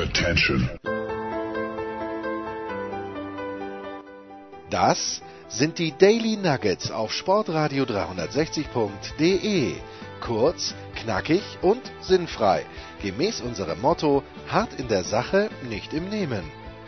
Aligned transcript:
Attention. 0.00 0.70
Das 4.70 5.20
sind 5.48 5.78
die 5.78 5.92
Daily 5.92 6.38
Nuggets 6.38 6.90
auf 6.90 7.12
Sportradio 7.12 7.84
360.de. 7.84 9.74
Kurz, 10.22 10.74
knackig 10.94 11.42
und 11.60 11.82
sinnfrei. 12.00 12.64
Gemäß 13.02 13.42
unserem 13.42 13.82
Motto: 13.82 14.22
hart 14.48 14.72
in 14.80 14.88
der 14.88 15.04
Sache, 15.04 15.50
nicht 15.68 15.92
im 15.92 16.08
Nehmen. 16.08 16.44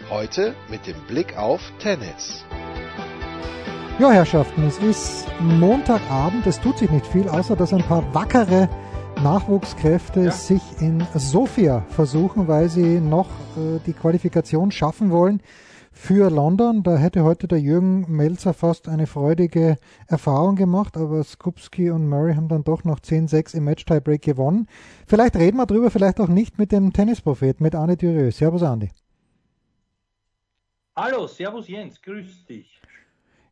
Heute 0.09 0.55
mit 0.71 0.87
dem 0.87 0.99
Blick 1.07 1.37
auf 1.37 1.61
Tennis. 1.81 2.47
Ja, 3.99 4.11
Herrschaften, 4.11 4.67
es 4.67 4.79
ist 4.79 5.27
Montagabend. 5.39 6.47
Es 6.47 6.59
tut 6.61 6.79
sich 6.79 6.91
nicht 6.91 7.07
viel, 7.07 7.29
außer 7.29 7.57
dass 7.57 7.75
ein 7.75 7.83
paar 7.83 8.15
wackere 8.15 8.71
Nachwuchskräfte 9.23 10.25
ja. 10.25 10.31
sich 10.33 10.63
in 10.81 11.07
Sofia 11.15 11.83
versuchen, 11.91 12.49
weil 12.49 12.69
sie 12.69 12.99
noch 12.99 13.29
äh, 13.57 13.79
die 13.87 13.93
Qualifikation 13.93 14.73
schaffen 14.73 15.13
wollen 15.13 15.41
für 15.93 16.29
London. 16.29 16.83
Da 16.83 16.97
hätte 16.97 17.23
heute 17.23 17.47
der 17.47 17.61
Jürgen 17.61 18.05
Melzer 18.09 18.53
fast 18.53 18.89
eine 18.89 19.07
freudige 19.07 19.79
Erfahrung 20.09 20.57
gemacht, 20.57 20.97
aber 20.97 21.23
Skupski 21.23 21.91
und 21.91 22.09
Murray 22.09 22.35
haben 22.35 22.49
dann 22.49 22.65
doch 22.65 22.83
noch 22.83 22.99
10-6 22.99 23.59
im 23.59 23.65
Match-Tiebreak 23.65 24.23
gewonnen. 24.23 24.67
Vielleicht 25.07 25.37
reden 25.37 25.57
wir 25.57 25.67
drüber, 25.67 25.93
vielleicht 25.93 26.19
auch 26.19 26.29
nicht 26.29 26.59
mit 26.59 26.73
dem 26.73 26.93
Tennisprophet, 26.93 27.61
mit 27.61 27.77
Arne 27.77 27.97
Dürö. 27.97 28.33
Servus, 28.33 28.65
Andi. 28.65 28.91
Hallo, 30.97 31.29
Servus 31.29 31.69
Jens, 31.69 32.03
grüß 32.03 32.47
dich. 32.47 32.81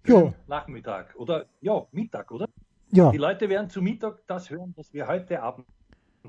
Jo. 0.04 0.34
Nachmittag 0.48 1.14
oder 1.16 1.46
ja, 1.60 1.86
Mittag, 1.92 2.32
oder? 2.32 2.48
Ja. 2.92 3.10
Die 3.10 3.18
Leute 3.18 3.48
werden 3.48 3.70
zu 3.70 3.82
Mittag 3.82 4.26
das 4.26 4.50
hören, 4.50 4.72
was 4.76 4.92
wir 4.92 5.06
heute 5.06 5.42
Abend 5.42 5.66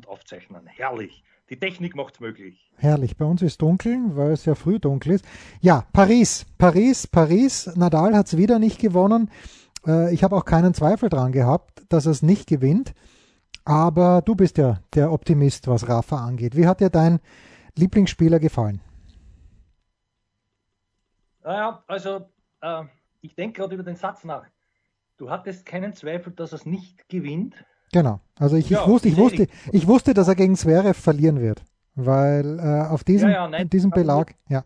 aufzeichnen. 0.05 0.67
Herrlich. 0.67 1.23
Die 1.49 1.59
Technik 1.59 1.95
macht 1.95 2.13
es 2.13 2.20
möglich. 2.20 2.71
Herrlich. 2.77 3.17
Bei 3.17 3.25
uns 3.25 3.41
ist 3.41 3.61
dunkel, 3.61 4.15
weil 4.15 4.31
es 4.31 4.45
ja 4.45 4.55
früh 4.55 4.79
dunkel 4.79 5.13
ist. 5.13 5.25
Ja, 5.59 5.85
Paris, 5.91 6.45
Paris, 6.57 7.07
Paris. 7.07 7.67
Nadal 7.76 8.15
hat 8.15 8.27
es 8.27 8.37
wieder 8.37 8.57
nicht 8.57 8.79
gewonnen. 8.79 9.29
Äh, 9.85 10.13
ich 10.13 10.23
habe 10.23 10.35
auch 10.35 10.45
keinen 10.45 10.73
Zweifel 10.73 11.09
dran 11.09 11.32
gehabt, 11.32 11.84
dass 11.89 12.05
er 12.05 12.12
es 12.12 12.21
nicht 12.21 12.48
gewinnt. 12.48 12.93
Aber 13.65 14.21
du 14.21 14.35
bist 14.35 14.57
ja 14.57 14.79
der 14.93 15.12
Optimist, 15.12 15.67
was 15.67 15.89
Rafa 15.89 16.23
angeht. 16.26 16.55
Wie 16.55 16.67
hat 16.67 16.79
dir 16.79 16.89
dein 16.89 17.20
Lieblingsspieler 17.77 18.39
gefallen? 18.39 18.82
Naja, 21.43 21.84
also 21.87 22.29
äh, 22.62 22.84
ich 23.21 23.35
denke 23.35 23.59
gerade 23.62 23.76
über 23.76 23.84
den 23.84 23.95
Satz 23.95 24.23
nach. 24.23 24.45
Du 25.21 25.29
hattest 25.29 25.67
keinen 25.67 25.93
Zweifel, 25.93 26.33
dass 26.33 26.51
er 26.51 26.55
es 26.55 26.65
nicht 26.65 27.07
gewinnt. 27.07 27.53
Genau. 27.93 28.21
Also 28.39 28.55
ich, 28.55 28.71
ja, 28.71 28.81
ich, 28.81 28.87
wusste, 28.87 29.07
ich, 29.07 29.17
wusste, 29.17 29.47
ich 29.71 29.87
wusste, 29.87 30.15
dass 30.15 30.27
er 30.27 30.33
gegen 30.33 30.55
Zverev 30.55 30.99
verlieren 30.99 31.39
wird. 31.39 31.63
Weil 31.93 32.57
äh, 32.57 32.87
auf 32.89 33.03
diesem, 33.03 33.29
ja, 33.29 33.35
ja, 33.35 33.47
nein, 33.47 33.69
diesem 33.69 33.91
Belag, 33.91 34.33
ja. 34.49 34.65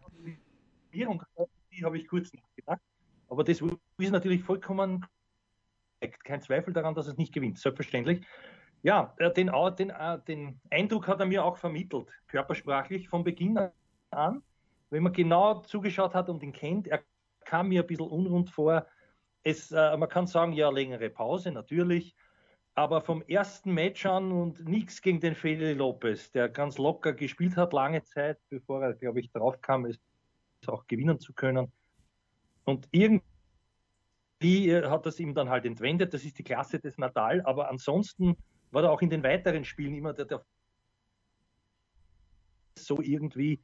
Die 0.93 1.83
habe 1.83 1.97
ich 1.97 2.07
kurz 2.07 2.31
nachgedacht. 2.31 2.79
Aber 3.27 3.43
das 3.43 3.61
ist 3.97 4.11
natürlich 4.11 4.43
vollkommen 4.43 5.05
kein 6.23 6.39
Zweifel 6.39 6.73
daran, 6.73 6.95
dass 6.95 7.07
es 7.07 7.17
nicht 7.17 7.33
gewinnt, 7.33 7.59
selbstverständlich. 7.59 8.25
Ja, 8.81 9.13
äh, 9.17 9.33
den, 9.33 9.51
den, 9.77 9.89
äh, 9.89 10.19
den 10.25 10.61
Eindruck 10.69 11.09
hat 11.09 11.19
er 11.19 11.25
mir 11.25 11.43
auch 11.43 11.57
vermittelt, 11.57 12.07
körpersprachlich 12.27 13.09
von 13.09 13.25
Beginn 13.25 13.59
an 14.11 14.41
wenn 14.89 15.03
man 15.03 15.11
genau 15.11 15.55
zugeschaut 15.63 16.13
hat 16.13 16.29
und 16.29 16.41
ihn 16.43 16.53
kennt, 16.53 16.87
er 16.87 17.03
kam 17.43 17.67
mir 17.67 17.81
ein 17.81 17.87
bisschen 17.87 18.07
unrund 18.07 18.49
vor. 18.49 18.87
Es, 19.45 19.71
äh, 19.71 19.95
man 19.95 20.09
kann 20.09 20.25
sagen, 20.27 20.53
ja, 20.53 20.69
längere 20.69 21.09
Pause, 21.09 21.51
natürlich. 21.51 22.15
Aber 22.73 22.99
vom 22.99 23.21
ersten 23.21 23.73
Match 23.73 24.05
an 24.05 24.31
und 24.31 24.67
nichts 24.67 25.01
gegen 25.01 25.21
den 25.21 25.35
Feli 25.35 25.73
Lopez, 25.73 26.31
der 26.31 26.49
ganz 26.49 26.77
locker 26.77 27.13
gespielt 27.13 27.55
hat, 27.55 27.71
lange 27.71 28.03
Zeit, 28.03 28.37
bevor 28.49 28.83
er, 28.83 28.93
glaube 28.93 29.21
ich, 29.21 29.31
drauf 29.31 29.61
kam, 29.61 29.85
es 29.85 29.99
auch 30.67 30.85
gewinnen 30.87 31.19
zu 31.19 31.33
können. 31.33 31.71
Und 32.65 32.89
irgendwie 32.91 33.21
äh, 34.41 34.89
hat 34.89 35.05
das 35.05 35.19
ihm 35.19 35.35
dann 35.35 35.49
halt 35.49 35.65
entwendet. 35.65 36.13
Das 36.13 36.25
ist 36.25 36.39
die 36.39 36.43
Klasse 36.43 36.79
des 36.79 36.97
Nadal. 36.97 37.41
Aber 37.45 37.69
ansonsten 37.69 38.35
war 38.71 38.83
er 38.83 38.91
auch 38.91 39.01
in 39.01 39.11
den 39.11 39.23
weiteren 39.23 39.63
Spielen 39.63 39.93
immer 39.93 40.13
der, 40.13 40.25
der 40.25 40.43
so 42.77 42.99
irgendwie 42.99 43.61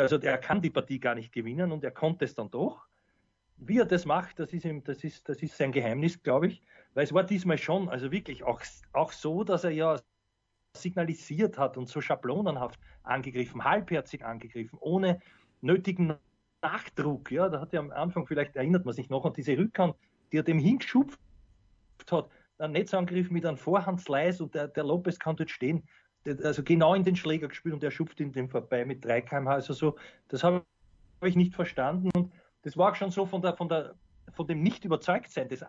also 0.00 0.18
er 0.18 0.38
kann 0.38 0.60
die 0.60 0.70
Partie 0.70 0.98
gar 0.98 1.14
nicht 1.14 1.32
gewinnen 1.32 1.70
und 1.70 1.84
er 1.84 1.90
konnte 1.90 2.24
es 2.24 2.34
dann 2.34 2.50
doch. 2.50 2.85
Wie 3.58 3.78
er 3.78 3.86
das 3.86 4.04
macht, 4.04 4.38
das 4.38 4.52
ist, 4.52 4.64
ihm, 4.64 4.84
das 4.84 5.02
ist, 5.04 5.28
das 5.28 5.42
ist 5.42 5.56
sein 5.56 5.72
Geheimnis, 5.72 6.22
glaube 6.22 6.48
ich. 6.48 6.62
Weil 6.94 7.04
es 7.04 7.12
war 7.12 7.24
diesmal 7.24 7.58
schon, 7.58 7.88
also 7.88 8.12
wirklich 8.12 8.44
auch, 8.44 8.60
auch 8.92 9.12
so, 9.12 9.44
dass 9.44 9.64
er 9.64 9.70
ja 9.70 9.98
signalisiert 10.76 11.58
hat 11.58 11.76
und 11.76 11.88
so 11.88 12.00
schablonenhaft 12.00 12.78
angegriffen, 13.02 13.64
halbherzig 13.64 14.24
angegriffen, 14.24 14.78
ohne 14.80 15.20
nötigen 15.62 16.16
Nachdruck. 16.62 17.30
Ja, 17.30 17.48
da 17.48 17.60
hat 17.60 17.72
er 17.72 17.80
am 17.80 17.90
Anfang, 17.90 18.26
vielleicht 18.26 18.56
erinnert 18.56 18.84
man 18.84 18.94
sich 18.94 19.08
noch 19.08 19.24
an 19.24 19.32
diese 19.32 19.56
Rückhand, 19.56 19.96
die 20.32 20.38
er 20.38 20.42
dem 20.42 20.58
hingeschupft 20.58 21.18
hat, 22.10 22.28
ein 22.58 22.72
Netzangriff 22.72 23.30
mit 23.30 23.46
einem 23.46 23.56
Vorhandsleis 23.56 24.40
und 24.40 24.54
der, 24.54 24.68
der 24.68 24.84
Lopez 24.84 25.18
kann 25.18 25.36
dort 25.36 25.50
stehen 25.50 25.82
also 26.42 26.62
genau 26.62 26.94
in 26.94 27.04
den 27.04 27.16
Schläger 27.16 27.48
gespielt 27.48 27.74
und 27.74 27.84
er 27.84 27.90
schupft 27.90 28.20
in 28.20 28.32
dem 28.32 28.48
vorbei 28.48 28.84
mit 28.84 29.04
3 29.04 29.22
km/h. 29.22 29.52
Also 29.52 29.72
so, 29.72 29.96
das 30.28 30.42
habe 30.42 30.64
ich 31.24 31.36
nicht 31.36 31.54
verstanden. 31.54 32.10
Und 32.14 32.32
das 32.66 32.76
war 32.76 32.96
schon 32.96 33.12
so 33.12 33.26
von, 33.26 33.42
der, 33.42 33.56
von, 33.56 33.68
der, 33.68 33.94
von 34.32 34.44
dem 34.48 34.60
Nicht-Überzeugtsein 34.60 35.48
des 35.48 35.64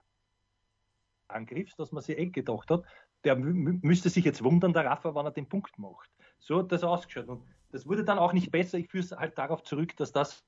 Angriffs, 1.27 1.75
dass 1.75 1.91
man 1.91 2.01
sich 2.01 2.17
eh 2.17 2.25
gedacht 2.25 2.71
hat, 2.71 2.85
der 3.23 3.35
müsste 3.35 4.09
sich 4.09 4.25
jetzt 4.25 4.43
wundern, 4.43 4.73
der 4.73 4.85
Rafa, 4.85 5.13
wann 5.13 5.27
er 5.27 5.31
den 5.31 5.47
Punkt 5.47 5.77
macht. 5.77 6.09
So 6.39 6.57
hat 6.57 6.71
das 6.71 6.83
ausgeschaut. 6.83 7.27
Und 7.27 7.45
das 7.69 7.85
wurde 7.85 8.03
dann 8.03 8.17
auch 8.17 8.33
nicht 8.33 8.49
besser. 8.49 8.79
Ich 8.79 8.89
führe 8.89 9.03
es 9.03 9.11
halt 9.11 9.37
darauf 9.37 9.61
zurück, 9.61 9.95
dass 9.97 10.11
das 10.11 10.43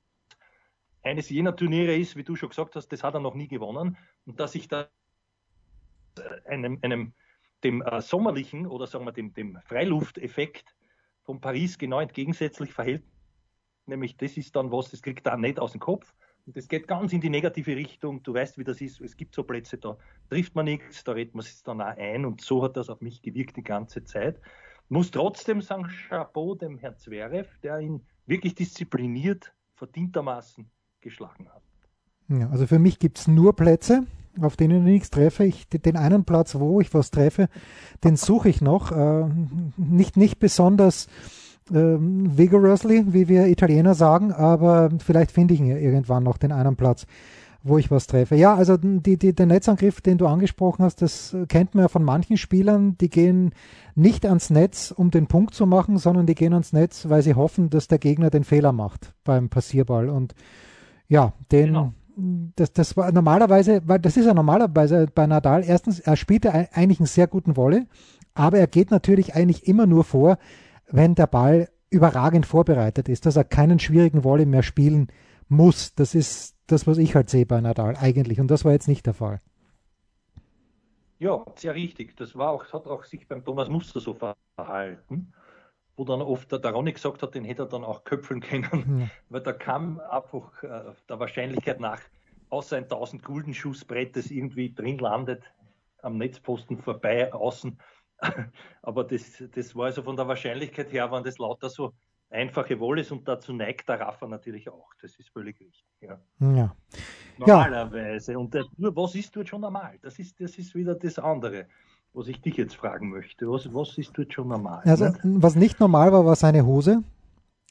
eines 1.04 1.28
jener 1.28 1.54
Turniere 1.54 1.94
ist, 1.94 2.16
wie 2.16 2.24
du 2.24 2.34
schon 2.34 2.48
gesagt 2.48 2.74
hast, 2.74 2.88
das 2.88 3.04
hat 3.04 3.14
er 3.14 3.20
noch 3.20 3.36
nie 3.36 3.46
gewonnen. 3.46 3.96
Und 4.26 4.40
dass 4.40 4.56
ich 4.56 4.66
da 4.66 4.88
einem, 6.46 6.80
einem 6.82 7.12
dem 7.62 7.80
äh, 7.82 8.02
sommerlichen 8.02 8.66
oder 8.66 8.88
sagen 8.88 9.04
wir 9.04 9.12
dem, 9.12 9.32
dem 9.34 9.60
Freilufteffekt 9.66 10.74
von 11.22 11.40
Paris 11.40 11.78
genau 11.78 12.00
entgegensätzlich 12.00 12.72
verhält. 12.72 13.04
Nämlich 13.86 14.16
das 14.16 14.36
ist 14.36 14.56
dann 14.56 14.72
was, 14.72 14.90
das 14.90 15.00
kriegt 15.00 15.28
er 15.28 15.36
nicht 15.36 15.60
aus 15.60 15.70
dem 15.70 15.80
Kopf. 15.80 16.12
Das 16.54 16.68
geht 16.68 16.88
ganz 16.88 17.12
in 17.12 17.20
die 17.20 17.30
negative 17.30 17.76
Richtung. 17.76 18.22
Du 18.22 18.34
weißt, 18.34 18.58
wie 18.58 18.64
das 18.64 18.80
ist. 18.80 19.00
Es 19.00 19.16
gibt 19.16 19.34
so 19.34 19.42
Plätze, 19.42 19.78
da 19.78 19.96
trifft 20.28 20.54
man 20.54 20.64
nichts, 20.64 21.04
da 21.04 21.12
redet 21.12 21.34
man 21.34 21.44
sich 21.44 21.62
dann 21.62 21.80
auch 21.80 21.96
ein. 21.96 22.24
Und 22.24 22.40
so 22.40 22.62
hat 22.62 22.76
das 22.76 22.88
auf 22.88 23.00
mich 23.00 23.22
gewirkt 23.22 23.56
die 23.56 23.62
ganze 23.62 24.04
Zeit. 24.04 24.40
Muss 24.88 25.10
trotzdem 25.10 25.60
sagen, 25.60 25.88
Chapeau 26.08 26.54
dem 26.54 26.78
Herrn 26.78 26.96
Zverev, 26.96 27.48
der 27.62 27.78
ihn 27.78 28.00
wirklich 28.26 28.54
diszipliniert, 28.54 29.52
verdientermaßen 29.76 30.70
geschlagen 31.00 31.48
hat. 31.48 31.62
Ja, 32.28 32.48
also 32.50 32.66
für 32.66 32.78
mich 32.78 32.98
gibt 32.98 33.18
es 33.18 33.28
nur 33.28 33.54
Plätze, 33.54 34.06
auf 34.40 34.56
denen 34.56 34.86
ich 34.86 34.92
nichts 34.92 35.10
treffe. 35.10 35.44
Ich, 35.44 35.68
den 35.68 35.96
einen 35.96 36.24
Platz, 36.24 36.54
wo 36.54 36.80
ich 36.80 36.92
was 36.94 37.10
treffe, 37.10 37.48
den 38.04 38.16
suche 38.16 38.48
ich 38.48 38.60
noch. 38.60 38.92
Äh, 38.92 39.28
nicht, 39.76 40.16
nicht 40.16 40.38
besonders 40.38 41.08
äh, 41.70 41.96
vigorously, 41.98 43.04
wie 43.08 43.28
wir 43.28 43.46
Italiener 43.46 43.94
sagen, 43.94 44.32
aber 44.32 44.90
vielleicht 44.98 45.32
finde 45.32 45.54
ich 45.54 45.60
irgendwann 45.60 46.22
noch 46.22 46.38
den 46.38 46.52
einen 46.52 46.76
Platz, 46.76 47.06
wo 47.62 47.78
ich 47.78 47.90
was 47.90 48.06
treffe. 48.06 48.36
Ja, 48.36 48.54
also 48.54 48.76
die, 48.76 49.16
die, 49.16 49.34
der 49.34 49.46
Netzangriff, 49.46 50.00
den 50.00 50.18
du 50.18 50.26
angesprochen 50.26 50.84
hast, 50.84 51.02
das 51.02 51.36
kennt 51.48 51.74
man 51.74 51.84
ja 51.84 51.88
von 51.88 52.04
manchen 52.04 52.36
Spielern, 52.36 52.96
die 52.98 53.10
gehen 53.10 53.52
nicht 53.94 54.26
ans 54.26 54.50
Netz, 54.50 54.92
um 54.96 55.10
den 55.10 55.26
Punkt 55.26 55.54
zu 55.54 55.66
machen, 55.66 55.98
sondern 55.98 56.26
die 56.26 56.34
gehen 56.34 56.52
ans 56.52 56.72
Netz, 56.72 57.08
weil 57.08 57.22
sie 57.22 57.34
hoffen, 57.34 57.70
dass 57.70 57.88
der 57.88 57.98
Gegner 57.98 58.30
den 58.30 58.44
Fehler 58.44 58.72
macht 58.72 59.14
beim 59.24 59.48
Passierball. 59.48 60.08
Und 60.08 60.34
ja, 61.08 61.32
den, 61.50 61.66
genau 61.66 61.92
das, 62.56 62.72
das 62.72 62.96
war 62.96 63.10
normalerweise, 63.12 63.82
weil 63.86 63.98
das 63.98 64.16
ist 64.16 64.26
ja 64.26 64.34
normalerweise 64.34 65.06
bei 65.14 65.26
Nadal, 65.26 65.64
erstens, 65.64 66.00
er 66.00 66.16
spielt 66.16 66.44
ja 66.44 66.52
eigentlich 66.72 67.00
einen 67.00 67.06
sehr 67.06 67.26
guten 67.26 67.56
Wolle, 67.56 67.86
aber 68.34 68.58
er 68.58 68.66
geht 68.66 68.90
natürlich 68.90 69.34
eigentlich 69.34 69.66
immer 69.66 69.86
nur 69.86 70.04
vor, 70.04 70.38
wenn 70.92 71.14
der 71.14 71.26
Ball 71.26 71.68
überragend 71.90 72.46
vorbereitet 72.46 73.08
ist, 73.08 73.26
dass 73.26 73.36
er 73.36 73.44
keinen 73.44 73.78
schwierigen 73.78 74.24
Wolle 74.24 74.46
mehr 74.46 74.62
spielen 74.62 75.08
muss. 75.48 75.94
Das 75.94 76.14
ist 76.14 76.56
das, 76.66 76.86
was 76.86 76.98
ich 76.98 77.14
halt 77.14 77.28
sehe 77.28 77.46
bei 77.46 77.60
Nadal 77.60 77.96
eigentlich. 77.96 78.40
Und 78.40 78.48
das 78.48 78.64
war 78.64 78.72
jetzt 78.72 78.88
nicht 78.88 79.06
der 79.06 79.14
Fall. 79.14 79.40
Ja, 81.18 81.44
sehr 81.56 81.74
richtig. 81.74 82.16
Das 82.16 82.36
war 82.36 82.50
auch, 82.50 82.72
hat 82.72 82.86
auch 82.86 83.04
sich 83.04 83.26
beim 83.28 83.44
Thomas 83.44 83.68
Muster 83.68 84.00
so 84.00 84.14
verhalten 84.14 85.32
wo 86.00 86.04
dann 86.04 86.22
oft 86.22 86.50
der 86.50 86.70
Ronny 86.70 86.94
gesagt 86.94 87.22
hat, 87.22 87.34
den 87.34 87.44
hätte 87.44 87.64
er 87.64 87.68
dann 87.68 87.84
auch 87.84 88.04
köpfeln 88.04 88.40
können, 88.40 89.00
ja. 89.00 89.06
weil 89.28 89.42
da 89.42 89.52
kam 89.52 90.00
einfach 90.00 90.62
äh, 90.62 90.94
der 91.06 91.20
Wahrscheinlichkeit 91.20 91.78
nach, 91.78 92.00
außer 92.48 92.78
ein 92.78 92.84
1000 92.84 93.22
Gulden 93.22 93.52
Schussbrett, 93.52 94.16
das 94.16 94.30
irgendwie 94.30 94.72
drin 94.72 94.96
landet, 94.96 95.42
am 96.00 96.16
Netzposten 96.16 96.78
vorbei, 96.78 97.30
außen. 97.34 97.78
Aber 98.82 99.04
das, 99.04 99.42
das 99.54 99.74
war 99.74 99.86
also 99.86 100.02
von 100.02 100.16
der 100.16 100.28
Wahrscheinlichkeit 100.28 100.92
her, 100.92 101.10
waren 101.10 101.24
das 101.24 101.38
lauter 101.38 101.70
so 101.70 101.92
einfache 102.30 102.78
Wolles 102.78 103.10
und 103.10 103.26
dazu 103.26 103.52
neigt 103.52 103.88
der 103.88 104.00
Raffer 104.00 104.28
natürlich 104.28 104.68
auch. 104.68 104.90
Das 105.02 105.18
ist 105.18 105.30
völlig 105.30 105.60
richtig. 105.60 105.84
Ja. 106.00 106.20
ja. 106.40 106.76
Normalerweise. 107.38 108.38
Und 108.38 108.54
der, 108.54 108.64
nur 108.76 108.94
was 108.94 109.14
ist 109.14 109.34
dort 109.34 109.48
schon 109.48 109.60
normal? 109.60 109.98
Das 110.02 110.18
ist, 110.18 110.40
das 110.40 110.56
ist 110.58 110.74
wieder 110.74 110.94
das 110.94 111.18
andere 111.18 111.66
was 112.12 112.28
ich 112.28 112.40
dich 112.40 112.56
jetzt 112.56 112.76
fragen 112.76 113.10
möchte. 113.10 113.50
Was, 113.50 113.72
was 113.72 113.96
ist 113.98 114.12
dort 114.16 114.32
schon 114.32 114.48
normal? 114.48 114.82
Also, 114.84 115.06
ne? 115.06 115.18
was 115.22 115.54
nicht 115.54 115.80
normal 115.80 116.12
war, 116.12 116.24
war 116.24 116.36
seine 116.36 116.64
Hose. 116.66 117.02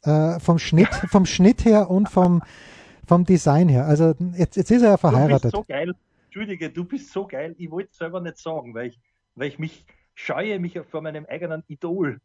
Äh, 0.04 0.40
vom 0.40 0.60
Schnitt, 0.60 0.94
vom 1.10 1.26
Schnitt 1.26 1.66
her 1.66 1.90
und 1.90 2.08
vom, 2.08 2.42
vom 3.06 3.26
Design 3.26 3.68
her. 3.68 3.86
Also 3.86 4.16
jetzt, 4.38 4.56
jetzt 4.56 4.72
ist 4.72 4.82
er 4.82 4.92
ja 4.92 4.98
verheiratet. 4.98 5.54
Du 5.54 5.58
bist 5.58 5.68
so 5.68 5.74
geil. 5.74 5.94
Entschuldige, 6.26 6.70
du 6.70 6.86
bist 6.86 7.12
so 7.12 7.28
geil. 7.28 7.56
Ich 7.58 7.70
wollte 7.70 7.90
es 7.92 7.98
selber 7.98 8.22
nicht 8.22 8.38
sagen, 8.38 8.74
weil 8.74 8.88
ich, 8.88 9.00
weil 9.36 9.50
ich 9.50 9.60
mich 9.60 9.86
scheue, 10.20 10.60
mich 10.60 10.78
vor 10.90 11.02
meinem 11.02 11.26
eigenen 11.26 11.64
Idol 11.68 12.20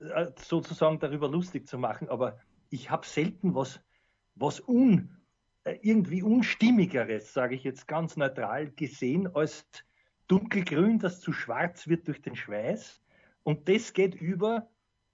äh, 0.00 0.26
sozusagen 0.36 0.98
darüber 0.98 1.28
lustig 1.28 1.68
zu 1.68 1.78
machen. 1.78 2.08
Aber 2.08 2.38
ich 2.68 2.90
habe 2.90 3.06
selten 3.06 3.54
was, 3.54 3.80
was 4.34 4.60
un, 4.66 5.16
äh, 5.64 5.78
irgendwie 5.82 6.22
unstimmigeres, 6.22 7.32
sage 7.32 7.54
ich 7.54 7.62
jetzt 7.62 7.86
ganz 7.86 8.16
neutral, 8.16 8.70
gesehen 8.72 9.34
als 9.34 9.64
dunkelgrün, 10.26 10.98
das 10.98 11.20
zu 11.20 11.32
schwarz 11.32 11.86
wird 11.86 12.08
durch 12.08 12.20
den 12.20 12.34
Schweiß. 12.34 13.00
Und 13.44 13.68
das 13.68 13.92
geht 13.92 14.16
über 14.16 14.68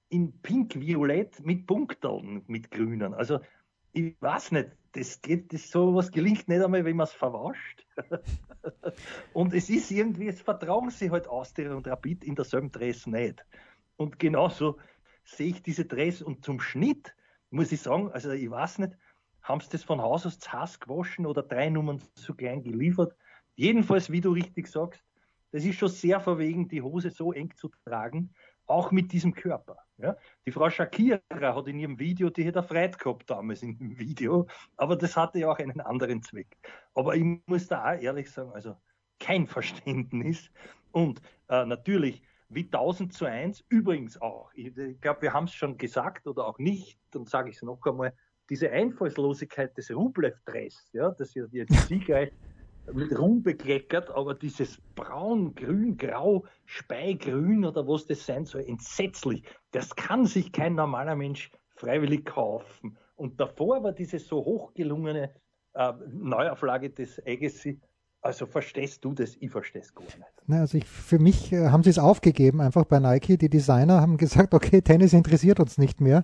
in 0.08 0.40
pink-violett 0.40 1.44
mit 1.44 1.66
Punkteln, 1.66 2.42
mit 2.46 2.70
grünen. 2.70 3.12
Also 3.12 3.40
ich 3.94 4.20
weiß 4.20 4.52
nicht, 4.52 4.70
das 4.92 5.20
geht, 5.22 5.52
das 5.52 5.70
sowas 5.70 6.10
gelingt 6.10 6.48
nicht 6.48 6.62
einmal, 6.62 6.84
wenn 6.84 6.96
man 6.96 7.06
es 7.06 7.12
verwascht. 7.12 7.86
und 9.32 9.54
es 9.54 9.70
ist 9.70 9.90
irgendwie, 9.90 10.28
es 10.28 10.40
vertrauen 10.40 10.90
sie 10.90 11.10
halt 11.10 11.28
Austria 11.28 11.74
und 11.74 11.86
Rapid 11.86 12.24
in 12.24 12.34
derselben 12.34 12.70
Dress 12.70 13.06
nicht. 13.06 13.44
Und 13.96 14.18
genauso 14.18 14.78
sehe 15.24 15.48
ich 15.48 15.62
diese 15.62 15.84
Dress 15.84 16.22
und 16.22 16.44
zum 16.44 16.60
Schnitt 16.60 17.14
muss 17.50 17.70
ich 17.70 17.80
sagen, 17.80 18.10
also 18.10 18.32
ich 18.32 18.50
weiß 18.50 18.78
nicht, 18.78 18.94
haben 19.42 19.60
sie 19.60 19.70
das 19.70 19.84
von 19.84 20.02
Haus 20.02 20.26
aus 20.26 20.38
zu 20.40 20.52
Hass 20.52 20.80
gewaschen 20.80 21.24
oder 21.24 21.42
drei 21.42 21.70
Nummern 21.70 22.02
zu 22.14 22.34
klein 22.34 22.62
geliefert? 22.62 23.16
Jedenfalls, 23.54 24.10
wie 24.10 24.20
du 24.20 24.32
richtig 24.32 24.66
sagst, 24.66 25.04
das 25.52 25.64
ist 25.64 25.76
schon 25.76 25.88
sehr 25.88 26.18
verwegen, 26.18 26.66
die 26.68 26.82
Hose 26.82 27.10
so 27.10 27.32
eng 27.32 27.54
zu 27.54 27.68
tragen, 27.84 28.34
auch 28.66 28.90
mit 28.90 29.12
diesem 29.12 29.34
Körper. 29.34 29.83
Ja? 29.98 30.16
Die 30.46 30.52
Frau 30.52 30.68
Shakira 30.70 31.20
hat 31.30 31.68
in 31.68 31.78
ihrem 31.78 31.98
Video, 31.98 32.30
die 32.30 32.44
hätte 32.44 32.60
er 32.60 32.64
freit 32.64 32.98
gehabt 32.98 33.30
damals 33.30 33.62
in 33.62 33.78
dem 33.78 33.98
Video, 33.98 34.46
aber 34.76 34.96
das 34.96 35.16
hatte 35.16 35.38
ja 35.38 35.50
auch 35.50 35.58
einen 35.58 35.80
anderen 35.80 36.22
Zweck. 36.22 36.56
Aber 36.94 37.14
ich 37.14 37.24
muss 37.46 37.68
da 37.68 37.92
auch 37.92 38.00
ehrlich 38.00 38.30
sagen, 38.30 38.52
also 38.52 38.76
kein 39.20 39.46
Verständnis 39.46 40.50
und 40.92 41.20
äh, 41.48 41.64
natürlich 41.64 42.22
wie 42.48 42.64
1000 42.64 43.12
zu 43.12 43.24
1, 43.24 43.64
übrigens 43.68 44.20
auch. 44.20 44.50
Ich, 44.54 44.76
ich 44.76 45.00
glaube, 45.00 45.22
wir 45.22 45.32
haben 45.32 45.44
es 45.44 45.54
schon 45.54 45.78
gesagt 45.78 46.26
oder 46.26 46.46
auch 46.46 46.58
nicht, 46.58 46.98
dann 47.10 47.26
sage 47.26 47.50
ich 47.50 47.56
es 47.56 47.62
noch 47.62 47.84
einmal, 47.84 48.14
diese 48.50 48.70
Einfallslosigkeit 48.70 49.76
des 49.76 49.90
Rublev-Dress, 49.90 50.90
ja, 50.92 51.10
das 51.10 51.34
ja 51.34 51.46
jetzt 51.50 51.88
siegreich 51.88 52.30
mit 52.92 53.18
Ruhm 53.18 53.42
bekleckert, 53.42 54.10
aber 54.10 54.34
dieses 54.34 54.80
Braun, 54.94 55.54
Grün, 55.54 55.96
Grau, 55.96 56.44
Speigrün 56.64 57.64
oder 57.64 57.86
was 57.86 58.06
das 58.06 58.24
sein 58.26 58.44
soll, 58.44 58.62
entsetzlich. 58.62 59.42
Das 59.70 59.94
kann 59.96 60.26
sich 60.26 60.52
kein 60.52 60.74
normaler 60.74 61.16
Mensch 61.16 61.50
freiwillig 61.76 62.24
kaufen. 62.24 62.96
Und 63.16 63.40
davor 63.40 63.82
war 63.82 63.92
diese 63.92 64.18
so 64.18 64.44
hochgelungene 64.44 65.34
äh, 65.74 65.92
Neuauflage 66.08 66.90
des 66.90 67.20
Agassi 67.26 67.80
also 68.24 68.46
verstehst 68.46 69.04
du 69.04 69.12
das? 69.12 69.36
Ich 69.38 69.50
verstehe 69.50 69.82
es 69.82 69.94
gar 69.94 70.02
nicht. 70.04 70.16
Na, 70.46 70.60
also 70.60 70.78
ich, 70.78 70.86
für 70.86 71.18
mich 71.18 71.52
äh, 71.52 71.68
haben 71.68 71.82
sie 71.82 71.90
es 71.90 71.98
aufgegeben, 71.98 72.62
einfach 72.62 72.86
bei 72.86 72.98
Nike. 72.98 73.36
Die 73.36 73.50
Designer 73.50 74.00
haben 74.00 74.16
gesagt, 74.16 74.54
okay, 74.54 74.80
Tennis 74.80 75.12
interessiert 75.12 75.60
uns 75.60 75.76
nicht 75.76 76.00
mehr, 76.00 76.22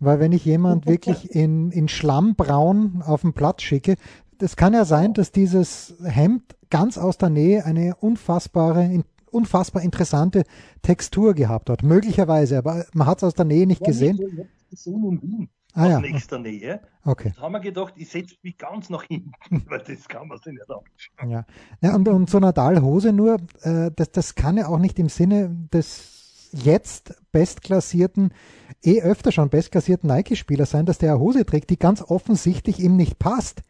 weil 0.00 0.18
wenn 0.18 0.32
ich 0.32 0.46
jemand 0.46 0.86
wirklich 0.88 1.30
in, 1.34 1.70
in 1.70 1.88
Schlammbraun 1.88 3.02
auf 3.02 3.20
den 3.20 3.34
Platz 3.34 3.60
schicke, 3.60 3.96
das 4.42 4.56
kann 4.56 4.74
ja 4.74 4.84
sein, 4.84 5.14
dass 5.14 5.30
dieses 5.30 5.94
Hemd 6.02 6.56
ganz 6.68 6.98
aus 6.98 7.16
der 7.16 7.30
Nähe 7.30 7.64
eine 7.64 7.94
unfassbare, 7.94 9.04
unfassbar 9.30 9.82
interessante 9.82 10.42
Textur 10.82 11.34
gehabt 11.34 11.70
hat. 11.70 11.84
Möglicherweise, 11.84 12.58
aber 12.58 12.84
man 12.92 13.06
hat 13.06 13.18
es 13.18 13.24
aus 13.24 13.34
der 13.34 13.44
Nähe 13.44 13.68
nicht 13.68 13.82
ja, 13.82 13.86
gesehen. 13.86 14.18
Ich 14.18 14.24
habe 14.24 14.48
gesehen 14.68 15.04
in 15.04 15.22
Wien 15.22 15.48
ah, 15.74 15.84
aus 15.84 15.90
ja. 15.90 16.00
nächster 16.00 16.40
Nähe. 16.40 16.80
Okay. 17.04 17.32
Da 17.36 17.42
haben 17.42 17.52
wir 17.52 17.60
gedacht, 17.60 17.94
ich 17.96 18.08
setze 18.10 18.34
mich 18.42 18.58
ganz 18.58 18.90
nach 18.90 19.04
hinten, 19.04 19.32
weil 19.68 19.78
das 19.78 20.08
kann 20.08 20.26
man 20.26 20.38
sich 20.38 20.54
nicht 20.54 20.68
anschauen. 20.68 21.30
Ja, 21.30 21.46
ja 21.80 21.94
und, 21.94 22.08
und 22.08 22.28
so 22.28 22.40
Nadal-Hose 22.40 23.12
nur, 23.12 23.36
äh, 23.60 23.92
das, 23.94 24.10
das 24.10 24.34
kann 24.34 24.56
ja 24.56 24.66
auch 24.66 24.78
nicht 24.78 24.98
im 24.98 25.08
Sinne 25.08 25.56
des 25.72 26.50
jetzt 26.52 27.14
bestklassierten, 27.30 28.34
eh 28.82 29.02
öfter 29.02 29.30
schon 29.30 29.50
bestklassierten 29.50 30.08
Nike-Spieler 30.08 30.66
sein, 30.66 30.84
dass 30.84 30.98
der 30.98 31.12
eine 31.12 31.20
Hose 31.20 31.46
trägt, 31.46 31.70
die 31.70 31.78
ganz 31.78 32.02
offensichtlich 32.02 32.80
ihm 32.80 32.96
nicht 32.96 33.20
passt. 33.20 33.62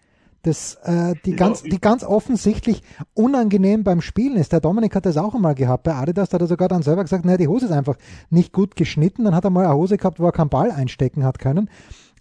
Das, 0.43 0.75
äh, 0.83 1.15
die, 1.25 1.37
ganz, 1.37 1.62
die 1.62 1.81
ganz 1.81 2.03
offensichtlich 2.03 2.83
unangenehm 3.15 3.85
beim 3.85 4.00
Spielen 4.00 4.37
ist. 4.37 4.53
Der 4.53 4.61
Dominik 4.61 4.97
hat 4.97 5.06
das 5.06 5.17
auch 5.17 5.35
einmal 5.35 5.55
gehabt 5.55 5.85
bei 5.85 5.94
Adidas, 5.94 6.31
da 6.31 6.35
hat 6.35 6.43
er 6.43 6.49
sogar 6.49 6.69
dann 6.69 6.83
selber 6.83 7.03
gesagt, 7.03 7.25
naja, 7.25 7.37
die 7.37 7.47
Hose 7.47 7.67
ist 7.67 7.73
einfach 7.73 7.97
nicht 8.29 8.53
gut 8.53 8.75
geschnitten. 8.75 9.25
Dann 9.25 9.37
hat 9.37 9.44
er 9.44 9.50
mal 9.50 9.67
eine 9.67 9.75
Hose 9.75 9.97
gehabt, 9.99 10.19
wo 10.19 10.27
er 10.27 10.33
keinen 10.33 10.50
Ball 10.50 10.73
einstecken 10.73 11.25
hat 11.25 11.39
können. 11.39 11.71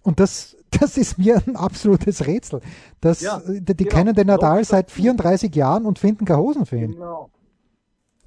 Und 0.02 0.20
das, 0.20 0.56
das 0.70 0.96
ist 0.96 1.18
mir 1.18 1.42
ein 1.46 1.56
absolutes 1.56 2.26
Rätsel. 2.26 2.60
Das, 3.00 3.22
ja, 3.22 3.40
die, 3.44 3.60
die 3.60 3.84
genau. 3.84 3.96
kennen 3.96 4.14
den 4.14 4.28
Nadal 4.28 4.64
seit 4.64 4.90
34 4.90 5.54
Jahren 5.54 5.84
und 5.84 5.98
finden 5.98 6.24
keine 6.24 6.40
Hosen 6.40 6.64
für 6.64 6.76
ihn. 6.76 6.92
Genau. 6.92 7.30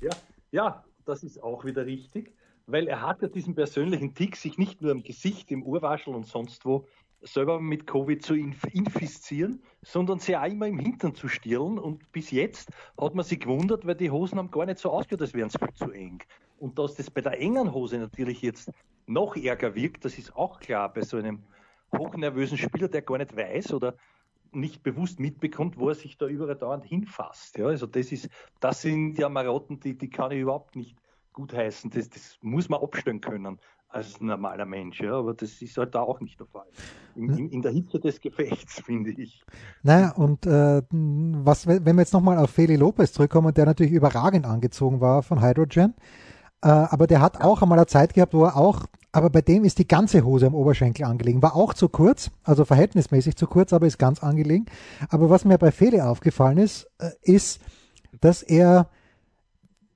Ja, 0.02 0.12
ja, 0.52 0.84
das 1.06 1.24
ist 1.24 1.42
auch 1.42 1.64
wieder 1.64 1.86
richtig, 1.86 2.34
weil 2.68 2.88
er 2.88 3.02
hat 3.02 3.22
ja 3.22 3.28
diesen 3.28 3.56
persönlichen 3.56 4.14
Tick, 4.14 4.36
sich 4.36 4.58
nicht 4.58 4.82
nur 4.82 4.92
im 4.92 5.04
Gesicht, 5.04 5.52
im 5.52 5.64
Urwaschel 5.64 6.14
und 6.14 6.28
sonst 6.28 6.66
wo 6.66 6.86
selber 7.26 7.60
mit 7.60 7.88
Covid 7.88 8.24
zu 8.24 8.36
infizieren, 8.36 9.62
sondern 9.82 10.20
sie 10.20 10.38
auch 10.38 10.46
immer 10.46 10.68
im 10.68 10.80
Hintern 10.80 11.16
zu 11.16 11.28
stirlen. 11.28 11.80
Und 11.80 12.12
bis 12.12 12.32
jetzt 12.32 12.70
hat 13.00 13.16
man 13.16 13.26
sich 13.26 13.40
gewundert, 13.40 13.86
weil 13.86 13.96
die 13.96 14.12
Hosen 14.12 14.38
haben 14.38 14.52
gar 14.52 14.66
nicht 14.66 14.80
so 14.80 14.92
ausgehört, 14.92 15.22
als 15.22 15.34
wären 15.34 15.50
sie 15.50 15.58
viel 15.58 15.74
zu 15.74 15.92
eng. 15.92 16.20
Und 16.60 16.80
dass 16.80 16.96
das 16.96 17.10
bei 17.10 17.22
der 17.22 17.40
engen 17.40 17.74
Hose 17.74 17.98
natürlich 17.98 18.42
jetzt 18.42 18.72
noch 19.08 19.36
ärger 19.36 19.76
wirkt, 19.76 20.06
das 20.06 20.18
ist 20.18 20.36
auch 20.36 20.60
klar 20.60 20.92
bei 20.94 21.02
so 21.02 21.18
einem 21.18 21.44
hochnervösen 21.96 22.58
Spieler, 22.58 22.88
der 22.88 23.02
gar 23.02 23.18
nicht 23.18 23.36
weiß 23.36 23.74
oder 23.74 23.96
nicht 24.52 24.84
bewusst 24.84 25.20
mitbekommt, 25.20 25.78
wo 25.78 25.90
er 25.90 25.96
sich 25.96 26.18
da 26.18 26.28
überall 26.28 26.56
dauernd 26.56 26.86
hinfasst. 26.86 27.58
Ja, 27.58 27.68
also 27.68 27.88
das 27.88 28.12
ist, 28.12 28.30
das 28.60 28.82
sind 28.82 29.18
ja 29.18 29.28
Marotten, 29.30 29.80
die, 29.80 29.98
die 29.98 30.10
kann 30.10 30.32
ich 30.32 30.40
überhaupt 30.40 30.76
nicht 30.76 30.98
gutheißen. 31.34 31.92
Das, 31.92 32.10
das 32.10 32.38
muss 32.42 32.70
man 32.70 32.82
abstellen 32.82 33.20
können 33.20 33.60
als 33.90 34.20
normaler 34.20 34.66
Mensch, 34.66 35.00
ja, 35.00 35.14
aber 35.14 35.34
das 35.34 35.62
ist 35.62 35.78
halt 35.78 35.96
da 35.96 36.02
auch 36.02 36.20
nicht 36.20 36.40
der 36.40 36.48
Fall. 36.48 36.68
In, 37.16 37.30
in, 37.38 37.50
in 37.50 37.62
der 37.62 37.72
Hitze 37.72 38.00
des 38.00 38.20
Gefechts, 38.20 38.82
finde 38.86 39.12
ich. 39.12 39.44
Naja, 39.84 40.12
und 40.12 40.46
äh, 40.46 40.82
was, 40.92 41.66
wenn 41.68 41.86
wir 41.86 42.02
jetzt 42.02 42.14
nochmal 42.14 42.38
auf 42.38 42.50
Feli 42.50 42.76
Lopez 42.76 43.14
zurückkommen, 43.14 43.54
der 43.54 43.66
natürlich 43.66 43.94
überragend 43.94 44.46
angezogen 44.46 45.00
war 45.00 45.24
von 45.24 45.42
Hydrogen, 45.42 45.94
äh, 46.62 46.68
aber 46.68 47.08
der 47.08 47.22
hat 47.22 47.42
auch 47.42 47.62
einmal 47.62 47.78
eine 47.78 47.88
Zeit 47.88 48.14
gehabt, 48.14 48.34
wo 48.34 48.44
er 48.44 48.58
auch, 48.58 48.86
aber 49.12 49.30
bei 49.30 49.42
dem 49.42 49.64
ist 49.64 49.80
die 49.80 49.88
ganze 49.88 50.26
Hose 50.26 50.48
am 50.48 50.56
Oberschenkel 50.56 51.06
angelegen, 51.06 51.42
war 51.42 51.56
auch 51.56 51.74
zu 51.74 51.88
kurz, 51.88 52.32
also 52.44 52.66
verhältnismäßig 52.66 53.36
zu 53.38 53.48
kurz, 53.48 53.72
aber 53.72 53.88
ist 53.88 53.98
ganz 53.98 54.22
angelegen. 54.22 54.66
Aber 55.10 55.30
was 55.30 55.46
mir 55.46 55.58
bei 55.58 55.72
Feli 55.72 56.02
aufgefallen 56.02 56.58
ist, 56.58 56.88
äh, 57.00 57.12
ist, 57.22 57.62
dass 58.20 58.44
er 58.44 58.90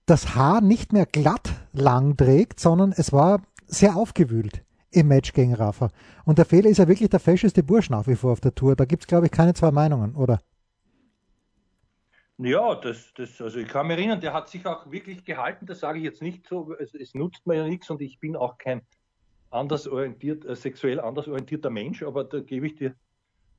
das 0.05 0.35
Haar 0.35 0.61
nicht 0.61 0.91
mehr 0.91 1.05
glatt 1.05 1.51
lang 1.71 2.17
trägt, 2.17 2.59
sondern 2.59 2.93
es 2.95 3.13
war 3.13 3.41
sehr 3.69 3.95
aufgewühlt 3.95 4.63
im 4.91 5.07
Match 5.07 5.33
gegen 5.33 5.53
Rafa. 5.53 5.89
Und 6.25 6.37
der 6.37 6.45
Fehler 6.45 6.69
ist 6.69 6.79
ja 6.79 6.87
wirklich 6.87 7.09
der 7.09 7.19
fescheste 7.19 7.63
Bursch 7.63 7.89
nach 7.89 8.07
wie 8.07 8.15
vor 8.15 8.31
auf 8.31 8.41
der 8.41 8.55
Tour. 8.55 8.75
Da 8.75 8.85
gibt 8.85 9.03
es, 9.03 9.07
glaube 9.07 9.27
ich, 9.27 9.31
keine 9.31 9.53
zwei 9.53 9.71
Meinungen, 9.71 10.15
oder? 10.15 10.39
Ja, 12.37 12.75
das, 12.75 13.13
das, 13.15 13.41
also 13.41 13.59
ich 13.59 13.67
kann 13.67 13.87
mich 13.87 13.97
erinnern, 13.97 14.21
der 14.21 14.33
hat 14.33 14.47
sich 14.47 14.65
auch 14.65 14.89
wirklich 14.89 15.25
gehalten, 15.25 15.65
das 15.65 15.81
sage 15.81 15.99
ich 15.99 16.05
jetzt 16.05 16.21
nicht 16.21 16.47
so, 16.47 16.73
es, 16.79 16.93
es 16.95 17.13
nutzt 17.13 17.45
mir 17.45 17.55
ja 17.55 17.67
nichts 17.67 17.89
und 17.89 18.01
ich 18.01 18.17
bin 18.19 18.37
auch 18.37 18.57
kein 18.57 18.81
anders 19.49 19.87
orientiert, 19.87 20.45
äh, 20.45 20.55
sexuell 20.55 21.01
anders 21.01 21.27
orientierter 21.27 21.69
Mensch, 21.69 22.01
aber 22.01 22.23
da 22.23 22.39
gebe 22.39 22.67
ich 22.67 22.75
dir 22.75 22.95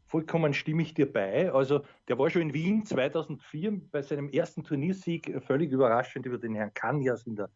vollkommen 0.06 0.54
stimme 0.54 0.82
dir 0.84 1.12
bei. 1.12 1.52
Also 1.52 1.82
der 2.08 2.18
war 2.18 2.30
schon 2.30 2.42
in 2.42 2.54
Wien 2.54 2.84
2004 2.84 3.80
bei 3.92 4.02
seinem 4.02 4.28
ersten 4.30 4.64
Turniersieg 4.64 5.40
völlig 5.46 5.70
überraschend 5.70 6.26
über 6.26 6.38
den 6.38 6.54
Herrn 6.54 6.74
Kanjas 6.74 7.26
in 7.26 7.36
der 7.36 7.50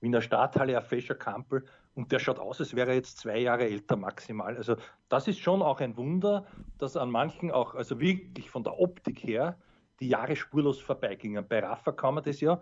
Wiener 0.00 0.20
Stadthalle 0.20 0.78
auf 0.78 0.86
Fescher 0.86 1.14
Kampel 1.14 1.64
und 1.94 2.12
der 2.12 2.18
schaut 2.18 2.38
aus, 2.38 2.60
als 2.60 2.76
wäre 2.76 2.90
er 2.90 2.96
jetzt 2.96 3.18
zwei 3.18 3.38
Jahre 3.38 3.64
älter 3.64 3.96
maximal. 3.96 4.56
Also 4.56 4.76
das 5.08 5.28
ist 5.28 5.38
schon 5.38 5.62
auch 5.62 5.80
ein 5.80 5.96
Wunder, 5.96 6.46
dass 6.78 6.96
an 6.96 7.10
manchen 7.10 7.50
auch, 7.50 7.74
also 7.74 8.00
wirklich 8.00 8.50
von 8.50 8.62
der 8.64 8.78
Optik 8.78 9.24
her, 9.24 9.56
die 10.00 10.08
Jahre 10.08 10.36
spurlos 10.36 10.80
vorbeigingen. 10.80 11.46
Bei 11.48 11.60
Rafa 11.60 11.92
kann 11.92 12.14
man 12.14 12.24
das 12.24 12.40
ja 12.40 12.60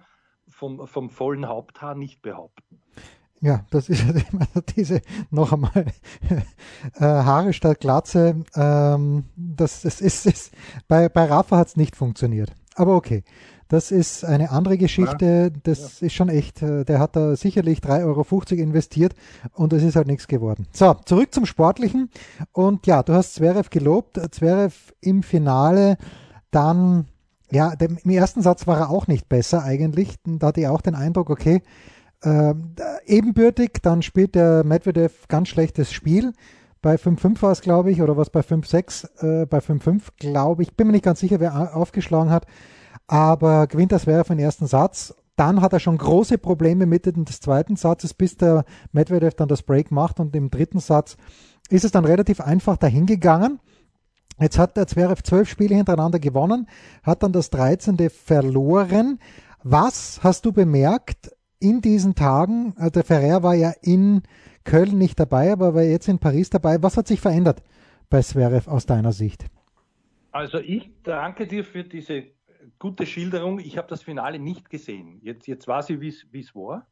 vom, 0.48 0.86
vom 0.86 1.10
vollen 1.10 1.48
Haupthaar 1.48 1.94
nicht 1.94 2.22
behaupten. 2.22 2.80
Ja, 3.40 3.66
das 3.70 3.88
ist 3.88 4.02
immer 4.32 4.46
diese, 4.76 5.02
noch 5.30 5.52
einmal, 5.52 5.86
äh, 6.94 7.00
Haare 7.00 7.52
statt 7.52 7.80
Glatze, 7.80 8.42
ähm, 8.54 9.24
das, 9.36 9.82
das 9.82 10.00
ist, 10.00 10.26
ist 10.26 10.54
bei, 10.88 11.08
bei 11.08 11.24
Rafa 11.24 11.56
hat 11.56 11.68
es 11.68 11.76
nicht 11.76 11.96
funktioniert. 11.96 12.52
Aber 12.76 12.96
okay. 12.96 13.22
Das 13.68 13.90
ist 13.90 14.24
eine 14.24 14.50
andere 14.50 14.78
Geschichte. 14.78 15.52
Das 15.62 16.00
ja. 16.00 16.06
ist 16.06 16.12
schon 16.12 16.28
echt. 16.28 16.62
Äh, 16.62 16.84
der 16.84 16.98
hat 16.98 17.16
da 17.16 17.36
sicherlich 17.36 17.78
3,50 17.80 18.04
Euro 18.04 18.62
investiert 18.62 19.14
und 19.54 19.72
es 19.72 19.82
ist 19.82 19.96
halt 19.96 20.06
nichts 20.06 20.28
geworden. 20.28 20.66
So, 20.72 20.94
zurück 21.04 21.32
zum 21.32 21.46
Sportlichen. 21.46 22.10
Und 22.52 22.86
ja, 22.86 23.02
du 23.02 23.14
hast 23.14 23.34
Zverev 23.34 23.70
gelobt. 23.70 24.20
Zverev 24.32 24.92
im 25.00 25.22
Finale 25.22 25.96
dann, 26.50 27.06
ja, 27.50 27.72
im 27.72 28.10
ersten 28.10 28.42
Satz 28.42 28.66
war 28.66 28.78
er 28.78 28.90
auch 28.90 29.06
nicht 29.06 29.28
besser 29.28 29.62
eigentlich. 29.62 30.16
Da 30.24 30.48
hatte 30.48 30.60
ich 30.60 30.68
auch 30.68 30.80
den 30.80 30.94
Eindruck, 30.94 31.30
okay, 31.30 31.62
äh, 32.22 32.54
ebenbürtig, 33.06 33.80
dann 33.82 34.02
spielt 34.02 34.34
der 34.34 34.64
Medvedev 34.64 35.28
ganz 35.28 35.48
schlechtes 35.48 35.92
Spiel. 35.92 36.32
bei 36.80 36.96
5-5 36.96 37.40
war 37.40 37.50
es, 37.50 37.62
glaube 37.62 37.90
ich, 37.90 38.02
oder 38.02 38.18
was 38.18 38.28
bei 38.28 38.40
5-6, 38.40 39.42
äh, 39.42 39.46
bei 39.46 39.58
5-5, 39.58 40.02
glaube 40.18 40.62
ich, 40.62 40.76
bin 40.76 40.86
mir 40.86 40.92
nicht 40.92 41.04
ganz 41.04 41.18
sicher, 41.20 41.40
wer 41.40 41.74
aufgeschlagen 41.74 42.30
hat, 42.30 42.46
aber 43.06 43.66
gewinnt 43.66 43.92
das 43.92 44.04
für 44.04 44.24
den 44.24 44.38
ersten 44.38 44.66
Satz. 44.66 45.14
Dann 45.36 45.60
hat 45.60 45.72
er 45.72 45.80
schon 45.80 45.98
große 45.98 46.38
Probleme 46.38 46.86
Mitte 46.86 47.12
des 47.12 47.40
zweiten 47.40 47.76
Satzes, 47.76 48.14
bis 48.14 48.36
der 48.36 48.64
Medvedev 48.92 49.34
dann 49.34 49.48
das 49.48 49.62
Break 49.62 49.90
macht 49.90 50.20
und 50.20 50.34
im 50.36 50.50
dritten 50.50 50.78
Satz 50.78 51.16
ist 51.70 51.84
es 51.84 51.90
dann 51.90 52.04
relativ 52.04 52.40
einfach 52.40 52.76
dahingegangen. 52.76 53.58
Jetzt 54.40 54.58
hat 54.58 54.76
der 54.76 54.86
Zverev 54.86 55.22
zwölf 55.22 55.48
Spiele 55.48 55.74
hintereinander 55.74 56.18
gewonnen, 56.18 56.68
hat 57.02 57.22
dann 57.22 57.32
das 57.32 57.50
13. 57.50 58.10
verloren. 58.10 59.18
Was 59.62 60.20
hast 60.22 60.44
du 60.44 60.52
bemerkt 60.52 61.30
in 61.60 61.80
diesen 61.80 62.14
Tagen? 62.14 62.74
Also 62.76 62.90
der 62.90 63.04
Ferrer 63.04 63.42
war 63.42 63.54
ja 63.54 63.72
in 63.80 64.22
Köln 64.64 64.98
nicht 64.98 65.18
dabei, 65.20 65.52
aber 65.52 65.74
war 65.74 65.82
jetzt 65.82 66.08
in 66.08 66.18
Paris 66.18 66.50
dabei. 66.50 66.82
Was 66.82 66.96
hat 66.96 67.06
sich 67.06 67.20
verändert 67.20 67.62
bei 68.10 68.20
Zverev 68.20 68.68
aus 68.68 68.86
deiner 68.86 69.12
Sicht? 69.12 69.46
Also 70.32 70.58
ich 70.58 70.90
danke 71.04 71.46
dir 71.46 71.64
für 71.64 71.84
diese 71.84 72.24
gute 72.78 73.06
Schilderung. 73.06 73.58
Ich 73.58 73.78
habe 73.78 73.88
das 73.88 74.02
Finale 74.02 74.38
nicht 74.38 74.70
gesehen. 74.70 75.20
Jetzt, 75.22 75.46
jetzt 75.46 75.66
weiß 75.66 75.90
ich, 75.90 76.00
wie 76.00 76.40
es 76.40 76.54
war. 76.54 76.86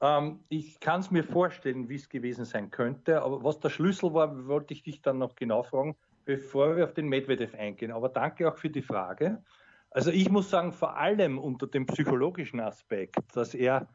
Ähm, 0.00 0.40
ich 0.48 0.80
kann 0.80 1.00
es 1.00 1.10
mir 1.10 1.24
vorstellen, 1.24 1.88
wie 1.88 1.96
es 1.96 2.08
gewesen 2.08 2.44
sein 2.44 2.70
könnte. 2.70 3.22
Aber 3.22 3.42
was 3.42 3.60
der 3.60 3.70
Schlüssel 3.70 4.12
war, 4.14 4.46
wollte 4.46 4.74
ich 4.74 4.82
dich 4.82 5.02
dann 5.02 5.18
noch 5.18 5.34
genau 5.36 5.62
fragen, 5.62 5.96
bevor 6.24 6.76
wir 6.76 6.84
auf 6.84 6.94
den 6.94 7.08
Medvedev 7.08 7.54
eingehen. 7.54 7.92
Aber 7.92 8.08
danke 8.08 8.50
auch 8.50 8.58
für 8.58 8.70
die 8.70 8.82
Frage. 8.82 9.42
Also 9.90 10.10
ich 10.10 10.30
muss 10.30 10.50
sagen, 10.50 10.72
vor 10.72 10.96
allem 10.96 11.38
unter 11.38 11.66
dem 11.66 11.86
psychologischen 11.86 12.60
Aspekt, 12.60 13.16
dass 13.34 13.54
er 13.54 13.88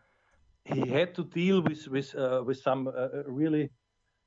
he 0.63 0.81
had 0.81 1.13
to 1.13 1.23
deal 1.23 1.63
with, 1.63 1.91
with, 1.91 2.15
uh, 2.15 2.45
with 2.45 2.61
some 2.61 2.89
uh, 2.89 3.23
really 3.27 3.69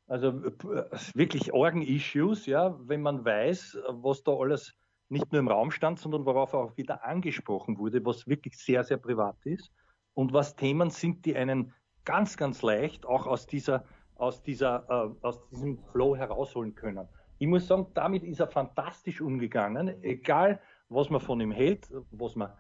also 0.08 0.28
uh, 0.28 0.82
wirklich 1.14 1.52
Organ-Issues, 1.52 2.46
ja, 2.46 2.76
wenn 2.86 3.00
man 3.00 3.24
weiß, 3.24 3.78
was 3.88 4.22
da 4.22 4.32
alles 4.32 4.74
nicht 5.12 5.30
nur 5.30 5.40
im 5.40 5.48
Raum 5.48 5.70
stand, 5.70 5.98
sondern 5.98 6.24
worauf 6.24 6.54
auch 6.54 6.76
wieder 6.76 7.04
angesprochen 7.04 7.78
wurde, 7.78 8.04
was 8.04 8.26
wirklich 8.26 8.56
sehr, 8.56 8.82
sehr 8.82 8.96
privat 8.96 9.36
ist 9.44 9.70
und 10.14 10.32
was 10.32 10.56
Themen 10.56 10.88
sind, 10.90 11.26
die 11.26 11.36
einen 11.36 11.74
ganz, 12.04 12.36
ganz 12.36 12.62
leicht 12.62 13.04
auch 13.04 13.26
aus 13.26 13.46
dieser, 13.46 13.84
aus 14.16 14.42
dieser, 14.42 14.86
äh, 14.88 15.26
aus 15.26 15.46
diesem 15.50 15.78
Flow 15.92 16.16
herausholen 16.16 16.74
können. 16.74 17.06
Ich 17.38 17.46
muss 17.46 17.66
sagen, 17.66 17.88
damit 17.94 18.24
ist 18.24 18.40
er 18.40 18.48
fantastisch 18.48 19.20
umgegangen, 19.20 20.02
egal 20.02 20.60
was 20.88 21.10
man 21.10 21.20
von 21.20 21.40
ihm 21.40 21.52
hält, 21.52 21.88
was 22.10 22.34
man, 22.34 22.50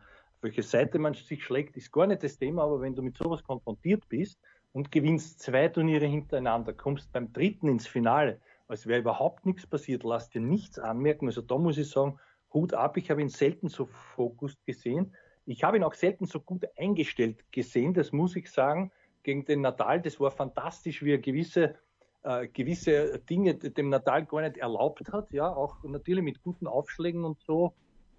welche 0.42 0.62
Seite 0.62 0.98
man 0.98 1.14
sich 1.14 1.42
schlägt, 1.42 1.76
ist 1.76 1.90
gar 1.90 2.06
nicht 2.06 2.22
das 2.22 2.36
Thema, 2.36 2.64
aber 2.64 2.82
wenn 2.82 2.94
du 2.94 3.00
mit 3.02 3.16
sowas 3.16 3.42
konfrontiert 3.42 4.08
bist 4.08 4.38
und 4.72 4.92
gewinnst 4.92 5.40
zwei 5.40 5.68
Turniere 5.68 6.06
hintereinander, 6.06 6.74
kommst 6.74 7.12
beim 7.12 7.32
dritten 7.32 7.68
ins 7.68 7.86
Finale, 7.86 8.40
als 8.68 8.86
wäre 8.86 9.00
überhaupt 9.00 9.46
nichts 9.46 9.66
passiert, 9.66 10.02
lass 10.02 10.30
dir 10.30 10.40
nichts 10.40 10.78
anmerken. 10.78 11.26
Also 11.26 11.42
da 11.42 11.58
muss 11.58 11.78
ich 11.78 11.88
sagen, 11.88 12.18
Hut 12.52 12.74
ab, 12.74 12.96
ich 12.96 13.10
habe 13.10 13.22
ihn 13.22 13.28
selten 13.28 13.68
so 13.68 13.86
fokussiert 13.86 14.64
gesehen. 14.66 15.14
Ich 15.44 15.64
habe 15.64 15.76
ihn 15.76 15.84
auch 15.84 15.94
selten 15.94 16.26
so 16.26 16.40
gut 16.40 16.64
eingestellt 16.76 17.44
gesehen, 17.50 17.94
das 17.94 18.12
muss 18.12 18.36
ich 18.36 18.50
sagen, 18.50 18.92
gegen 19.22 19.44
den 19.44 19.60
Natal. 19.60 20.00
Das 20.00 20.20
war 20.20 20.30
fantastisch, 20.30 21.02
wie 21.02 21.12
er 21.12 21.18
gewisse, 21.18 21.74
äh, 22.22 22.48
gewisse 22.48 23.18
Dinge 23.18 23.54
dem 23.54 23.88
Natal 23.88 24.24
gar 24.26 24.42
nicht 24.42 24.58
erlaubt 24.58 25.12
hat. 25.12 25.32
Ja, 25.32 25.48
auch 25.48 25.82
natürlich 25.84 26.24
mit 26.24 26.42
guten 26.42 26.66
Aufschlägen 26.66 27.24
und 27.24 27.40
so. 27.40 27.74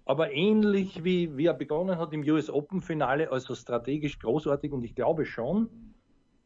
Aber 0.06 0.32
ähnlich 0.32 1.02
wie, 1.02 1.34
wie 1.36 1.46
er 1.46 1.54
begonnen 1.54 1.98
hat 1.98 2.12
im 2.12 2.22
US 2.22 2.50
Open 2.50 2.82
Finale, 2.82 3.30
also 3.30 3.54
strategisch 3.54 4.18
großartig. 4.18 4.72
Und 4.72 4.84
ich 4.84 4.94
glaube 4.94 5.24
schon, 5.24 5.94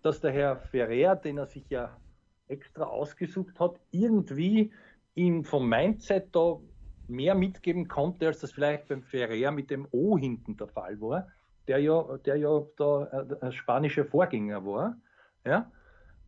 dass 0.02 0.20
der 0.20 0.30
Herr 0.30 0.56
Ferrer, 0.56 1.16
den 1.16 1.38
er 1.38 1.46
sich 1.46 1.68
ja 1.70 1.96
extra 2.46 2.84
ausgesucht 2.84 3.58
hat, 3.58 3.80
irgendwie 3.90 4.72
ihm 5.14 5.44
vom 5.44 5.68
Mindset 5.68 6.28
da 6.34 6.58
mehr 7.08 7.34
mitgeben 7.34 7.88
konnte, 7.88 8.26
als 8.26 8.40
das 8.40 8.52
vielleicht 8.52 8.88
beim 8.88 9.02
Ferrer 9.02 9.50
mit 9.50 9.70
dem 9.70 9.88
O 9.90 10.18
hinten 10.18 10.56
der 10.56 10.68
Fall 10.68 11.00
war, 11.00 11.28
der 11.66 11.78
ja, 11.78 12.18
der 12.24 12.36
ja 12.36 12.60
der, 12.78 13.24
der 13.24 13.52
spanische 13.52 14.04
Vorgänger 14.04 14.64
war. 14.64 14.96
Ja? 15.44 15.70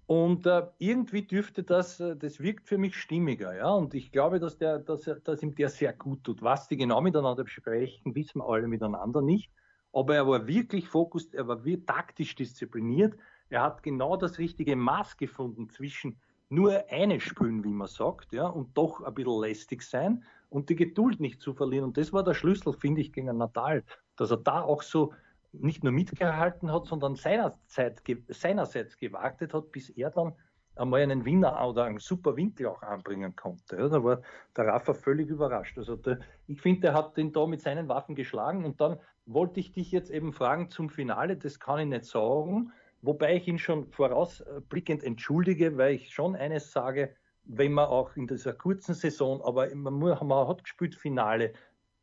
Und 0.06 0.44
äh, 0.44 0.66
irgendwie 0.78 1.22
dürfte 1.22 1.62
das, 1.62 2.00
äh, 2.00 2.16
das 2.16 2.40
wirkt 2.40 2.66
für 2.66 2.78
mich 2.78 2.96
stimmiger, 2.96 3.54
ja. 3.54 3.70
Und 3.70 3.94
ich 3.94 4.10
glaube, 4.10 4.40
dass 4.40 4.58
der, 4.58 4.80
dass, 4.80 5.08
dass 5.22 5.40
ihm 5.40 5.54
der 5.54 5.68
sehr 5.68 5.92
gut 5.92 6.24
tut. 6.24 6.42
Was 6.42 6.66
die 6.66 6.76
genau 6.76 7.00
miteinander 7.00 7.44
besprechen, 7.44 8.12
wissen 8.16 8.40
wir 8.40 8.48
alle 8.48 8.66
miteinander 8.66 9.22
nicht. 9.22 9.52
Aber 9.92 10.16
er 10.16 10.26
war 10.26 10.48
wirklich 10.48 10.88
fokussiert, 10.88 11.34
er 11.34 11.46
war 11.46 11.64
wirklich 11.64 11.86
taktisch 11.86 12.34
diszipliniert. 12.34 13.16
Er 13.50 13.62
hat 13.62 13.84
genau 13.84 14.16
das 14.16 14.38
richtige 14.38 14.74
Maß 14.74 15.16
gefunden 15.16 15.68
zwischen 15.70 16.20
nur 16.48 16.84
eine 16.90 17.20
Spülen, 17.20 17.62
wie 17.62 17.72
man 17.72 17.86
sagt, 17.86 18.32
ja, 18.32 18.48
und 18.48 18.76
doch 18.76 19.02
ein 19.02 19.14
bisschen 19.14 19.40
lästig 19.40 19.82
sein 19.82 20.24
und 20.50 20.68
die 20.68 20.76
Geduld 20.76 21.20
nicht 21.20 21.40
zu 21.40 21.54
verlieren. 21.54 21.84
Und 21.86 21.96
das 21.96 22.12
war 22.12 22.22
der 22.22 22.34
Schlüssel, 22.34 22.74
finde 22.74 23.00
ich, 23.00 23.12
gegen 23.12 23.34
Natal, 23.36 23.82
dass 24.16 24.30
er 24.30 24.36
da 24.36 24.60
auch 24.60 24.82
so 24.82 25.14
nicht 25.52 25.82
nur 25.82 25.92
mitgehalten 25.92 26.70
hat, 26.70 26.86
sondern 26.86 27.16
seinerzeit, 27.16 28.02
seinerseits 28.28 28.98
gewartet 28.98 29.54
hat, 29.54 29.72
bis 29.72 29.90
er 29.90 30.10
dann 30.10 30.34
einmal 30.76 31.00
einen 31.00 31.24
Winner 31.24 31.66
oder 31.66 31.84
einen 31.84 31.98
super 31.98 32.36
Winkel 32.36 32.66
auch 32.66 32.82
anbringen 32.82 33.34
konnte. 33.34 33.76
Da 33.76 34.04
war 34.04 34.22
der 34.56 34.66
Rafa 34.66 34.94
völlig 34.94 35.28
überrascht. 35.28 35.76
Also 35.78 35.96
der, 35.96 36.20
ich 36.46 36.60
finde, 36.60 36.88
er 36.88 36.94
hat 36.94 37.16
den 37.16 37.32
da 37.32 37.46
mit 37.46 37.62
seinen 37.62 37.88
Waffen 37.88 38.14
geschlagen 38.14 38.64
und 38.64 38.80
dann 38.80 38.98
wollte 39.26 39.60
ich 39.60 39.72
dich 39.72 39.92
jetzt 39.92 40.10
eben 40.10 40.32
fragen 40.32 40.70
zum 40.70 40.88
Finale, 40.88 41.36
das 41.36 41.60
kann 41.60 41.80
ich 41.80 41.86
nicht 41.86 42.04
sagen, 42.04 42.72
wobei 43.02 43.36
ich 43.36 43.46
ihn 43.46 43.58
schon 43.58 43.86
vorausblickend 43.86 45.04
entschuldige, 45.04 45.76
weil 45.76 45.94
ich 45.94 46.10
schon 46.10 46.34
eines 46.36 46.72
sage, 46.72 47.14
wenn 47.52 47.72
man 47.72 47.86
auch 47.86 48.16
in 48.16 48.26
dieser 48.26 48.52
kurzen 48.52 48.94
Saison, 48.94 49.42
aber 49.42 49.74
man, 49.74 49.98
man 49.98 50.48
hat 50.48 50.62
gespielt 50.62 50.94
Finale 50.94 51.52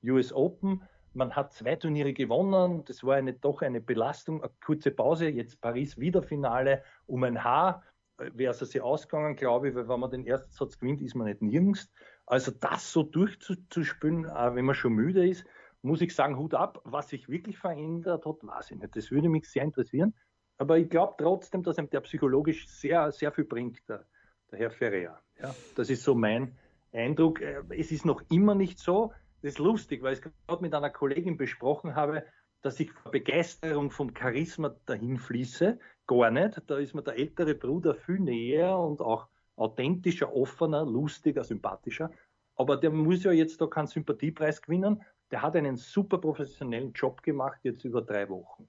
US 0.03 0.33
Open, 0.33 0.83
man 1.13 1.35
hat 1.35 1.53
zwei 1.53 1.75
Turniere 1.75 2.13
gewonnen, 2.13 2.83
das 2.85 3.03
war 3.03 3.15
eine, 3.15 3.33
doch 3.33 3.61
eine 3.61 3.81
Belastung, 3.81 4.43
eine 4.43 4.51
kurze 4.63 4.91
Pause, 4.91 5.29
jetzt 5.29 5.61
Paris 5.61 5.97
wieder 5.97 6.21
Finale 6.21 6.83
um 7.07 7.23
ein 7.23 7.43
Haar, 7.43 7.83
wäre 8.17 8.51
es 8.51 8.61
also 8.61 8.81
ausgegangen, 8.81 9.35
glaube 9.35 9.69
ich, 9.69 9.75
weil 9.75 9.87
wenn 9.87 9.99
man 9.99 10.11
den 10.11 10.25
ersten 10.25 10.51
Satz 10.51 10.79
gewinnt, 10.79 11.01
ist 11.01 11.15
man 11.15 11.27
nicht 11.27 11.41
nirgends. 11.41 11.89
Also 12.25 12.51
das 12.51 12.91
so 12.91 13.03
durchzuspielen, 13.03 14.25
wenn 14.25 14.65
man 14.65 14.75
schon 14.75 14.93
müde 14.93 15.27
ist, 15.27 15.45
muss 15.81 16.01
ich 16.01 16.13
sagen, 16.15 16.37
Hut 16.37 16.53
ab. 16.53 16.81
Was 16.83 17.09
sich 17.09 17.29
wirklich 17.29 17.57
verändert 17.57 18.25
hat, 18.25 18.37
weiß 18.41 18.71
ich 18.71 18.77
nicht. 18.77 18.95
Das 18.95 19.11
würde 19.11 19.29
mich 19.29 19.47
sehr 19.49 19.63
interessieren. 19.63 20.13
Aber 20.57 20.77
ich 20.77 20.89
glaube 20.89 21.13
trotzdem, 21.17 21.61
dass 21.61 21.77
ihm 21.77 21.89
der 21.89 22.01
psychologisch 22.01 22.67
sehr, 22.67 23.11
sehr 23.11 23.31
viel 23.31 23.45
bringt, 23.45 23.87
der, 23.87 24.05
der 24.51 24.59
Herr 24.59 24.71
Ferrer. 24.71 25.21
Ja, 25.41 25.55
das 25.75 25.89
ist 25.89 26.03
so 26.03 26.15
mein 26.15 26.57
Eindruck. 26.91 27.41
Äh, 27.41 27.63
es 27.77 27.91
ist 27.91 28.05
noch 28.05 28.21
immer 28.29 28.55
nicht 28.55 28.79
so. 28.79 29.13
Das 29.41 29.53
ist 29.53 29.59
lustig, 29.59 30.01
weil 30.01 30.13
ich 30.13 30.21
gerade 30.21 30.61
mit 30.61 30.73
einer 30.73 30.89
Kollegin 30.89 31.37
besprochen 31.37 31.95
habe, 31.95 32.25
dass 32.61 32.79
ich 32.79 32.91
vor 32.91 33.11
Begeisterung 33.11 33.91
vom 33.91 34.15
Charisma 34.15 34.75
dahin 34.85 35.17
fließe. 35.17 35.79
Gar 36.07 36.31
nicht. 36.31 36.61
Da 36.67 36.77
ist 36.77 36.95
mir 36.95 37.03
der 37.03 37.17
ältere 37.17 37.53
Bruder 37.53 37.93
viel 37.93 38.19
näher 38.19 38.77
und 38.77 39.01
auch 39.01 39.27
authentischer, 39.55 40.35
offener, 40.35 40.85
lustiger, 40.85 41.43
sympathischer. 41.43 42.11
Aber 42.55 42.77
der 42.77 42.89
muss 42.89 43.23
ja 43.23 43.31
jetzt 43.31 43.61
da 43.61 43.67
keinen 43.67 43.87
Sympathiepreis 43.87 44.61
gewinnen. 44.61 45.03
Der 45.29 45.41
hat 45.41 45.55
einen 45.55 45.77
super 45.77 46.17
professionellen 46.17 46.93
Job 46.93 47.21
gemacht, 47.21 47.59
jetzt 47.63 47.83
über 47.83 48.01
drei 48.01 48.29
Wochen. 48.29 48.67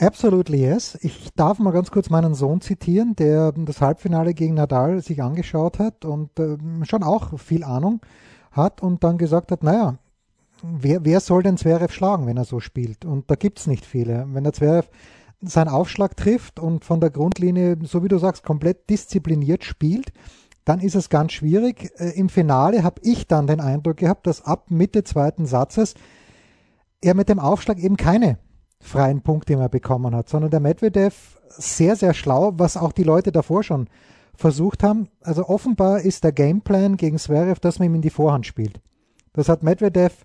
Absolutely 0.00 0.60
yes. 0.60 0.96
Ich 1.02 1.30
darf 1.34 1.58
mal 1.58 1.72
ganz 1.72 1.90
kurz 1.90 2.08
meinen 2.08 2.34
Sohn 2.34 2.60
zitieren, 2.60 3.16
der 3.16 3.52
das 3.52 3.80
Halbfinale 3.80 4.32
gegen 4.32 4.54
Nadal 4.54 5.02
sich 5.02 5.22
angeschaut 5.22 5.80
hat 5.80 6.04
und 6.04 6.38
äh, 6.38 6.56
schon 6.84 7.02
auch 7.02 7.38
viel 7.38 7.64
Ahnung 7.64 8.00
hat 8.52 8.80
und 8.80 9.02
dann 9.02 9.18
gesagt 9.18 9.50
hat, 9.50 9.64
naja, 9.64 9.98
wer, 10.62 11.04
wer 11.04 11.18
soll 11.18 11.42
denn 11.42 11.56
Zverev 11.56 11.92
schlagen, 11.92 12.26
wenn 12.26 12.36
er 12.36 12.44
so 12.44 12.60
spielt? 12.60 13.04
Und 13.04 13.28
da 13.28 13.34
gibt 13.34 13.58
es 13.58 13.66
nicht 13.66 13.84
viele. 13.84 14.26
Wenn 14.28 14.44
der 14.44 14.52
Zverev 14.52 14.88
seinen 15.40 15.68
Aufschlag 15.68 16.16
trifft 16.16 16.60
und 16.60 16.84
von 16.84 17.00
der 17.00 17.10
Grundlinie, 17.10 17.76
so 17.82 18.04
wie 18.04 18.08
du 18.08 18.18
sagst, 18.18 18.44
komplett 18.44 18.88
diszipliniert 18.88 19.64
spielt, 19.64 20.12
dann 20.64 20.78
ist 20.78 20.94
es 20.94 21.08
ganz 21.08 21.32
schwierig. 21.32 21.90
Äh, 21.98 22.10
Im 22.10 22.28
Finale 22.28 22.84
habe 22.84 23.00
ich 23.02 23.26
dann 23.26 23.48
den 23.48 23.60
Eindruck 23.60 23.96
gehabt, 23.96 24.28
dass 24.28 24.42
ab 24.42 24.70
Mitte 24.70 25.02
zweiten 25.02 25.46
Satzes 25.46 25.94
er 27.00 27.14
mit 27.14 27.28
dem 27.28 27.40
Aufschlag 27.40 27.78
eben 27.78 27.96
keine 27.96 28.38
freien 28.80 29.22
Punkt, 29.22 29.48
den 29.48 29.60
er 29.60 29.68
bekommen 29.68 30.14
hat, 30.14 30.28
sondern 30.28 30.50
der 30.50 30.60
Medvedev 30.60 31.38
sehr, 31.48 31.96
sehr 31.96 32.14
schlau, 32.14 32.52
was 32.56 32.76
auch 32.76 32.92
die 32.92 33.02
Leute 33.02 33.32
davor 33.32 33.62
schon 33.62 33.88
versucht 34.34 34.82
haben. 34.82 35.08
Also 35.22 35.48
offenbar 35.48 36.00
ist 36.00 36.24
der 36.24 36.32
Gameplan 36.32 36.96
gegen 36.96 37.18
Zverev, 37.18 37.60
dass 37.60 37.78
man 37.78 37.86
ihm 37.86 37.96
in 37.96 38.02
die 38.02 38.10
Vorhand 38.10 38.46
spielt. 38.46 38.80
Das 39.32 39.48
hat 39.48 39.62
Medvedev 39.62 40.24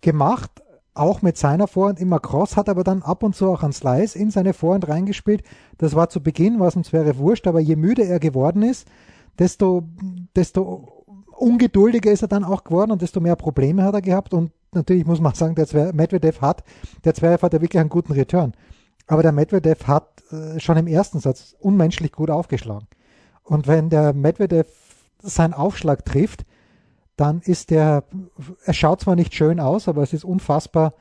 gemacht, 0.00 0.62
auch 0.94 1.22
mit 1.22 1.36
seiner 1.36 1.66
Vorhand 1.66 2.00
immer 2.00 2.18
cross, 2.18 2.56
hat 2.56 2.68
aber 2.68 2.84
dann 2.84 3.02
ab 3.02 3.22
und 3.22 3.34
zu 3.34 3.48
auch 3.50 3.62
an 3.62 3.72
Slice 3.72 4.16
in 4.16 4.30
seine 4.30 4.52
Vorhand 4.52 4.88
reingespielt. 4.88 5.42
Das 5.78 5.94
war 5.94 6.08
zu 6.08 6.22
Beginn, 6.22 6.60
es 6.60 6.74
dem 6.74 6.84
Zverev 6.84 7.18
wurscht, 7.18 7.46
aber 7.46 7.60
je 7.60 7.76
müde 7.76 8.04
er 8.04 8.18
geworden 8.18 8.62
ist, 8.62 8.88
desto, 9.38 9.84
desto 10.34 11.04
ungeduldiger 11.36 12.10
ist 12.10 12.22
er 12.22 12.28
dann 12.28 12.44
auch 12.44 12.64
geworden 12.64 12.90
und 12.90 13.02
desto 13.02 13.20
mehr 13.20 13.36
Probleme 13.36 13.84
hat 13.84 13.94
er 13.94 14.02
gehabt 14.02 14.34
und 14.34 14.50
natürlich 14.72 15.06
muss 15.06 15.20
man 15.20 15.34
sagen, 15.34 15.54
der 15.54 15.66
Zwer 15.66 15.92
Medvedev 15.92 16.40
hat, 16.40 16.64
der 17.04 17.14
Zverev 17.14 17.42
hat 17.42 17.52
ja 17.52 17.60
wirklich 17.60 17.80
einen 17.80 17.90
guten 17.90 18.12
Return. 18.12 18.52
Aber 19.06 19.22
der 19.22 19.32
Medvedev 19.32 19.86
hat 19.86 20.22
äh, 20.30 20.60
schon 20.60 20.76
im 20.76 20.86
ersten 20.86 21.20
Satz 21.20 21.56
unmenschlich 21.58 22.12
gut 22.12 22.30
aufgeschlagen. 22.30 22.86
Und 23.42 23.66
wenn 23.66 23.88
der 23.88 24.12
Medvedev 24.12 24.66
seinen 25.22 25.54
Aufschlag 25.54 26.04
trifft, 26.04 26.44
dann 27.16 27.40
ist 27.40 27.70
der, 27.70 28.04
er 28.64 28.74
schaut 28.74 29.00
zwar 29.00 29.16
nicht 29.16 29.34
schön 29.34 29.58
aus, 29.58 29.88
aber 29.88 30.02
es 30.02 30.12
ist 30.12 30.24
unfassbar 30.24 30.94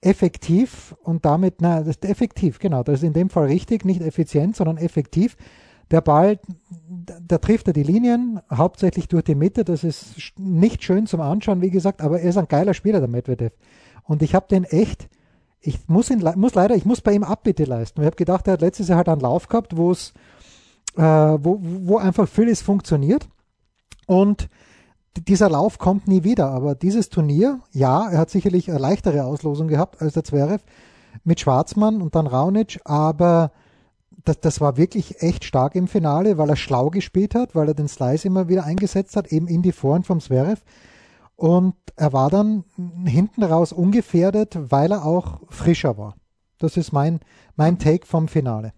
effektiv 0.00 0.96
und 1.02 1.24
damit, 1.24 1.56
na, 1.60 1.78
das 1.78 1.88
ist 1.88 2.04
effektiv, 2.04 2.58
genau, 2.58 2.82
das 2.82 2.96
ist 2.96 3.04
in 3.04 3.12
dem 3.12 3.30
Fall 3.30 3.46
richtig, 3.46 3.84
nicht 3.84 4.00
effizient, 4.00 4.56
sondern 4.56 4.76
effektiv. 4.76 5.36
Der 5.92 6.00
Ball, 6.00 6.40
da 7.20 7.36
trifft 7.38 7.68
er 7.68 7.74
die 7.74 7.82
Linien, 7.82 8.40
hauptsächlich 8.50 9.08
durch 9.08 9.24
die 9.24 9.34
Mitte, 9.34 9.62
das 9.62 9.84
ist 9.84 10.14
nicht 10.38 10.82
schön 10.82 11.06
zum 11.06 11.20
Anschauen, 11.20 11.60
wie 11.60 11.70
gesagt, 11.70 12.00
aber 12.00 12.20
er 12.20 12.30
ist 12.30 12.38
ein 12.38 12.48
geiler 12.48 12.72
Spieler, 12.72 12.98
der 12.98 13.08
Medvedev. 13.08 13.52
Und 14.04 14.22
ich 14.22 14.34
habe 14.34 14.46
den 14.48 14.64
echt, 14.64 15.10
ich 15.60 15.86
muss 15.88 16.10
ihn, 16.10 16.24
muss 16.36 16.54
leider, 16.54 16.74
ich 16.74 16.86
muss 16.86 17.02
bei 17.02 17.12
ihm 17.12 17.22
Abbitte 17.22 17.64
leisten. 17.64 18.00
Ich 18.00 18.06
habe 18.06 18.16
gedacht, 18.16 18.46
er 18.46 18.54
hat 18.54 18.62
letztes 18.62 18.88
Jahr 18.88 18.96
halt 18.96 19.08
einen 19.10 19.20
Lauf 19.20 19.48
gehabt, 19.48 19.76
wo 19.76 19.90
es, 19.90 20.14
äh, 20.96 21.02
wo, 21.02 21.58
wo 21.60 21.98
einfach 21.98 22.26
vieles 22.26 22.62
funktioniert. 22.62 23.28
Und 24.06 24.48
dieser 25.28 25.50
Lauf 25.50 25.78
kommt 25.78 26.08
nie 26.08 26.24
wieder, 26.24 26.50
aber 26.50 26.74
dieses 26.74 27.10
Turnier, 27.10 27.60
ja, 27.70 28.08
er 28.08 28.18
hat 28.18 28.30
sicherlich 28.30 28.70
eine 28.70 28.78
leichtere 28.78 29.24
Auslosung 29.24 29.68
gehabt 29.68 30.00
als 30.00 30.14
der 30.14 30.24
Zverev 30.24 30.64
mit 31.22 31.40
Schwarzmann 31.40 32.00
und 32.00 32.14
dann 32.14 32.26
Raunic, 32.26 32.80
aber 32.84 33.52
das, 34.24 34.40
das 34.40 34.60
war 34.60 34.76
wirklich 34.76 35.22
echt 35.22 35.44
stark 35.44 35.74
im 35.74 35.88
Finale, 35.88 36.38
weil 36.38 36.50
er 36.50 36.56
schlau 36.56 36.90
gespielt 36.90 37.34
hat, 37.34 37.54
weil 37.54 37.68
er 37.68 37.74
den 37.74 37.88
Slice 37.88 38.26
immer 38.26 38.48
wieder 38.48 38.64
eingesetzt 38.64 39.16
hat, 39.16 39.32
eben 39.32 39.48
in 39.48 39.62
die 39.62 39.72
Vorhand 39.72 40.06
vom 40.06 40.20
Zverev. 40.20 40.62
Und 41.36 41.74
er 41.96 42.12
war 42.12 42.30
dann 42.30 42.64
hinten 43.04 43.42
raus 43.42 43.72
ungefährdet, 43.72 44.56
weil 44.70 44.92
er 44.92 45.04
auch 45.04 45.40
frischer 45.50 45.98
war. 45.98 46.14
Das 46.58 46.76
ist 46.76 46.92
mein, 46.92 47.20
mein 47.56 47.78
Take 47.78 48.06
vom 48.06 48.28
Finale. 48.28 48.72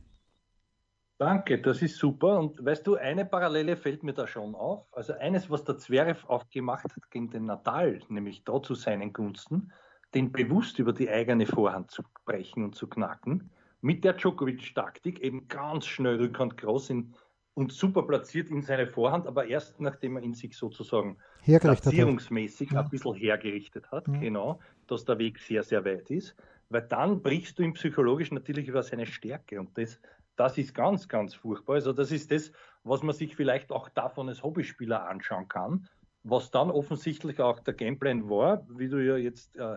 Danke, 1.19 1.61
das 1.61 1.81
ist 1.81 1.99
super. 1.99 2.39
Und 2.39 2.65
weißt 2.65 2.87
du, 2.87 2.97
eine 2.97 3.25
Parallele 3.25 3.77
fällt 3.77 4.03
mir 4.03 4.15
da 4.15 4.27
schon 4.27 4.55
auf. 4.55 4.87
Also 4.93 5.13
eines, 5.13 5.49
was 5.49 5.65
der 5.65 5.79
Zverev 5.79 6.27
auch 6.27 6.49
gemacht 6.49 6.85
hat 6.85 7.11
gegen 7.11 7.31
den 7.31 7.47
Natal, 7.47 8.01
nämlich 8.09 8.45
da 8.45 8.61
zu 8.63 8.75
seinen 8.75 9.13
Gunsten, 9.13 9.73
den 10.15 10.33
bewusst 10.33 10.79
über 10.79 10.93
die 10.93 11.09
eigene 11.09 11.47
Vorhand 11.47 11.91
zu 11.91 12.03
brechen 12.25 12.65
und 12.65 12.75
zu 12.75 12.89
knacken, 12.89 13.51
mit 13.85 14.03
der 14.03 14.15
Djokovic-Taktik 14.15 15.21
eben 15.21 15.47
ganz 15.47 15.85
schnell 15.85 16.17
Rückhand 16.17 16.57
groß 16.57 16.89
in, 16.89 17.15
und 17.53 17.71
super 17.71 18.03
platziert 18.03 18.49
in 18.49 18.63
seine 18.63 18.87
Vorhand, 18.87 19.27
aber 19.27 19.47
erst 19.47 19.79
nachdem 19.79 20.17
er 20.17 20.23
in 20.23 20.33
sich 20.33 20.57
sozusagen 20.57 21.19
platzierungsmäßig 21.45 22.71
ja. 22.71 22.81
ein 22.81 22.89
bisschen 22.89 23.15
hergerichtet 23.15 23.93
hat, 23.93 24.09
ja. 24.09 24.15
genau, 24.15 24.59
dass 24.87 25.05
der 25.05 25.19
Weg 25.19 25.39
sehr, 25.39 25.63
sehr 25.63 25.85
weit 25.85 26.11
ist, 26.11 26.35
weil 26.71 26.81
dann 26.81 27.21
brichst 27.23 27.59
du 27.59 27.63
ihm 27.63 27.75
psychologisch 27.75 28.33
natürlich 28.33 28.69
über 28.69 28.83
seine 28.83 29.05
Stärke 29.07 29.61
und 29.61 29.77
das 29.77 30.01
das 30.37 30.59
ist 30.59 30.75
ganz, 30.75 31.07
ganz 31.07 31.35
furchtbar. 31.35 31.75
Also 31.75 31.93
das 31.93 32.11
ist 32.11 32.33
das, 32.33 32.51
was 32.83 33.05
man 33.05 33.15
sich 33.15 33.37
vielleicht 33.37 33.71
auch 33.71 33.89
davon 33.91 34.29
als 34.29 34.43
Hobbyspieler 34.43 35.07
anschauen 35.09 35.47
kann, 35.47 35.87
was 36.25 36.51
dann 36.51 36.73
offensichtlich 36.73 37.39
auch 37.39 37.61
der 37.61 37.75
Gameplan 37.75 38.29
war, 38.29 38.67
wie 38.69 38.89
du 38.89 38.97
ja 38.97 39.17
jetzt 39.17 39.55
äh, 39.55 39.77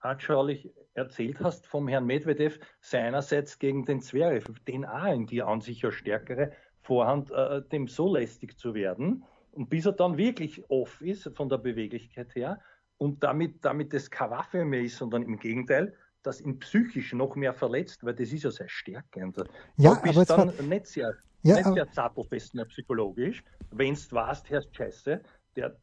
anschaulich 0.00 0.72
erzählt 0.94 1.40
hast 1.40 1.66
vom 1.66 1.88
Herrn 1.88 2.06
Medvedev, 2.06 2.58
seinerseits 2.80 3.58
gegen 3.58 3.84
den 3.84 4.00
Zverev, 4.00 4.46
den 4.66 4.84
in 4.84 5.26
die 5.26 5.42
an 5.42 5.60
sich 5.60 5.82
ja 5.82 5.90
stärkere 5.90 6.52
Vorhand, 6.80 7.30
äh, 7.30 7.62
dem 7.62 7.88
so 7.88 8.12
lästig 8.12 8.58
zu 8.58 8.74
werden. 8.74 9.24
Und 9.52 9.68
bis 9.68 9.86
er 9.86 9.92
dann 9.92 10.16
wirklich 10.16 10.68
off 10.70 11.00
ist 11.00 11.30
von 11.34 11.48
der 11.48 11.58
Beweglichkeit 11.58 12.34
her 12.34 12.60
und 12.98 13.22
damit, 13.22 13.64
damit 13.64 13.92
das 13.92 14.10
keine 14.10 14.32
Waffe 14.32 14.64
mehr 14.64 14.82
ist, 14.82 14.96
sondern 14.96 15.22
im 15.22 15.38
Gegenteil, 15.38 15.94
das 16.22 16.40
ihn 16.40 16.58
psychisch 16.60 17.12
noch 17.12 17.34
mehr 17.36 17.52
verletzt, 17.52 18.04
weil 18.04 18.14
das 18.14 18.32
ist 18.32 18.44
ja 18.44 18.50
seine 18.50 18.68
Stärke. 18.68 19.24
Und 19.24 19.36
ja, 19.76 19.94
du 19.94 20.02
bist 20.02 20.30
aber 20.30 20.52
dann 20.52 20.68
nicht 20.68 20.86
sehr, 20.86 21.14
ja, 21.42 21.56
nicht 21.56 21.72
sehr 21.72 21.86
sattelfest 21.86 22.54
mehr 22.54 22.64
psychologisch, 22.66 23.42
wenn 23.70 23.94
du 23.94 24.12
weißt, 24.12 24.48
Herr 24.50 24.62
Scheiße, 24.72 25.20
der, 25.56 25.76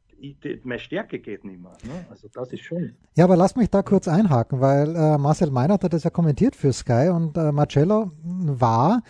meine 0.64 0.80
Stärke 0.80 1.20
geht 1.20 1.44
nicht 1.44 1.62
mehr. 1.62 1.72
Ne? 1.84 2.06
Also 2.10 2.28
das 2.34 2.52
ist 2.52 2.64
schon. 2.64 2.94
Ja, 3.16 3.26
aber 3.26 3.36
lass 3.36 3.56
mich 3.56 3.70
da 3.70 3.82
kurz 3.82 4.08
einhaken, 4.08 4.60
weil 4.60 4.96
äh, 4.96 5.18
Marcel 5.18 5.52
Meinert 5.52 5.84
hat 5.84 5.94
das 5.94 6.04
ja 6.04 6.10
kommentiert 6.10 6.56
für 6.56 6.74
Sky 6.74 7.10
und 7.14 7.38
äh, 7.38 7.52
Marcello 7.52 8.12
war, 8.24 9.02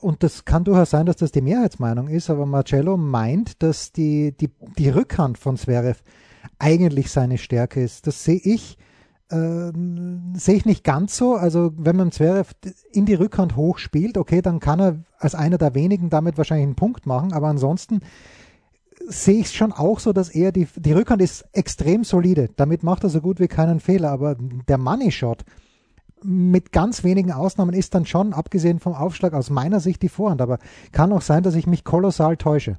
und 0.00 0.22
das 0.22 0.44
kann 0.44 0.64
durchaus 0.64 0.90
sein, 0.90 1.06
dass 1.06 1.16
das 1.16 1.32
die 1.32 1.40
Mehrheitsmeinung 1.40 2.08
ist, 2.08 2.30
aber 2.30 2.46
Marcello 2.46 2.96
meint, 2.96 3.62
dass 3.62 3.92
die, 3.92 4.32
die, 4.32 4.50
die 4.78 4.90
Rückhand 4.90 5.38
von 5.38 5.56
Zverev 5.56 6.02
eigentlich 6.58 7.10
seine 7.10 7.38
Stärke 7.38 7.82
ist. 7.82 8.06
Das 8.06 8.22
sehe 8.22 8.40
ich 8.42 8.78
äh, 9.30 9.72
sehe 10.34 10.56
ich 10.56 10.64
nicht 10.64 10.84
ganz 10.84 11.16
so. 11.16 11.34
Also 11.34 11.72
wenn 11.76 11.96
man 11.96 12.12
Zverev 12.12 12.52
in 12.92 13.06
die 13.06 13.14
Rückhand 13.14 13.56
hoch 13.56 13.78
spielt, 13.78 14.16
okay, 14.16 14.40
dann 14.40 14.60
kann 14.60 14.80
er 14.80 14.96
als 15.18 15.34
einer 15.34 15.58
der 15.58 15.74
wenigen 15.74 16.10
damit 16.10 16.38
wahrscheinlich 16.38 16.66
einen 16.66 16.76
Punkt 16.76 17.06
machen, 17.06 17.32
aber 17.32 17.48
ansonsten 17.48 18.00
sehe 19.08 19.40
ich 19.40 19.46
es 19.46 19.54
schon 19.54 19.72
auch 19.72 19.98
so, 20.00 20.12
dass 20.12 20.28
er 20.28 20.52
die, 20.52 20.68
die 20.76 20.92
Rückhand 20.92 21.22
ist 21.22 21.44
extrem 21.52 22.04
solide. 22.04 22.48
Damit 22.56 22.82
macht 22.82 23.04
er 23.04 23.10
so 23.10 23.20
gut 23.20 23.40
wie 23.40 23.48
keinen 23.48 23.80
Fehler, 23.80 24.10
aber 24.10 24.36
der 24.68 24.78
Money 24.78 25.10
Shot 25.10 25.44
mit 26.22 26.72
ganz 26.72 27.04
wenigen 27.04 27.32
Ausnahmen 27.32 27.74
ist 27.74 27.94
dann 27.94 28.06
schon, 28.06 28.32
abgesehen 28.32 28.80
vom 28.80 28.94
Aufschlag, 28.94 29.34
aus 29.34 29.50
meiner 29.50 29.80
Sicht 29.80 30.02
die 30.02 30.08
Vorhand. 30.08 30.40
Aber 30.40 30.58
kann 30.92 31.12
auch 31.12 31.22
sein, 31.22 31.42
dass 31.42 31.54
ich 31.54 31.66
mich 31.66 31.84
kolossal 31.84 32.36
täusche. 32.36 32.78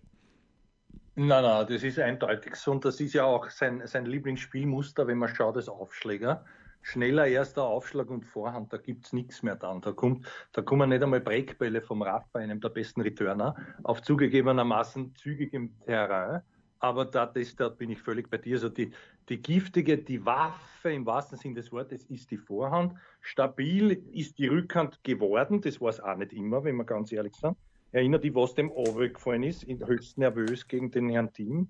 Nein, 1.15 1.43
nein, 1.43 1.65
das 1.67 1.83
ist 1.83 1.99
eindeutig 1.99 2.55
so 2.55 2.71
und 2.71 2.85
das 2.85 2.99
ist 3.01 3.13
ja 3.13 3.25
auch 3.25 3.49
sein, 3.49 3.81
sein 3.85 4.05
Lieblingsspielmuster, 4.05 5.05
wenn 5.07 5.17
man 5.17 5.33
schaut, 5.35 5.57
als 5.57 5.67
Aufschläger. 5.67 6.45
Schneller 6.81 7.27
erster 7.27 7.63
Aufschlag 7.63 8.09
und 8.09 8.25
Vorhand, 8.25 8.73
da 8.73 8.77
gibt 8.77 9.05
es 9.05 9.13
nichts 9.13 9.43
mehr 9.43 9.55
dann. 9.55 9.81
Da, 9.81 9.91
kommt, 9.91 10.27
da 10.53 10.61
kommen 10.61 10.89
nicht 10.89 11.03
einmal 11.03 11.19
Breakbälle 11.19 11.81
vom 11.81 12.01
Raff 12.01 12.25
bei 12.31 12.41
einem 12.41 12.61
der 12.61 12.69
besten 12.69 13.01
Returner 13.01 13.55
auf 13.83 14.01
zugegebenermaßen 14.01 15.15
zügigem 15.15 15.73
Terrain. 15.85 16.41
Aber 16.79 17.05
da, 17.05 17.25
das, 17.25 17.55
da 17.55 17.69
bin 17.69 17.89
ich 17.89 18.01
völlig 18.01 18.29
bei 18.29 18.37
dir. 18.37 18.55
Also 18.55 18.69
die, 18.69 18.91
die 19.27 19.41
giftige, 19.41 19.97
die 19.97 20.25
Waffe 20.25 20.91
im 20.91 21.05
wahrsten 21.05 21.37
Sinne 21.37 21.55
des 21.55 21.71
Wortes 21.71 22.05
ist 22.05 22.31
die 22.31 22.37
Vorhand. 22.37 22.93
Stabil 23.21 23.91
ist 24.13 24.37
die 24.37 24.47
Rückhand 24.47 25.03
geworden. 25.03 25.59
Das 25.61 25.81
war 25.81 25.89
es 25.89 25.99
auch 25.99 26.15
nicht 26.15 26.31
immer, 26.31 26.63
wenn 26.63 26.77
wir 26.77 26.85
ganz 26.85 27.11
ehrlich 27.11 27.35
sind 27.35 27.57
erinnert 27.91 28.23
dich, 28.23 28.35
was 28.35 28.53
dem 28.53 28.71
gefallen 29.13 29.43
ist, 29.43 29.65
höchst 29.65 30.17
nervös 30.17 30.67
gegen 30.67 30.91
den 30.91 31.09
Herrn 31.09 31.33
Team 31.33 31.67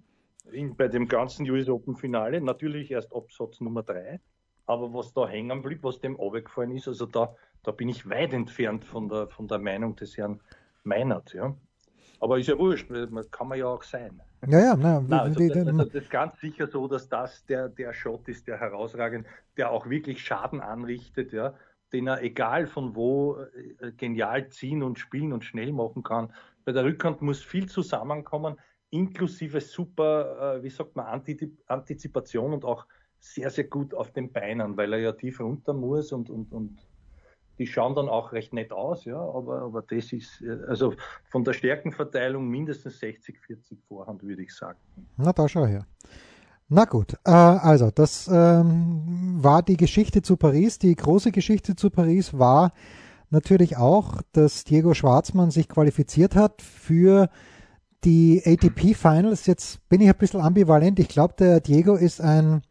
in, 0.51 0.75
bei 0.75 0.87
dem 0.87 1.07
ganzen 1.07 1.49
US 1.49 1.69
Open 1.69 1.95
Finale. 1.95 2.41
Natürlich 2.41 2.91
erst 2.91 3.13
Absatz 3.13 3.61
Nummer 3.61 3.83
drei. 3.83 4.19
Aber 4.69 4.93
was 4.93 5.11
da 5.13 5.27
hängen 5.27 5.61
blieb, 5.63 5.83
was 5.83 5.99
dem 5.99 6.15
gefallen 6.17 6.71
ist, 6.71 6.87
also 6.87 7.07
da, 7.07 7.35
da 7.63 7.71
bin 7.71 7.89
ich 7.89 8.07
weit 8.07 8.33
entfernt 8.33 8.85
von 8.85 9.09
der, 9.09 9.27
von 9.27 9.47
der 9.47 9.57
Meinung 9.57 9.95
des 9.95 10.15
Herrn 10.15 10.39
Meinert. 10.83 11.33
Ja. 11.33 11.55
Aber 12.19 12.37
ist 12.37 12.47
ja 12.47 12.57
wurscht, 12.57 12.87
kann 13.31 13.47
man 13.47 13.57
ja 13.57 13.65
auch 13.65 13.81
sein. 13.81 14.21
Ja, 14.47 14.59
ja, 14.59 14.75
na, 14.77 15.01
Nein, 15.01 15.19
also, 15.19 15.47
das, 15.47 15.57
also 15.57 15.83
das 15.85 15.95
ist 15.95 16.09
ganz 16.11 16.39
sicher 16.39 16.67
so, 16.67 16.87
dass 16.87 17.09
das 17.09 17.45
der, 17.47 17.69
der 17.69 17.93
Shot 17.93 18.27
ist, 18.27 18.47
der 18.47 18.59
herausragend, 18.59 19.25
der 19.57 19.71
auch 19.71 19.89
wirklich 19.89 20.23
Schaden 20.23 20.61
anrichtet, 20.61 21.33
ja 21.33 21.55
den 21.91 22.05
er 22.05 22.21
egal 22.21 22.67
von 22.67 22.95
wo 22.95 23.37
äh, 23.79 23.91
genial 23.93 24.49
ziehen 24.49 24.83
und 24.83 24.99
spielen 24.99 25.33
und 25.33 25.43
schnell 25.43 25.71
machen 25.71 26.03
kann. 26.03 26.31
Bei 26.63 26.71
der 26.71 26.83
Rückhand 26.83 27.21
muss 27.21 27.43
viel 27.43 27.67
zusammenkommen, 27.67 28.59
inklusive 28.91 29.61
super, 29.61 30.57
äh, 30.57 30.63
wie 30.63 30.69
sagt 30.69 30.95
man, 30.95 31.23
Antizipation 31.67 32.53
und 32.53 32.65
auch 32.65 32.85
sehr, 33.19 33.49
sehr 33.49 33.65
gut 33.65 33.93
auf 33.93 34.11
den 34.11 34.31
Beinen, 34.31 34.77
weil 34.77 34.93
er 34.93 34.99
ja 34.99 35.11
tief 35.11 35.39
runter 35.39 35.73
muss 35.73 36.11
und, 36.11 36.29
und, 36.29 36.51
und 36.51 36.79
die 37.59 37.67
schauen 37.67 37.93
dann 37.93 38.07
auch 38.07 38.31
recht 38.31 38.53
nett 38.53 38.71
aus, 38.71 39.03
ja, 39.03 39.19
aber, 39.19 39.61
aber 39.61 39.81
das 39.81 40.13
ist, 40.13 40.41
äh, 40.41 40.57
also 40.67 40.93
von 41.29 41.43
der 41.43 41.53
Stärkenverteilung 41.53 42.47
mindestens 42.47 42.99
60, 42.99 43.37
40 43.37 43.79
Vorhand, 43.87 44.23
würde 44.23 44.43
ich 44.43 44.55
sagen. 44.55 44.79
Na, 45.17 45.33
da 45.33 45.47
schau 45.47 45.65
her. 45.65 45.85
Na 46.69 46.85
gut, 46.85 47.13
äh, 47.25 47.31
also 47.31 47.91
das 47.91 48.29
ähm, 48.31 49.37
war 49.43 49.61
die 49.61 49.75
Geschichte 49.75 50.21
zu 50.21 50.37
Paris. 50.37 50.79
Die 50.79 50.95
große 50.95 51.31
Geschichte 51.31 51.75
zu 51.75 51.89
Paris 51.89 52.37
war 52.37 52.73
natürlich 53.29 53.77
auch, 53.77 54.21
dass 54.31 54.63
Diego 54.63 54.93
Schwarzmann 54.93 55.51
sich 55.51 55.67
qualifiziert 55.67 56.35
hat 56.35 56.61
für 56.61 57.29
die 58.03 58.41
ATP 58.45 58.95
Finals. 58.95 59.45
Jetzt 59.47 59.87
bin 59.89 59.99
ich 59.99 60.07
ein 60.07 60.17
bisschen 60.17 60.41
ambivalent. 60.41 60.99
Ich 60.99 61.09
glaube, 61.09 61.33
der 61.37 61.59
Diego 61.59 61.95
ist 61.95 62.21
ein 62.21 62.61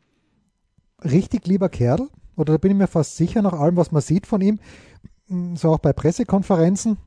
richtig 1.05 1.47
lieber 1.47 1.69
Kerl. 1.69 2.09
Oder 2.37 2.55
da 2.55 2.59
bin 2.59 2.71
ich 2.73 2.77
mir 2.77 2.87
fast 2.87 3.17
sicher, 3.17 3.43
nach 3.43 3.53
allem, 3.53 3.77
was 3.77 3.93
man 3.93 4.03
sieht 4.03 4.27
von 4.27 4.41
ihm. 4.41 4.61
So 5.55 5.73
auch 5.73 5.79
bei 5.79 5.93
Pressekonferenzen. 5.93 6.99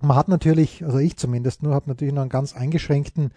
Man 0.00 0.16
hat 0.16 0.28
natürlich, 0.28 0.84
also 0.84 0.98
ich 0.98 1.16
zumindest 1.16 1.62
nur, 1.62 1.74
habe 1.74 1.88
natürlich 1.88 2.14
noch 2.14 2.22
einen 2.22 2.30
ganz 2.30 2.54
eingeschränkten 2.54 3.32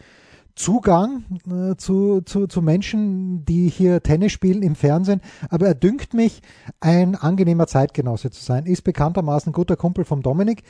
Zugang 0.56 1.24
äh, 1.50 1.76
zu, 1.78 2.22
zu, 2.22 2.48
zu 2.48 2.62
Menschen, 2.62 3.44
die 3.46 3.70
hier 3.70 4.04
Tennis 4.04 4.32
spielen 4.32 4.62
im 4.62 4.76
Fernsehen, 4.76 5.22
aber 5.50 5.68
er 5.68 5.76
dünkt 5.76 6.14
mich, 6.14 6.42
ein 6.80 7.16
angenehmer 7.16 7.66
Zeitgenosse 7.66 8.30
zu 8.30 8.44
sein. 8.44 8.66
Ist 8.66 8.84
bekanntermaßen 8.84 9.52
guter 9.52 9.76
Kumpel 9.76 10.06
vom 10.06 10.22
Dominik, 10.22 10.64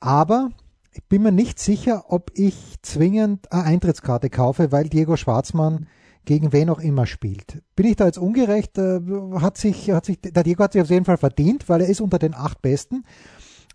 aber 0.00 0.50
ich 0.92 1.04
bin 1.04 1.22
mir 1.22 1.32
nicht 1.32 1.58
sicher, 1.58 2.06
ob 2.08 2.30
ich 2.34 2.76
zwingend 2.82 3.52
eine 3.52 3.64
Eintrittskarte 3.64 4.30
kaufe, 4.30 4.72
weil 4.72 4.88
Diego 4.88 5.16
Schwarzmann 5.16 5.86
gegen 6.28 6.52
wen 6.52 6.70
auch 6.70 6.80
immer 6.80 7.06
spielt. 7.06 7.62
Bin 7.74 7.86
ich 7.86 7.96
da 7.96 8.06
jetzt 8.06 8.18
ungerecht? 8.18 8.78
Äh, 8.78 9.00
hat 9.40 9.56
sich, 9.58 9.90
hat 9.90 10.04
sich, 10.04 10.20
der 10.20 10.44
Diego 10.44 10.62
hat 10.62 10.72
sich 10.74 10.82
auf 10.82 10.90
jeden 10.90 11.04
Fall 11.06 11.16
verdient, 11.18 11.68
weil 11.68 11.80
er 11.80 11.88
ist 11.88 12.00
unter 12.00 12.18
den 12.18 12.34
acht 12.34 12.62
Besten. 12.62 13.04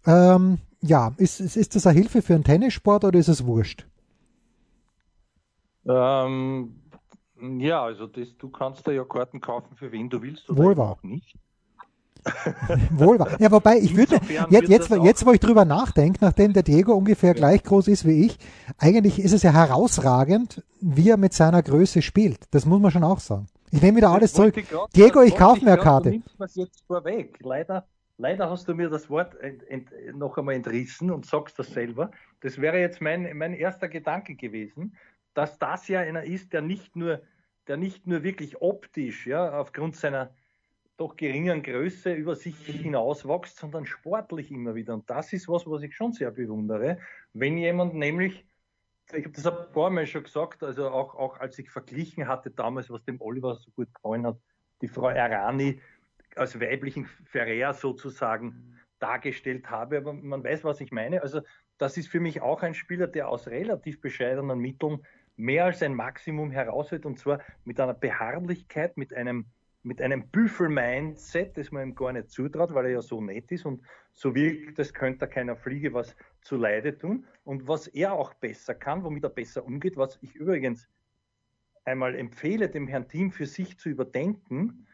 Ähm, 0.05 0.59
Ja, 0.81 1.13
ist, 1.17 1.39
ist, 1.39 1.55
ist 1.55 1.75
das 1.75 1.87
eine 1.87 1.97
Hilfe 1.99 2.21
für 2.21 2.35
einen 2.35 2.43
Tennissport 2.43 3.05
oder 3.05 3.17
ist 3.17 3.29
es 3.29 3.45
wurscht? 3.45 3.87
Ähm, 5.85 6.75
ja, 7.59 7.83
also 7.83 8.07
das, 8.07 8.37
du 8.37 8.49
kannst 8.49 8.85
da 8.87 8.91
ja 8.91 9.03
Karten 9.05 9.41
kaufen, 9.41 9.75
für 9.75 9.91
wen 9.91 10.09
du 10.09 10.21
willst 10.21 10.49
oder 10.49 10.63
Wohl 10.63 10.79
auch 10.79 11.03
nicht. 11.03 11.37
Wohl 12.91 13.19
wahr. 13.19 13.29
Ja, 13.39 13.51
wobei, 13.51 13.77
ich 13.77 13.95
würde, 13.95 14.19
jetzt, 14.49 14.69
jetzt, 14.69 14.89
jetzt, 14.89 15.25
wo 15.25 15.31
ich 15.31 15.39
drüber 15.39 15.65
nachdenke, 15.65 16.19
nachdem 16.21 16.53
der 16.53 16.63
Diego 16.63 16.93
ungefähr 16.93 17.33
gleich 17.33 17.63
groß 17.63 17.87
ist 17.87 18.05
wie 18.05 18.25
ich, 18.25 18.37
eigentlich 18.77 19.19
ist 19.19 19.33
es 19.33 19.43
ja 19.43 19.51
herausragend, 19.51 20.63
wie 20.79 21.09
er 21.09 21.17
mit 21.17 21.33
seiner 21.33 21.61
Größe 21.61 22.01
spielt. 22.01 22.39
Das 22.51 22.65
muss 22.65 22.81
man 22.81 22.91
schon 22.91 23.03
auch 23.03 23.19
sagen. 23.19 23.47
Ich 23.71 23.81
nehme 23.81 23.97
wieder 23.97 24.11
alles 24.11 24.33
zurück. 24.33 24.55
ich 24.55 24.69
grad- 24.69 24.95
Diego, 24.95 25.21
ich 25.21 25.35
kaufe 25.35 25.65
mir 25.65 25.73
eine 25.73 25.81
Karte. 25.81 26.11
Du 26.11 26.21
nimmst 26.37 26.55
jetzt 26.55 26.83
vorweg. 26.85 27.39
Leider, 27.41 27.87
leider 28.17 28.49
hast 28.49 28.67
du 28.67 28.75
mir 28.75 28.89
das 28.89 29.09
Wort 29.09 29.35
ent, 29.41 29.63
ent, 29.67 29.89
noch 30.15 30.37
einmal 30.37 30.55
entrissen 30.55 31.09
und 31.09 31.25
sagst 31.25 31.57
das 31.57 31.67
selber. 31.73 32.11
Das 32.41 32.61
wäre 32.61 32.79
jetzt 32.79 33.01
mein, 33.01 33.35
mein 33.35 33.53
erster 33.53 33.89
Gedanke 33.89 34.35
gewesen, 34.35 34.95
dass 35.33 35.57
das 35.57 35.87
ja 35.87 36.01
einer 36.01 36.23
ist, 36.23 36.53
der 36.53 36.61
nicht 36.61 36.95
nur, 36.95 37.21
der 37.67 37.77
nicht 37.77 38.05
nur 38.05 38.23
wirklich 38.23 38.61
optisch, 38.61 39.25
ja, 39.25 39.59
aufgrund 39.59 39.95
seiner 39.95 40.29
doch 40.97 41.15
geringen 41.15 41.63
Größe 41.63 42.13
über 42.13 42.35
sich 42.35 42.55
hinauswächst, 42.65 43.57
sondern 43.57 43.85
sportlich 43.85 44.51
immer 44.51 44.75
wieder. 44.75 44.93
Und 44.93 45.09
das 45.09 45.33
ist 45.33 45.47
was, 45.47 45.65
was 45.65 45.81
ich 45.81 45.95
schon 45.95 46.13
sehr 46.13 46.31
bewundere. 46.31 46.99
Wenn 47.33 47.57
jemand 47.57 47.95
nämlich 47.95 48.45
ich 49.11 49.25
habe 49.25 49.35
das 49.35 49.45
ein 49.45 49.73
paar 49.73 49.89
Mal 49.89 50.07
schon 50.07 50.23
gesagt, 50.23 50.63
also 50.63 50.89
auch, 50.89 51.15
auch 51.15 51.39
als 51.39 51.59
ich 51.59 51.69
verglichen 51.69 52.27
hatte 52.27 52.51
damals, 52.51 52.89
was 52.89 53.03
dem 53.03 53.21
Oliver 53.21 53.55
so 53.55 53.69
gut 53.71 53.93
gefallen 53.93 54.25
hat, 54.25 54.37
die 54.81 54.87
Frau 54.87 55.07
Arani 55.07 55.81
als 56.35 56.59
weiblichen 56.59 57.05
Ferrer 57.25 57.73
sozusagen 57.73 58.79
dargestellt 58.99 59.69
habe, 59.69 59.97
aber 59.97 60.13
man 60.13 60.43
weiß, 60.43 60.63
was 60.63 60.81
ich 60.81 60.91
meine. 60.91 61.21
Also 61.21 61.41
das 61.77 61.97
ist 61.97 62.07
für 62.07 62.19
mich 62.19 62.41
auch 62.41 62.63
ein 62.63 62.73
Spieler, 62.73 63.07
der 63.07 63.27
aus 63.27 63.47
relativ 63.47 64.01
bescheidenen 64.01 64.59
Mitteln 64.59 65.05
mehr 65.35 65.65
als 65.65 65.83
ein 65.83 65.93
Maximum 65.93 66.51
herausholt 66.51 67.05
und 67.05 67.19
zwar 67.19 67.39
mit 67.65 67.79
einer 67.79 67.93
Beharrlichkeit, 67.93 68.97
mit 68.97 69.13
einem 69.13 69.47
mit 69.83 70.01
einem 70.01 70.27
Büffel-Mindset, 70.29 71.57
das 71.57 71.71
man 71.71 71.89
ihm 71.89 71.95
gar 71.95 72.13
nicht 72.13 72.29
zutraut, 72.29 72.73
weil 72.73 72.85
er 72.85 72.91
ja 72.91 73.01
so 73.01 73.21
nett 73.21 73.51
ist 73.51 73.65
und 73.65 73.81
so 74.13 74.33
wirkt, 74.33 74.79
das 74.79 74.93
könnte 74.93 75.25
er 75.25 75.29
keiner 75.29 75.55
Fliege 75.55 75.93
was 75.93 76.15
zu 76.41 76.55
Leide 76.55 76.97
tun. 76.97 77.25
Und 77.43 77.67
was 77.67 77.87
er 77.87 78.13
auch 78.13 78.33
besser 78.33 78.73
kann, 78.73 79.03
womit 79.03 79.23
er 79.23 79.29
besser 79.29 79.65
umgeht, 79.65 79.97
was 79.97 80.17
ich 80.21 80.35
übrigens 80.35 80.87
einmal 81.85 82.15
empfehle, 82.15 82.69
dem 82.69 82.87
Herrn 82.87 83.09
Team 83.09 83.31
für 83.31 83.45
sich 83.45 83.77
zu 83.77 83.89
überdenken, 83.89 84.87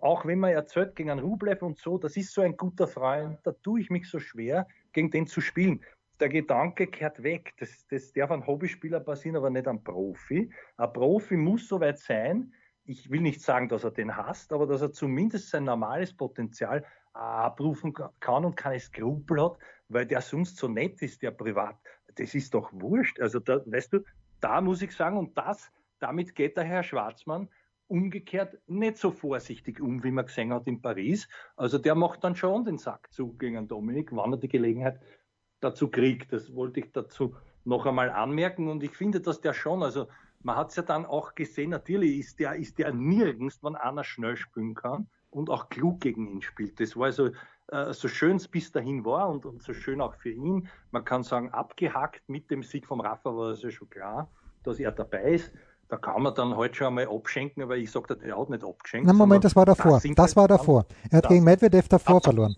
auch 0.00 0.26
wenn 0.26 0.38
man 0.38 0.52
erzählt 0.52 0.94
gegen 0.96 1.10
einen 1.10 1.20
Rublev 1.20 1.62
und 1.62 1.78
so, 1.78 1.98
das 1.98 2.16
ist 2.16 2.32
so 2.32 2.42
ein 2.42 2.56
guter 2.56 2.86
Freund, 2.86 3.38
da 3.42 3.52
tue 3.52 3.80
ich 3.80 3.90
mich 3.90 4.08
so 4.08 4.20
schwer, 4.20 4.68
gegen 4.92 5.10
den 5.10 5.26
zu 5.26 5.40
spielen. 5.40 5.80
Der 6.20 6.28
Gedanke 6.28 6.86
kehrt 6.86 7.22
weg. 7.22 7.54
Das, 7.58 7.86
das 7.88 8.12
darf 8.12 8.30
ein 8.30 8.46
Hobbyspieler 8.46 9.00
passieren, 9.00 9.36
aber 9.36 9.50
nicht 9.50 9.68
ein 9.68 9.82
Profi. 9.82 10.50
Ein 10.76 10.92
Profi 10.92 11.36
muss 11.36 11.68
soweit 11.68 11.98
sein, 11.98 12.52
ich 12.88 13.10
will 13.10 13.20
nicht 13.20 13.42
sagen, 13.42 13.68
dass 13.68 13.84
er 13.84 13.90
den 13.90 14.16
hasst, 14.16 14.52
aber 14.52 14.66
dass 14.66 14.80
er 14.80 14.92
zumindest 14.92 15.50
sein 15.50 15.64
normales 15.64 16.14
Potenzial 16.14 16.84
abrufen 17.12 17.92
kann 18.20 18.44
und 18.46 18.56
keine 18.56 18.80
Skrupel 18.80 19.42
hat, 19.42 19.58
weil 19.88 20.06
der 20.06 20.22
sonst 20.22 20.56
so 20.56 20.68
nett 20.68 21.02
ist, 21.02 21.20
der 21.22 21.32
privat. 21.32 21.76
Das 22.14 22.34
ist 22.34 22.54
doch 22.54 22.70
wurscht. 22.72 23.20
Also 23.20 23.40
da, 23.40 23.60
weißt 23.66 23.92
du, 23.92 24.04
da 24.40 24.60
muss 24.62 24.80
ich 24.80 24.96
sagen, 24.96 25.18
und 25.18 25.36
das, 25.36 25.70
damit 25.98 26.34
geht 26.34 26.56
der 26.56 26.64
Herr 26.64 26.82
Schwarzmann 26.82 27.48
umgekehrt 27.88 28.58
nicht 28.66 28.98
so 28.98 29.10
vorsichtig 29.10 29.80
um, 29.80 30.04
wie 30.04 30.10
man 30.10 30.26
gesehen 30.26 30.52
hat 30.52 30.66
in 30.66 30.80
Paris. 30.80 31.28
Also 31.56 31.78
der 31.78 31.94
macht 31.94 32.22
dann 32.24 32.36
schon 32.36 32.64
den 32.64 32.78
Sack 32.78 33.12
zu 33.12 33.34
gegen 33.34 33.66
Dominik, 33.68 34.10
wann 34.12 34.32
er 34.32 34.38
die 34.38 34.48
Gelegenheit 34.48 35.00
dazu 35.60 35.90
kriegt. 35.90 36.32
Das 36.32 36.54
wollte 36.54 36.80
ich 36.80 36.92
dazu 36.92 37.34
noch 37.64 37.86
einmal 37.86 38.10
anmerken. 38.10 38.68
Und 38.68 38.82
ich 38.82 38.94
finde, 38.94 39.20
dass 39.20 39.40
der 39.40 39.54
schon, 39.54 39.82
also 39.82 40.06
man 40.42 40.56
hat 40.56 40.70
es 40.70 40.76
ja 40.76 40.82
dann 40.82 41.06
auch 41.06 41.34
gesehen, 41.34 41.70
natürlich 41.70 42.18
ist 42.18 42.38
der, 42.38 42.54
ist 42.54 42.78
der 42.78 42.92
nirgends, 42.92 43.58
wann 43.62 43.76
einer 43.76 44.04
schnell 44.04 44.36
spielen 44.36 44.74
kann 44.74 45.08
und 45.30 45.50
auch 45.50 45.68
klug 45.68 46.00
gegen 46.00 46.26
ihn 46.28 46.42
spielt. 46.42 46.80
Das 46.80 46.96
war 46.96 47.06
also 47.06 47.30
äh, 47.68 47.92
so 47.92 48.08
schön 48.08 48.36
es 48.36 48.48
bis 48.48 48.72
dahin 48.72 49.04
war 49.04 49.28
und, 49.28 49.44
und, 49.44 49.62
so 49.62 49.74
schön 49.74 50.00
auch 50.00 50.14
für 50.14 50.30
ihn. 50.30 50.68
Man 50.90 51.04
kann 51.04 51.22
sagen, 51.22 51.50
abgehackt 51.50 52.28
mit 52.28 52.50
dem 52.50 52.62
Sieg 52.62 52.86
vom 52.86 53.00
Rafa 53.00 53.34
war 53.34 53.50
es 53.50 53.62
ja 53.62 53.70
schon 53.70 53.90
klar, 53.90 54.30
dass 54.62 54.78
er 54.78 54.92
dabei 54.92 55.32
ist. 55.32 55.52
Da 55.88 55.96
kann 55.96 56.22
man 56.22 56.34
dann 56.34 56.54
heute 56.54 56.74
schon 56.74 56.88
einmal 56.88 57.08
abschenken, 57.08 57.62
aber 57.62 57.76
ich 57.76 57.90
sage, 57.90 58.18
er 58.22 58.38
hat 58.38 58.50
nicht 58.50 58.62
abgeschenkt. 58.62 59.06
Na 59.06 59.14
Moment, 59.14 59.42
das 59.44 59.56
war 59.56 59.64
davor. 59.64 60.00
Das, 60.02 60.14
das 60.14 60.36
war 60.36 60.46
davor. 60.46 60.84
Er 61.10 61.18
hat 61.18 61.28
gegen 61.28 61.44
Medvedev 61.44 61.88
davor 61.88 62.20
verloren. 62.20 62.54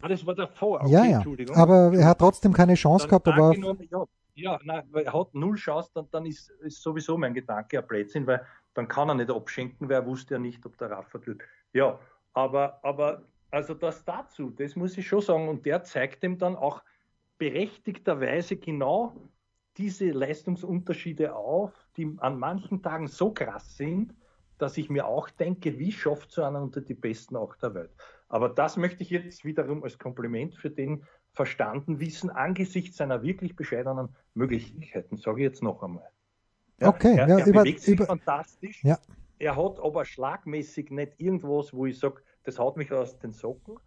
Ah, 0.00 0.08
das 0.08 0.24
war 0.24 0.34
davor. 0.34 0.82
Okay, 0.82 0.92
ja, 0.92 1.04
ja. 1.04 1.24
Aber 1.54 1.92
er 1.92 2.06
hat 2.06 2.18
trotzdem 2.18 2.52
keine 2.52 2.74
Chance 2.74 3.08
dann 3.08 3.22
gehabt. 3.22 3.28
Aber 3.28 3.54
ja, 3.56 4.04
ja, 4.34 4.58
nein, 4.64 4.84
weil 4.90 5.04
er 5.04 5.12
hat 5.12 5.34
null 5.34 5.56
Chance, 5.56 5.90
dann, 5.94 6.08
dann 6.10 6.26
ist, 6.26 6.50
ist 6.60 6.82
sowieso 6.82 7.16
mein 7.16 7.34
Gedanke 7.34 7.78
ein 7.78 7.86
Blödsinn, 7.86 8.26
weil 8.26 8.44
dann 8.74 8.88
kann 8.88 9.08
er 9.08 9.14
nicht 9.14 9.30
abschenken, 9.30 9.88
weil 9.88 9.96
er 9.96 10.06
wusste 10.06 10.34
ja 10.34 10.40
nicht, 10.40 10.64
ob 10.66 10.76
der 10.78 10.90
Rafa 10.90 11.18
tut. 11.18 11.42
Ja, 11.72 11.98
aber, 12.32 12.80
aber 12.82 13.24
also 13.50 13.74
das 13.74 14.04
dazu, 14.04 14.50
das 14.50 14.74
muss 14.74 14.98
ich 14.98 15.06
schon 15.06 15.20
sagen. 15.20 15.48
Und 15.48 15.64
der 15.64 15.84
zeigt 15.84 16.24
ihm 16.24 16.38
dann 16.38 16.56
auch 16.56 16.82
berechtigterweise 17.38 18.56
genau 18.56 19.14
diese 19.76 20.10
Leistungsunterschiede 20.10 21.34
auf, 21.34 21.72
die 21.96 22.16
an 22.18 22.38
manchen 22.38 22.82
Tagen 22.82 23.06
so 23.06 23.32
krass 23.32 23.76
sind, 23.76 24.14
dass 24.58 24.76
ich 24.76 24.88
mir 24.88 25.06
auch 25.06 25.30
denke, 25.30 25.78
wie 25.78 25.92
schafft 25.92 26.30
so 26.30 26.42
einer 26.42 26.62
unter 26.62 26.80
die 26.80 26.94
Besten 26.94 27.36
auch 27.36 27.56
der 27.56 27.74
Welt. 27.74 27.90
Aber 28.34 28.48
das 28.48 28.76
möchte 28.76 29.04
ich 29.04 29.10
jetzt 29.10 29.44
wiederum 29.44 29.84
als 29.84 29.96
Kompliment 29.96 30.56
für 30.56 30.68
den 30.68 31.04
verstanden 31.34 32.00
wissen, 32.00 32.30
angesichts 32.30 32.96
seiner 32.96 33.22
wirklich 33.22 33.54
bescheidenen 33.54 34.08
Möglichkeiten, 34.34 35.16
sage 35.16 35.42
ich 35.42 35.44
jetzt 35.44 35.62
noch 35.62 35.80
einmal. 35.84 36.10
Ja, 36.80 36.88
okay, 36.88 37.16
er, 37.16 37.28
ja, 37.28 37.38
er 37.38 37.46
über, 37.46 37.60
bewegt 37.60 37.82
sich 37.82 37.94
über, 37.94 38.06
fantastisch. 38.06 38.82
Ja. 38.82 38.98
Er 39.38 39.54
hat 39.54 39.78
aber 39.78 40.04
schlagmäßig 40.04 40.90
nicht 40.90 41.12
irgendwas, 41.18 41.72
wo 41.72 41.86
ich 41.86 41.96
sage, 41.96 42.22
das 42.42 42.58
haut 42.58 42.76
mich 42.76 42.90
aus 42.90 43.16
den 43.20 43.32
Socken. 43.32 43.78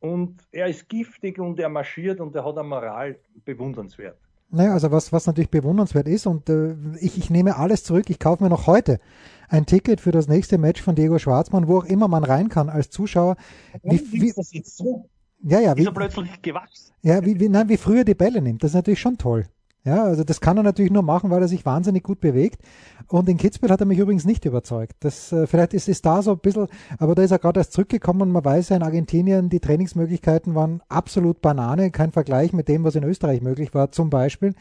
Und 0.00 0.48
er 0.52 0.68
ist 0.68 0.88
giftig 0.88 1.38
und 1.38 1.60
er 1.60 1.68
marschiert 1.68 2.18
und 2.18 2.34
er 2.34 2.46
hat 2.46 2.56
eine 2.56 2.66
Moral 2.66 3.20
bewundernswert. 3.44 4.18
Naja, 4.54 4.74
also 4.74 4.90
was, 4.90 5.12
was 5.12 5.26
natürlich 5.26 5.50
bewundernswert 5.50 6.06
ist 6.06 6.26
und 6.26 6.50
äh, 6.50 6.74
ich, 7.00 7.16
ich 7.16 7.30
nehme 7.30 7.56
alles 7.56 7.84
zurück, 7.84 8.10
ich 8.10 8.18
kaufe 8.18 8.44
mir 8.44 8.50
noch 8.50 8.66
heute 8.66 9.00
ein 9.48 9.64
Ticket 9.64 10.02
für 10.02 10.12
das 10.12 10.28
nächste 10.28 10.58
Match 10.58 10.82
von 10.82 10.94
Diego 10.94 11.18
Schwarzmann, 11.18 11.68
wo 11.68 11.78
auch 11.78 11.84
immer 11.84 12.06
man 12.06 12.22
rein 12.22 12.50
kann 12.50 12.68
als 12.68 12.90
Zuschauer. 12.90 13.36
Wie, 13.82 14.00
wie, 14.12 14.32
das 14.36 14.52
jetzt 14.52 14.76
so? 14.76 15.08
Ja, 15.42 15.58
ja, 15.58 15.74
wie, 15.76 15.80
ist 15.80 15.86
er 15.86 15.94
plötzlich 15.94 16.42
gewachsen? 16.42 16.92
Ja, 17.00 17.24
wie, 17.24 17.40
wie, 17.40 17.48
nein, 17.48 17.70
wie 17.70 17.78
früher 17.78 18.04
die 18.04 18.14
Bälle 18.14 18.42
nimmt, 18.42 18.62
das 18.62 18.72
ist 18.72 18.74
natürlich 18.74 19.00
schon 19.00 19.16
toll. 19.16 19.46
Ja, 19.84 20.04
also 20.04 20.22
das 20.22 20.40
kann 20.40 20.56
er 20.56 20.62
natürlich 20.62 20.92
nur 20.92 21.02
machen, 21.02 21.30
weil 21.30 21.42
er 21.42 21.48
sich 21.48 21.66
wahnsinnig 21.66 22.04
gut 22.04 22.20
bewegt. 22.20 22.62
Und 23.08 23.28
in 23.28 23.36
Kitzbühel 23.36 23.72
hat 23.72 23.80
er 23.80 23.86
mich 23.86 23.98
übrigens 23.98 24.24
nicht 24.24 24.44
überzeugt. 24.44 24.94
Das, 25.00 25.32
äh, 25.32 25.48
vielleicht 25.48 25.74
ist 25.74 25.88
es 25.88 26.02
da 26.02 26.22
so 26.22 26.32
ein 26.32 26.38
bisschen, 26.38 26.68
aber 26.98 27.16
da 27.16 27.22
ist 27.22 27.32
er 27.32 27.40
gerade 27.40 27.58
erst 27.58 27.72
zurückgekommen 27.72 28.22
und 28.22 28.30
man 28.30 28.44
weiß 28.44 28.68
ja 28.68 28.76
in 28.76 28.84
Argentinien, 28.84 29.48
die 29.48 29.58
Trainingsmöglichkeiten 29.58 30.54
waren 30.54 30.82
absolut 30.88 31.40
Banane, 31.40 31.90
kein 31.90 32.12
Vergleich 32.12 32.52
mit 32.52 32.68
dem, 32.68 32.84
was 32.84 32.94
in 32.94 33.02
Österreich 33.02 33.42
möglich 33.42 33.74
war, 33.74 33.90
zum 33.90 34.08
Beispiel. 34.08 34.54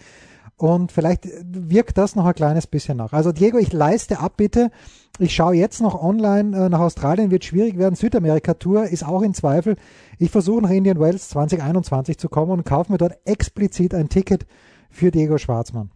Und 0.58 0.92
vielleicht 0.92 1.28
wirkt 1.44 1.98
das 2.00 2.16
noch 2.16 2.26
ein 2.26 2.34
kleines 2.34 2.66
bisschen 2.66 2.98
nach. 2.98 3.14
Also 3.14 3.32
Diego, 3.32 3.58
ich 3.60 3.74
leiste 3.74 4.20
ab 4.20 4.34
bitte. 4.38 4.72
Ich 5.20 5.36
schaue 5.36 5.56
jetzt 5.56 5.82
noch 5.82 6.02
online 6.02 6.58
äh, 6.58 6.70
nach 6.70 6.80
Australien, 6.80 7.30
wird 7.30 7.46
schwierig 7.46 7.78
werden. 7.78 7.96
Südamerika-Tour 7.96 8.86
ist 8.86 9.06
auch 9.06 9.22
in 9.22 9.36
Zweifel. 9.36 9.76
Ich 10.18 10.32
versuche 10.32 10.64
nach 10.64 10.70
Indian 10.72 11.00
Wells 11.00 11.30
2021 11.30 12.18
zu 12.18 12.28
kommen 12.28 12.52
und 12.52 12.66
kaufe 12.66 12.92
mir 12.92 12.98
dort 12.98 13.18
explizit 13.26 13.94
ein 13.94 14.10
Ticket 14.10 14.48
für 14.92 15.12
Diego 15.12 15.38
Schwarzmann. 15.38 15.90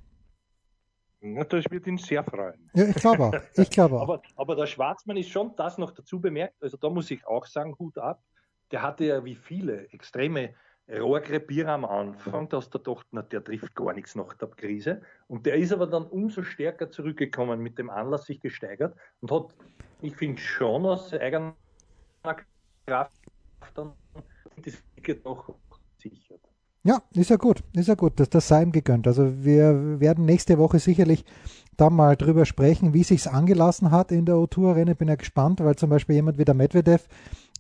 Ja, 1.22 1.44
das 1.44 1.66
wird 1.70 1.88
ihn 1.88 1.98
sehr 1.98 2.24
freuen. 2.24 2.70
Ja, 2.74 2.86
ich 2.86 2.96
glaube 2.96 3.24
auch. 3.24 3.34
Ich 3.56 3.70
glaube 3.70 3.96
auch. 3.96 4.02
aber, 4.04 4.22
aber 4.36 4.56
der 4.56 4.68
Schwarzmann 4.68 5.18
ist 5.18 5.30
schon 5.30 5.56
das 5.56 5.78
noch 5.78 5.92
dazu 5.92 6.20
bemerkt. 6.20 6.56
Also 6.62 6.78
da 6.78 6.90
muss 6.90 7.10
ich 7.10 7.26
auch 7.26 7.46
sagen, 7.46 7.76
Hut 7.80 7.98
ab. 7.98 8.22
Der 8.72 8.82
hatte 8.82 9.06
ja 9.06 9.26
wie 9.26 9.36
viele 9.36 9.88
extreme 9.90 10.54
Rohrkrepierer 10.88 11.72
am 11.72 11.86
Anfang, 11.86 12.48
dass 12.50 12.70
der 12.70 12.82
dachte, 12.82 13.08
na, 13.12 13.24
der 13.24 13.44
trifft 13.44 13.74
gar 13.74 13.94
nichts 13.94 14.14
nach 14.16 14.34
der 14.36 14.50
Krise. 14.50 15.02
Und 15.28 15.46
der 15.46 15.56
ist 15.56 15.74
aber 15.74 15.88
dann 15.88 16.06
umso 16.06 16.44
stärker 16.44 16.92
zurückgekommen, 16.92 17.60
mit 17.60 17.80
dem 17.80 17.90
Anlass 17.90 18.26
sich 18.26 18.40
gesteigert 18.40 18.96
und 19.22 19.32
hat, 19.32 19.56
ich 20.02 20.16
finde 20.16 20.40
schon 20.40 20.86
aus 20.86 21.12
eigener 21.14 21.56
Kraft 22.86 23.22
dann 23.74 23.94
das 24.64 24.84
Ticket 24.96 25.26
noch 25.26 25.56
sichert. 25.98 26.42
Ja, 26.86 27.02
ist 27.16 27.32
ja 27.32 27.38
gut, 27.38 27.64
ist 27.74 27.88
ja 27.88 27.96
gut, 27.96 28.20
das, 28.20 28.30
das 28.30 28.48
sei 28.48 28.62
ihm 28.62 28.72
gegönnt. 28.72 29.08
Also 29.08 29.44
wir 29.44 30.00
werden 30.00 30.24
nächste 30.24 30.60
Woche 30.60 30.78
sicherlich 30.78 31.26
da 31.78 31.90
mal 31.90 32.16
drüber 32.16 32.46
sprechen, 32.46 32.94
wie 32.94 33.04
sich's 33.04 33.26
angelassen 33.26 33.90
hat 33.90 34.12
in 34.12 34.26
der 34.26 34.36
O2 34.36 34.70
Arena. 34.70 34.94
Bin 34.94 35.08
ja 35.08 35.16
gespannt, 35.16 35.62
weil 35.62 35.76
zum 35.76 35.90
Beispiel 35.90 36.14
jemand 36.14 36.38
wie 36.38 36.46
der 36.46 36.54
Medvedev 36.54 37.08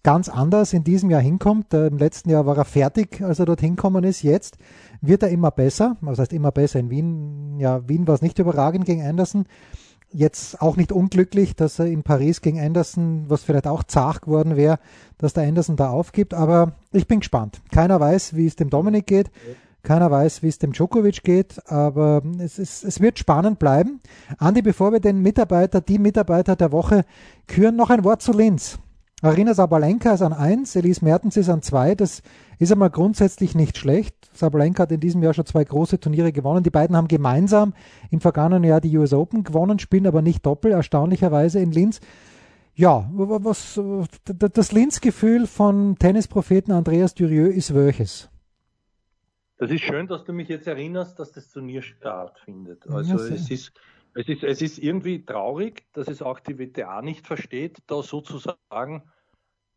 ganz 0.04 0.30
anders 0.30 0.74
in 0.74 0.84
diesem 0.84 1.10
Jahr 1.10 1.22
hinkommt. 1.22 1.74
Im 1.74 1.98
letzten 1.98 2.30
Jahr 2.30 2.46
war 2.46 2.56
er 2.56 2.66
fertig, 2.66 3.24
als 3.24 3.40
er 3.40 3.48
dort 3.48 3.62
hinkommen 3.62 4.04
ist. 4.04 4.22
Jetzt 4.22 4.60
wird 5.02 5.24
er 5.24 5.30
immer 5.30 5.50
besser. 5.50 5.98
Was 6.02 6.20
heißt 6.20 6.32
immer 6.32 6.52
besser? 6.52 6.80
In 6.80 6.92
Wien, 6.92 7.60
ja, 7.60 7.82
Wien 7.90 8.08
war 8.08 8.14
es 8.14 8.22
nicht 8.22 8.38
überragend 8.38 8.86
gegen 8.86 9.02
Anderson. 9.02 9.46
jetzt 10.12 10.62
auch 10.62 10.78
nicht 10.78 10.92
unglücklich, 10.92 11.56
dass 11.56 11.80
er 11.80 11.88
in 11.88 12.04
Paris 12.04 12.42
gegen 12.42 12.60
Anderson, 12.60 13.26
was 13.28 13.44
vielleicht 13.44 13.68
auch 13.68 13.84
zart 13.84 14.22
geworden 14.22 14.56
wäre, 14.56 14.78
dass 15.18 15.34
der 15.34 15.48
Anderson 15.48 15.76
da 15.76 15.90
aufgibt. 15.90 16.34
Aber 16.34 16.74
ich 16.92 17.08
bin 17.08 17.20
gespannt. 17.20 17.62
Keiner 17.72 18.00
weiß, 18.00 18.36
wie 18.36 18.46
es 18.46 18.56
dem 18.56 18.70
Dominik 18.70 19.08
geht. 19.08 19.32
Keiner 19.86 20.10
weiß, 20.10 20.42
wie 20.42 20.48
es 20.48 20.58
dem 20.58 20.74
Djokovic 20.74 21.24
geht, 21.24 21.62
aber 21.72 22.24
es, 22.40 22.58
ist, 22.58 22.84
es 22.84 23.00
wird 23.02 23.20
spannend 23.20 23.60
bleiben. 23.60 24.02
Andi, 24.40 24.64
bevor 24.64 24.92
wir 24.92 25.00
den 25.00 25.22
Mitarbeiter, 25.22 25.80
die 25.80 26.00
Mitarbeiter 26.00 26.56
der 26.56 26.72
Woche 26.72 27.06
küren, 27.48 27.76
noch 27.76 27.92
ein 27.92 28.04
Wort 28.04 28.24
zu 28.24 28.32
Linz. 28.32 28.80
Arina 29.22 29.54
Sabalenka 29.54 30.12
ist 30.12 30.22
an 30.22 30.34
1, 30.34 30.76
Elise 30.76 31.06
Mertens 31.06 31.38
ist 31.38 31.50
an 31.50 31.62
2. 31.62 31.96
Das 31.96 32.22
ist 32.60 32.72
einmal 32.72 32.90
grundsätzlich 32.90 33.56
nicht 33.56 33.78
schlecht. 33.78 34.16
Sabalenka 34.34 34.84
hat 34.84 34.92
in 34.92 35.00
diesem 35.00 35.24
Jahr 35.24 35.34
schon 35.34 35.46
zwei 35.46 35.64
große 35.64 36.00
Turniere 36.00 36.32
gewonnen. 36.32 36.64
Die 36.64 36.70
beiden 36.70 36.98
haben 36.98 37.08
gemeinsam 37.08 37.74
im 38.10 38.20
vergangenen 38.20 38.64
Jahr 38.64 38.82
die 38.82 38.98
US 38.98 39.14
Open 39.14 39.44
gewonnen, 39.44 39.80
spielen 39.80 40.08
aber 40.08 40.22
nicht 40.22 40.46
doppelt, 40.46 40.74
erstaunlicherweise 40.74 41.60
in 41.60 41.72
Linz. 41.72 42.02
Ja, 42.78 43.10
was, 43.14 43.80
das 44.26 44.72
Linz-Gefühl 44.74 45.48
von 45.48 45.98
Tennispropheten 45.98 46.74
Andreas 46.74 47.14
Dürieu 47.14 47.48
ist 47.48 47.74
welches? 47.74 48.30
Das 49.58 49.72
ist 49.72 49.82
schön, 49.82 50.08
dass 50.08 50.26
du 50.26 50.34
mich 50.34 50.50
jetzt 50.50 50.68
erinnerst, 50.68 51.18
dass 51.18 51.32
das 51.32 51.50
Turnier 51.50 51.82
stattfindet. 51.82 52.86
Also 52.90 53.18
ja, 53.18 53.34
es 53.34 53.50
ist, 53.50 53.72
es 54.14 54.28
ist, 54.28 54.44
es 54.44 54.62
ist 54.62 54.78
irgendwie 54.78 55.24
traurig, 55.24 55.86
dass 55.94 56.10
es 56.10 56.22
auch 56.22 56.42
die 56.42 56.60
WTA 56.60 57.02
nicht 57.02 57.26
versteht, 57.26 57.78
da 57.88 58.04
sozusagen 58.04 59.04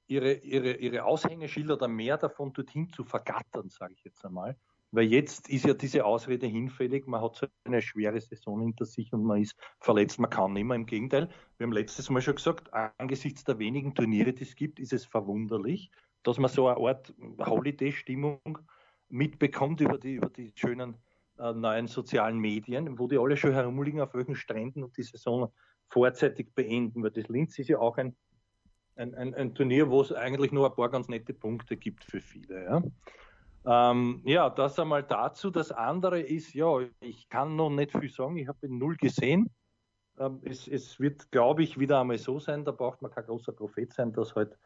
ihre, 0.08 0.32
ihre, 0.32 0.72
ihre 0.72 1.04
Aushängeschilder 1.04 1.74
oder 1.74 1.86
mehr 1.86 2.18
davon 2.18 2.52
dorthin 2.52 2.90
zu 2.90 3.04
vergattern, 3.04 3.68
sage 3.68 3.94
ich 3.96 4.02
jetzt 4.02 4.24
einmal. 4.24 4.56
Weil 4.90 5.04
jetzt 5.04 5.50
ist 5.50 5.66
ja 5.66 5.74
diese 5.74 6.04
Ausrede 6.04 6.46
hinfällig, 6.46 7.06
man 7.06 7.20
hat 7.20 7.36
so 7.36 7.46
eine 7.64 7.82
schwere 7.82 8.20
Saison 8.20 8.60
hinter 8.62 8.86
sich 8.86 9.12
und 9.12 9.22
man 9.22 9.42
ist 9.42 9.54
verletzt, 9.80 10.18
man 10.18 10.30
kann 10.30 10.54
nicht 10.54 10.64
mehr. 10.64 10.76
Im 10.76 10.86
Gegenteil, 10.86 11.28
wir 11.58 11.66
haben 11.66 11.72
letztes 11.72 12.08
Mal 12.08 12.22
schon 12.22 12.36
gesagt, 12.36 12.72
angesichts 12.72 13.44
der 13.44 13.58
wenigen 13.58 13.94
Turniere, 13.94 14.32
die 14.32 14.44
es 14.44 14.56
gibt, 14.56 14.80
ist 14.80 14.94
es 14.94 15.04
verwunderlich, 15.04 15.90
dass 16.22 16.38
man 16.38 16.50
so 16.50 16.68
eine 16.68 16.78
Art 16.78 17.12
Holiday-Stimmung 17.38 18.40
mitbekommt 19.10 19.80
über 19.80 19.98
die, 19.98 20.14
über 20.14 20.30
die 20.30 20.52
schönen 20.54 20.96
äh, 21.38 21.52
neuen 21.52 21.86
sozialen 21.86 22.38
Medien, 22.38 22.98
wo 22.98 23.06
die 23.06 23.18
alle 23.18 23.36
schon 23.36 23.52
herumliegen, 23.52 24.00
auf 24.00 24.14
welchen 24.14 24.34
Stränden 24.34 24.82
und 24.82 24.96
die 24.96 25.02
Saison 25.02 25.52
vorzeitig 25.88 26.54
beenden. 26.54 27.02
Weil 27.02 27.10
das 27.10 27.28
Linz 27.28 27.58
ist 27.58 27.68
ja 27.68 27.78
auch 27.78 27.98
ein, 27.98 28.16
ein, 28.96 29.14
ein, 29.14 29.34
ein, 29.34 29.54
Turnier, 29.54 29.90
wo 29.90 30.00
es 30.00 30.12
eigentlich 30.12 30.50
nur 30.50 30.68
ein 30.68 30.74
paar 30.74 30.90
ganz 30.90 31.08
nette 31.08 31.34
Punkte 31.34 31.76
gibt 31.76 32.04
für 32.04 32.20
viele. 32.20 32.64
Ja, 32.64 32.82
ähm, 33.64 34.22
ja 34.24 34.50
das 34.50 34.78
einmal 34.78 35.02
dazu. 35.02 35.50
Das 35.50 35.72
andere 35.72 36.20
ist, 36.20 36.54
ja, 36.54 36.80
ich 37.00 37.28
kann 37.28 37.56
noch 37.56 37.70
nicht 37.70 37.92
viel 37.92 38.10
sagen, 38.10 38.36
ich 38.36 38.48
habe 38.48 38.68
null 38.68 38.96
gesehen. 38.96 39.50
Ähm, 40.18 40.40
es, 40.44 40.66
es, 40.66 40.98
wird, 40.98 41.30
glaube 41.30 41.62
ich, 41.62 41.78
wieder 41.78 42.00
einmal 42.00 42.18
so 42.18 42.38
sein, 42.40 42.64
da 42.64 42.72
braucht 42.72 43.02
man 43.02 43.10
kein 43.10 43.24
großer 43.24 43.52
Prophet 43.52 43.92
sein, 43.92 44.12
dass 44.12 44.34
halt 44.34 44.56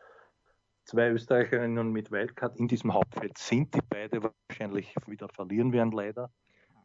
zwei 0.84 1.10
Österreicherinnen 1.10 1.92
mit 1.92 2.10
Wildcard 2.10 2.58
in 2.58 2.68
diesem 2.68 2.94
Hauptfeld 2.94 3.38
sind, 3.38 3.74
die 3.74 3.80
beide 3.88 4.20
wahrscheinlich 4.22 4.94
wieder 5.06 5.28
verlieren 5.28 5.72
werden, 5.72 5.92
leider. 5.92 6.30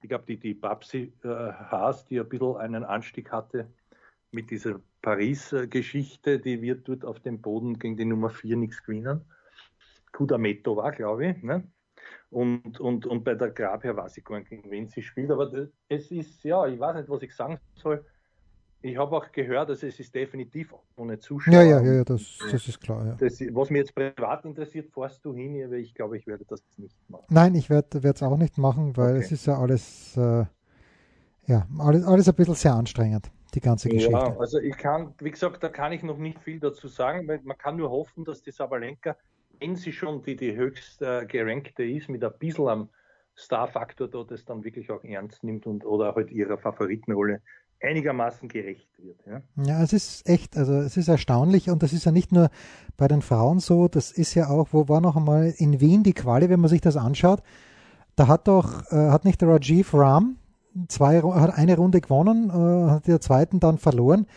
Ich 0.02 0.10
glaube, 0.10 0.26
die, 0.26 0.38
die 0.38 0.54
Babsi 0.54 1.14
äh, 1.24 1.28
Haas, 1.28 2.06
die 2.06 2.20
ein 2.20 2.30
bisschen 2.30 2.58
einen 2.58 2.84
Anstieg 2.84 3.32
hatte 3.32 3.68
mit 4.32 4.52
dieser 4.52 4.80
Paris-Geschichte, 5.02 6.40
die 6.40 6.62
wird 6.62 6.88
dort 6.88 7.06
auf 7.06 7.20
dem 7.20 7.42
Boden 7.42 7.80
gegen 7.80 7.98
die 7.98 8.06
Nummer 8.06 8.30
4 8.30 8.58
nichts 8.58 8.84
gewinnen. 8.84 9.22
Kudameto 10.12 10.76
war, 10.76 10.92
glaube 10.92 11.28
ich. 11.28 11.44
Ne? 11.44 11.64
Und, 12.30 12.80
und, 12.80 13.06
und 13.06 13.24
bei 13.24 13.36
der 13.36 13.52
Grabherr 13.52 13.96
weiß 13.96 14.18
ich 14.18 14.26
gar 14.26 14.40
nicht, 14.40 14.50
gegen 14.50 14.70
wen 14.70 14.88
sie 14.88 15.02
spielt. 15.02 15.32
Aber 15.32 15.52
es 15.88 16.12
ist, 16.12 16.44
ja, 16.44 16.68
ich 16.68 16.80
weiß 16.80 16.98
nicht, 16.98 17.10
was 17.10 17.22
ich 17.22 17.34
sagen 17.34 17.58
soll. 17.76 18.04
Ich 18.82 18.96
habe 18.98 19.16
auch 19.18 19.32
gehört, 19.32 19.70
dass 19.70 19.82
es 19.82 20.00
ist 20.00 20.14
definitiv 20.14 20.74
ohne 20.98 21.18
Zuschauer. 21.18 21.56
Ja, 21.56 21.64
ja, 21.64 21.82
ja, 21.82 22.04
das, 22.04 22.38
das 22.52 22.68
ist 22.68 22.80
klar. 22.80 23.06
Ja. 23.06 23.16
Das, 23.16 23.40
was 23.52 23.70
mich 23.70 23.80
jetzt 23.80 23.96
privat 23.96 24.46
interessiert, 24.46 24.92
fährst 24.94 25.26
du 25.26 25.34
hin, 25.34 25.64
aber 25.66 25.76
ich 25.78 25.96
glaube, 25.96 26.18
ich 26.18 26.28
werde 26.28 26.46
das 26.46 26.62
nicht 26.78 26.96
machen. 27.10 27.26
Nein, 27.30 27.56
ich 27.56 27.70
werde 27.70 27.98
es 27.98 28.22
auch 28.22 28.38
nicht 28.38 28.58
machen, 28.58 28.96
weil 28.96 29.16
okay. 29.16 29.26
es 29.26 29.32
ist 29.32 29.48
ja 29.48 29.58
alles, 29.58 30.16
äh, 30.16 30.46
ja, 31.48 31.66
alles, 31.80 32.06
alles 32.06 32.30
ein 32.30 32.36
bisschen 32.36 32.54
sehr 32.54 32.76
anstrengend, 32.76 33.32
die 33.56 33.62
ganze 33.62 33.90
Geschichte. 33.90 34.12
Ja, 34.12 34.38
also 34.38 34.60
ich 34.60 34.78
kann, 34.78 35.14
wie 35.20 35.32
gesagt, 35.32 35.64
da 35.64 35.70
kann 35.70 35.92
ich 35.92 36.04
noch 36.04 36.18
nicht 36.18 36.40
viel 36.40 36.60
dazu 36.60 36.88
sagen, 36.88 37.28
weil 37.28 37.42
man 37.44 37.58
kann 37.58 37.78
nur 37.78 37.90
hoffen, 37.90 38.26
dass 38.26 38.44
die 38.44 38.52
Sabalenka, 38.52 39.18
wenn 39.60 39.76
sie 39.76 39.92
schon 39.92 40.22
die, 40.24 40.36
die 40.36 40.56
höchst 40.56 41.02
äh, 41.02 41.26
gerankte 41.26 41.84
ist, 41.84 42.10
mit 42.10 42.24
ein 42.24 42.32
bisschen 42.40 42.68
am 42.68 42.90
Star-Faktor 43.38 44.08
da 44.08 44.24
das 44.24 44.46
dann 44.46 44.64
wirklich 44.64 44.90
auch 44.90 45.04
ernst 45.04 45.44
nimmt 45.44 45.68
und 45.68 45.86
oder 45.86 46.16
halt 46.16 46.32
ihrer 46.32 46.58
Favoritenrolle 46.58 47.42
einigermaßen 47.80 48.50
gerecht 48.50 48.90
wird. 48.98 49.20
Ja. 49.28 49.42
ja, 49.64 49.84
es 49.84 49.94
ist 49.94 50.28
echt, 50.28 50.58
also 50.58 50.74
es 50.74 50.98
ist 50.98 51.08
erstaunlich 51.08 51.70
und 51.70 51.84
das 51.84 51.94
ist 51.94 52.06
ja 52.06 52.12
nicht 52.12 52.32
nur 52.32 52.50
bei 52.98 53.08
den 53.08 53.22
Frauen 53.22 53.60
so, 53.60 53.88
das 53.88 54.12
ist 54.12 54.34
ja 54.34 54.50
auch, 54.50 54.70
wo 54.72 54.90
war 54.90 55.00
noch 55.00 55.16
einmal 55.16 55.54
in 55.58 55.80
Wien 55.80 56.02
die 56.02 56.14
Quali, 56.14 56.50
wenn 56.50 56.60
man 56.60 56.70
sich 56.70 56.82
das 56.82 56.98
anschaut, 56.98 57.44
da 58.16 58.28
hat 58.28 58.48
doch, 58.48 58.92
äh, 58.92 59.12
hat 59.12 59.26
nicht 59.26 59.42
der 59.42 59.50
Rajiv 59.50 59.94
Ram 59.94 60.38
zwei, 60.88 61.22
hat 61.22 61.58
eine 61.58 61.76
Runde 61.78 62.02
gewonnen, 62.02 62.50
äh, 62.50 62.92
hat 62.92 63.08
der 63.08 63.22
zweiten 63.22 63.60
dann 63.60 63.78
verloren. 63.78 64.28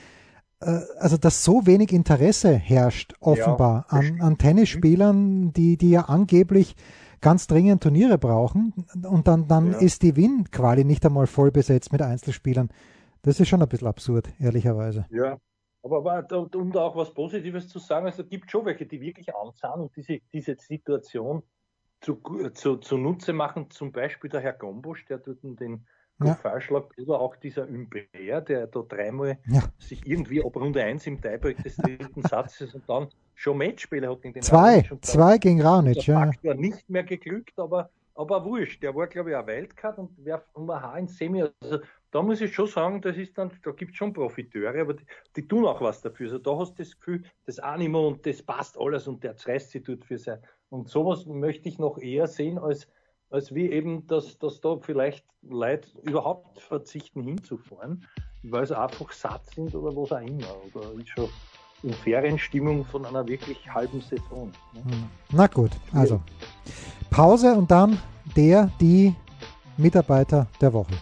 Äh, 0.61 0.81
also, 0.99 1.17
dass 1.17 1.45
so 1.45 1.67
wenig 1.67 1.93
Interesse 1.93 2.55
herrscht, 2.55 3.15
offenbar, 3.21 3.87
ja, 3.91 3.99
an, 3.99 4.21
an 4.21 4.39
Tennisspielern, 4.39 5.53
die, 5.53 5.77
die 5.77 5.91
ja 5.91 6.03
angeblich 6.03 6.77
ganz 7.21 7.47
dringend 7.47 7.83
Turniere 7.83 8.19
brauchen 8.19 8.73
und 9.03 9.29
dann, 9.29 9.47
dann 9.47 9.73
ja. 9.73 9.79
ist 9.79 10.03
die 10.03 10.17
Wien-Quali 10.17 10.85
nicht 10.85 11.05
einmal 11.05 11.27
voll 11.27 11.51
besetzt 11.51 11.93
mit 11.93 12.03
Einzelspielern. 12.03 12.71
Das 13.23 13.41
ist 13.41 13.49
schon 13.49 13.61
ein 13.61 13.69
bisschen 13.69 13.89
absurd, 13.89 14.31
ehrlicherweise. 14.39 15.05
Ja, 15.11 15.39
aber, 15.83 16.27
um 16.55 16.73
da 16.73 16.81
auch 16.81 16.97
was 16.97 17.13
Positives 17.13 17.69
zu 17.69 17.79
sagen, 17.79 18.07
also 18.07 18.23
es 18.23 18.29
gibt 18.29 18.51
schon 18.51 18.65
welche, 18.65 18.87
die 18.87 19.01
wirklich 19.01 19.35
ansahen 19.35 19.83
und 19.83 19.97
diese, 19.97 20.21
diese 20.33 20.57
Situation 20.57 21.43
zu, 22.01 22.21
zu, 22.55 22.77
zunutze 22.77 23.33
machen, 23.33 23.71
zum 23.71 23.93
Beispiel 23.93 24.31
der 24.31 24.41
Herr 24.41 24.55
Gombosch, 24.55 25.05
der 25.07 25.19
dort 25.19 25.43
den 25.43 25.87
ja. 26.29 26.35
Fahrschlag 26.35 26.85
oder 26.99 27.21
auch 27.21 27.37
dieser 27.37 27.69
Umber, 27.69 28.01
der 28.13 28.67
da 28.67 28.81
dreimal 28.81 29.39
ja. 29.47 29.63
sich 29.79 30.07
irgendwie 30.07 30.45
ab 30.45 30.57
Runde 30.57 30.83
1 30.83 31.07
im 31.07 31.21
Tiebreak 31.21 31.63
des 31.63 31.77
dritten 31.77 32.23
Satzes 32.23 32.75
und 32.75 32.89
dann 32.89 33.09
schon 33.35 33.59
Matchspiele 33.59 34.09
hat 34.09 34.23
gegen 34.23 34.35
den 34.35 34.43
Zwei, 34.43 34.89
zwei 35.01 35.39
gegen 35.39 35.63
Raonic, 35.63 36.07
ja. 36.07 36.31
ja. 36.43 36.55
nicht 36.55 36.89
mehr 36.91 37.05
geglückt, 37.05 37.59
aber, 37.59 37.91
aber 38.15 38.45
wurscht. 38.45 38.83
Der 38.83 38.95
war, 38.95 39.07
glaube 39.07 39.31
ich, 39.31 39.37
ein 39.37 39.47
Wildcard 39.47 39.99
und 39.99 40.11
wer 40.19 40.45
um 40.53 40.69
ein 40.71 40.83
Haar 40.83 40.99
ins 40.99 41.17
Semi. 41.17 41.45
Also 41.61 41.79
da 42.11 42.23
muss 42.23 42.41
ich 42.41 42.55
schon 42.55 42.67
sagen, 42.67 43.01
das 43.01 43.17
ist 43.17 43.39
dann, 43.39 43.51
da 43.63 43.71
gibt 43.71 43.93
es 43.93 43.97
schon 43.97 44.13
Profiteure, 44.13 44.81
aber 44.81 44.95
die, 44.95 45.05
die, 45.37 45.49
tun 45.49 45.65
auch 45.65 45.81
was 45.81 46.03
dafür. 46.03 46.27
Also 46.27 46.39
da 46.39 46.59
hast 46.59 46.75
du 46.79 46.83
das 46.83 46.99
Gefühl, 46.99 47.25
das 47.47 47.59
Animo 47.59 48.09
und 48.09 48.27
das 48.27 48.43
passt 48.43 48.79
alles 48.79 49.09
und 49.09 49.25
der 49.25 49.37
zerreißt 49.37 49.71
sich 49.71 49.83
tut 49.83 50.05
für 50.05 50.19
sein. 50.19 50.41
Und 50.69 50.89
sowas 50.89 51.25
möchte 51.27 51.69
ich 51.69 51.79
noch 51.79 51.99
eher 51.99 52.27
sehen, 52.27 52.59
als, 52.59 52.89
als 53.31 53.55
wie 53.55 53.71
eben, 53.71 54.07
dass, 54.07 54.39
dass 54.39 54.61
da 54.61 54.77
vielleicht 54.81 55.25
Leute 55.43 55.89
überhaupt 56.03 56.61
verzichten 56.61 57.23
hinzufahren, 57.23 58.07
weil 58.43 58.67
sie 58.67 58.79
einfach 58.79 59.13
satt 59.13 59.49
sind 59.55 59.75
oder 59.75 59.97
was 59.97 60.13
auch 60.13 60.21
immer. 60.21 60.57
Oder 60.75 60.93
ist 60.99 61.09
schon 61.09 61.29
in 61.83 61.93
Ferienstimmung 61.95 62.85
von 62.85 63.07
einer 63.07 63.27
wirklich 63.27 63.73
halben 63.73 64.01
Saison. 64.03 64.53
Ne? 64.75 64.83
Na 65.31 65.47
gut, 65.47 65.71
also 65.93 66.21
Pause 67.11 67.55
und 67.55 67.71
dann 67.71 67.99
der, 68.37 68.71
die 68.81 69.15
Mitarbeiter 69.77 70.47
der 70.61 70.73
Woche. 70.73 70.95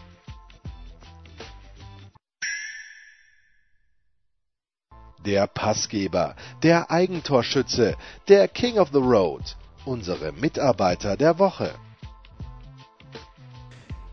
der 5.27 5.47
Passgeber, 5.47 6.37
der 6.63 6.91
Eigentorschütze, 6.91 7.97
der 8.29 8.49
King 8.49 8.79
of 8.79 8.89
the 8.93 8.99
Road, 8.99 9.57
unsere 9.85 10.33
Mitarbeiter 10.33 11.19
der 11.19 11.39
Woche. 11.39 11.71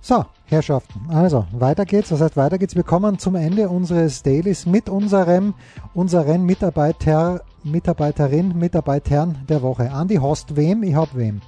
So, 0.08 0.24
Herrschaften, 0.46 1.10
also 1.10 1.48
weiter 1.52 1.84
geht's. 1.84 2.12
Was 2.12 2.22
heißt 2.22 2.38
weiter 2.38 2.60
geht's? 2.60 2.76
Wir 2.76 2.84
kommen 2.84 3.18
zum 3.18 3.34
Ende 3.34 3.70
unseres 3.70 4.22
Dailies 4.22 4.68
mit 4.68 4.88
unserem 4.88 5.56
unseren 5.96 6.46
Mitarbeiter, 6.46 7.42
Mitarbeiterin, 7.64 8.56
Mitarbeitern 8.56 9.36
der 9.50 9.64
Woche. 9.64 9.92
Andi, 9.92 10.18
hast 10.18 10.56
wem? 10.56 10.84
Ich 10.84 10.94
hab 10.94 11.16
wem. 11.16 11.42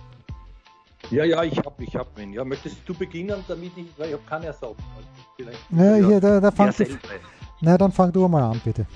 Ja, 1.12 1.24
ja, 1.24 1.44
ich 1.44 1.56
hab, 1.60 1.80
ich 1.80 1.96
hab 1.96 2.08
wen. 2.18 2.34
Ja, 2.34 2.44
möchtest 2.44 2.78
du 2.88 2.96
beginnen, 2.96 3.44
damit 3.48 3.74
ich, 3.78 3.86
weil 3.96 4.16
ich 4.16 4.26
kann 4.26 4.42
ja 4.42 4.52
sagen. 4.52 4.74
Vielleicht, 5.36 5.60
ja, 5.70 5.94
hier, 5.94 6.20
da, 6.20 6.40
da 6.40 6.50
fang 6.50 6.74
du, 6.76 6.84
na, 7.62 7.78
dann 7.78 7.92
fang 7.92 8.12
du 8.12 8.28
mal 8.28 8.42
an, 8.42 8.60
bitte. 8.66 8.88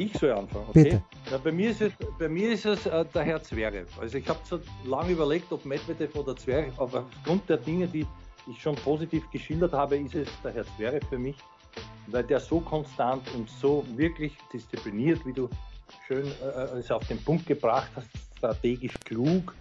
Ich 0.00 0.16
soll 0.16 0.32
anfangen, 0.32 0.64
okay? 0.70 0.82
Bitte. 0.82 1.02
Ja, 1.30 1.36
bei 1.36 1.52
mir 1.52 1.70
ist 1.70 1.82
es, 1.82 1.92
bei 2.18 2.26
mir 2.26 2.52
ist 2.52 2.64
es 2.64 2.86
äh, 2.86 3.04
der 3.04 3.22
Herr 3.22 3.42
Zverev. 3.42 3.86
Also 4.00 4.16
ich 4.16 4.26
habe 4.26 4.38
so 4.44 4.58
lange 4.86 5.10
überlegt, 5.10 5.52
ob 5.52 5.62
Medvedev 5.66 6.16
oder 6.16 6.34
Zverev, 6.34 6.72
aber 6.80 7.00
aufgrund 7.00 7.46
der 7.50 7.58
Dinge, 7.58 7.86
die 7.86 8.06
ich 8.50 8.62
schon 8.62 8.76
positiv 8.76 9.30
geschildert 9.30 9.74
habe, 9.74 9.98
ist 9.98 10.14
es 10.14 10.28
der 10.42 10.54
Herr 10.54 10.64
Zverev 10.64 11.06
für 11.06 11.18
mich, 11.18 11.36
weil 12.06 12.24
der 12.24 12.40
so 12.40 12.60
konstant 12.60 13.22
und 13.34 13.50
so 13.50 13.84
wirklich 13.94 14.32
diszipliniert, 14.50 15.20
wie 15.26 15.34
du 15.34 15.50
schön 16.06 16.26
äh, 16.26 16.78
es 16.78 16.90
auf 16.90 17.06
den 17.06 17.22
Punkt 17.22 17.46
gebracht 17.46 17.90
hast, 17.94 18.08
strategisch 18.38 18.94
klug, 19.04 19.54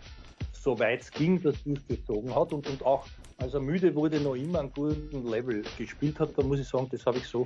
soweit 0.54 1.02
es 1.02 1.12
ging, 1.12 1.44
das 1.44 1.62
durchgezogen 1.66 2.34
hat 2.34 2.54
und, 2.54 2.66
und 2.70 2.86
auch 2.86 3.06
als 3.40 3.54
er 3.54 3.60
müde 3.60 3.94
wurde, 3.94 4.22
noch 4.22 4.36
immer 4.36 4.60
einen 4.60 4.72
guten 4.72 5.28
Level 5.30 5.64
gespielt 5.78 6.18
hat, 6.20 6.38
da 6.38 6.44
muss 6.44 6.60
ich 6.60 6.68
sagen, 6.68 6.88
das 6.92 7.06
habe 7.06 7.18
ich 7.18 7.26
so 7.26 7.46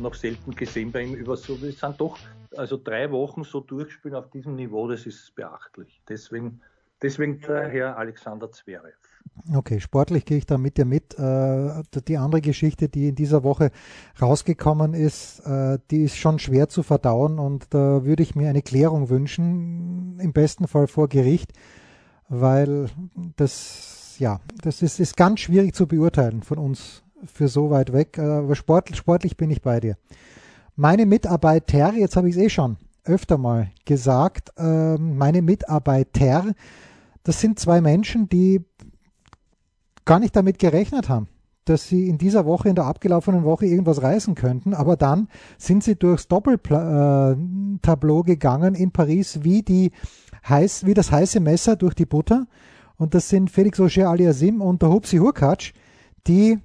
noch 0.00 0.14
selten 0.14 0.54
gesehen 0.54 0.92
bei 0.92 1.02
ihm 1.02 1.14
über 1.14 1.36
so. 1.36 1.60
Wir 1.60 1.72
sind 1.72 2.00
doch, 2.00 2.18
also 2.56 2.76
drei 2.82 3.10
Wochen 3.10 3.44
so 3.44 3.60
durchspielen 3.60 4.16
auf 4.16 4.30
diesem 4.30 4.56
Niveau, 4.56 4.88
das 4.88 5.06
ist 5.06 5.34
beachtlich. 5.34 6.00
Deswegen, 6.08 6.60
deswegen 7.02 7.40
der 7.40 7.68
Herr 7.68 7.96
Alexander 7.96 8.50
Zverev. 8.50 8.96
Okay, 9.54 9.80
sportlich 9.80 10.24
gehe 10.24 10.38
ich 10.38 10.46
da 10.46 10.58
mit 10.58 10.76
dir 10.76 10.84
mit. 10.84 11.18
Äh, 11.18 11.82
die 12.06 12.18
andere 12.18 12.40
Geschichte, 12.40 12.88
die 12.88 13.08
in 13.08 13.14
dieser 13.14 13.42
Woche 13.42 13.70
rausgekommen 14.20 14.94
ist, 14.94 15.40
äh, 15.40 15.78
die 15.90 16.04
ist 16.04 16.16
schon 16.16 16.38
schwer 16.38 16.68
zu 16.68 16.82
verdauen 16.82 17.38
und 17.38 17.72
da 17.72 18.04
würde 18.04 18.22
ich 18.22 18.34
mir 18.34 18.50
eine 18.50 18.62
Klärung 18.62 19.08
wünschen, 19.08 20.18
im 20.20 20.32
besten 20.32 20.68
Fall 20.68 20.86
vor 20.86 21.08
Gericht, 21.08 21.52
weil 22.28 22.90
das, 23.36 24.16
ja, 24.18 24.40
das 24.62 24.82
ist, 24.82 25.00
ist 25.00 25.16
ganz 25.16 25.40
schwierig 25.40 25.74
zu 25.74 25.86
beurteilen 25.86 26.42
von 26.42 26.58
uns 26.58 27.02
für 27.26 27.48
so 27.48 27.70
weit 27.70 27.92
weg. 27.92 28.18
Äh, 28.18 28.22
aber 28.22 28.54
sport, 28.54 28.94
sportlich 28.96 29.36
bin 29.36 29.50
ich 29.50 29.62
bei 29.62 29.80
dir. 29.80 29.96
Meine 30.76 31.06
Mitarbeiter, 31.06 31.92
jetzt 31.94 32.16
habe 32.16 32.28
ich 32.28 32.36
es 32.36 32.42
eh 32.42 32.48
schon 32.48 32.76
öfter 33.04 33.38
mal 33.38 33.70
gesagt, 33.84 34.50
meine 34.58 35.42
Mitarbeiter, 35.42 36.54
das 37.22 37.40
sind 37.40 37.58
zwei 37.58 37.80
Menschen, 37.80 38.28
die 38.28 38.64
gar 40.04 40.18
nicht 40.18 40.36
damit 40.36 40.58
gerechnet 40.58 41.08
haben, 41.08 41.28
dass 41.64 41.88
sie 41.88 42.08
in 42.08 42.18
dieser 42.18 42.46
Woche, 42.46 42.68
in 42.68 42.74
der 42.74 42.86
abgelaufenen 42.86 43.44
Woche 43.44 43.66
irgendwas 43.66 44.02
reißen 44.02 44.34
könnten. 44.34 44.74
Aber 44.74 44.96
dann 44.96 45.28
sind 45.58 45.84
sie 45.84 45.96
durchs 45.96 46.28
Doppeltableau 46.28 48.22
gegangen 48.22 48.74
in 48.74 48.90
Paris 48.90 49.44
wie, 49.44 49.62
die 49.62 49.92
heiß, 50.48 50.86
wie 50.86 50.94
das 50.94 51.12
heiße 51.12 51.40
Messer 51.40 51.76
durch 51.76 51.94
die 51.94 52.06
Butter. 52.06 52.46
Und 52.96 53.14
das 53.14 53.28
sind 53.28 53.50
Felix 53.50 53.78
Auger 53.80 54.08
aliasim 54.10 54.60
und 54.60 54.82
der 54.82 54.90
Hupsi 54.90 55.18
Hurkacz, 55.18 55.72
die 56.26 56.58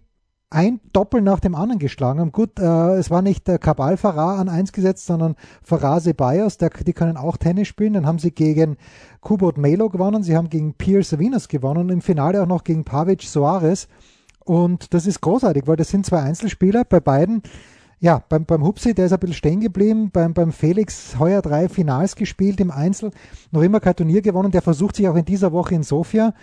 ein 0.49 0.79
Doppel 0.93 1.21
nach 1.21 1.39
dem 1.39 1.55
anderen 1.55 1.79
geschlagen 1.79 2.19
haben. 2.19 2.31
Gut, 2.31 2.59
äh, 2.59 2.95
es 2.95 3.09
war 3.09 3.21
nicht 3.21 3.47
der 3.47 3.57
Kabal 3.57 3.97
Farah 3.97 4.39
an 4.39 4.49
eins 4.49 4.71
gesetzt, 4.71 5.05
sondern 5.05 5.35
Farah 5.63 5.99
Ceballos, 5.99 6.57
der, 6.57 6.69
die 6.69 6.93
können 6.93 7.17
auch 7.17 7.37
Tennis 7.37 7.67
spielen. 7.67 7.93
Dann 7.93 8.05
haben 8.05 8.19
sie 8.19 8.31
gegen 8.31 8.77
Kubot 9.21 9.57
Melo 9.57 9.89
gewonnen, 9.89 10.23
sie 10.23 10.37
haben 10.37 10.49
gegen 10.49 10.73
Pierre 10.73 11.03
Savinas 11.03 11.47
gewonnen 11.47 11.81
und 11.81 11.89
im 11.89 12.01
Finale 12.01 12.41
auch 12.41 12.47
noch 12.47 12.63
gegen 12.63 12.83
Pavic 12.83 13.23
Soares. 13.23 13.87
Und 14.45 14.93
das 14.93 15.07
ist 15.07 15.21
großartig, 15.21 15.63
weil 15.65 15.75
das 15.75 15.89
sind 15.89 16.05
zwei 16.05 16.21
Einzelspieler 16.21 16.85
bei 16.85 16.99
beiden. 16.99 17.41
Ja, 17.99 18.23
beim, 18.29 18.45
beim 18.45 18.63
Hupsi, 18.63 18.93
der 18.93 19.07
ist 19.07 19.13
ein 19.13 19.19
bisschen 19.19 19.35
stehen 19.35 19.59
geblieben, 19.61 20.11
beim, 20.11 20.33
beim 20.33 20.51
Felix 20.51 21.17
heuer 21.17 21.41
drei 21.41 21.69
Finals 21.69 22.15
gespielt 22.15 22.59
im 22.59 22.69
Einzel, 22.69 23.11
noch 23.51 23.63
immer 23.63 23.79
kein 23.79 23.95
Turnier 23.95 24.21
gewonnen, 24.21 24.51
der 24.51 24.61
versucht 24.61 24.97
sich 24.97 25.07
auch 25.07 25.15
in 25.15 25.25
dieser 25.25 25.51
Woche 25.51 25.73
in 25.73 25.81
Sofia. 25.81 26.33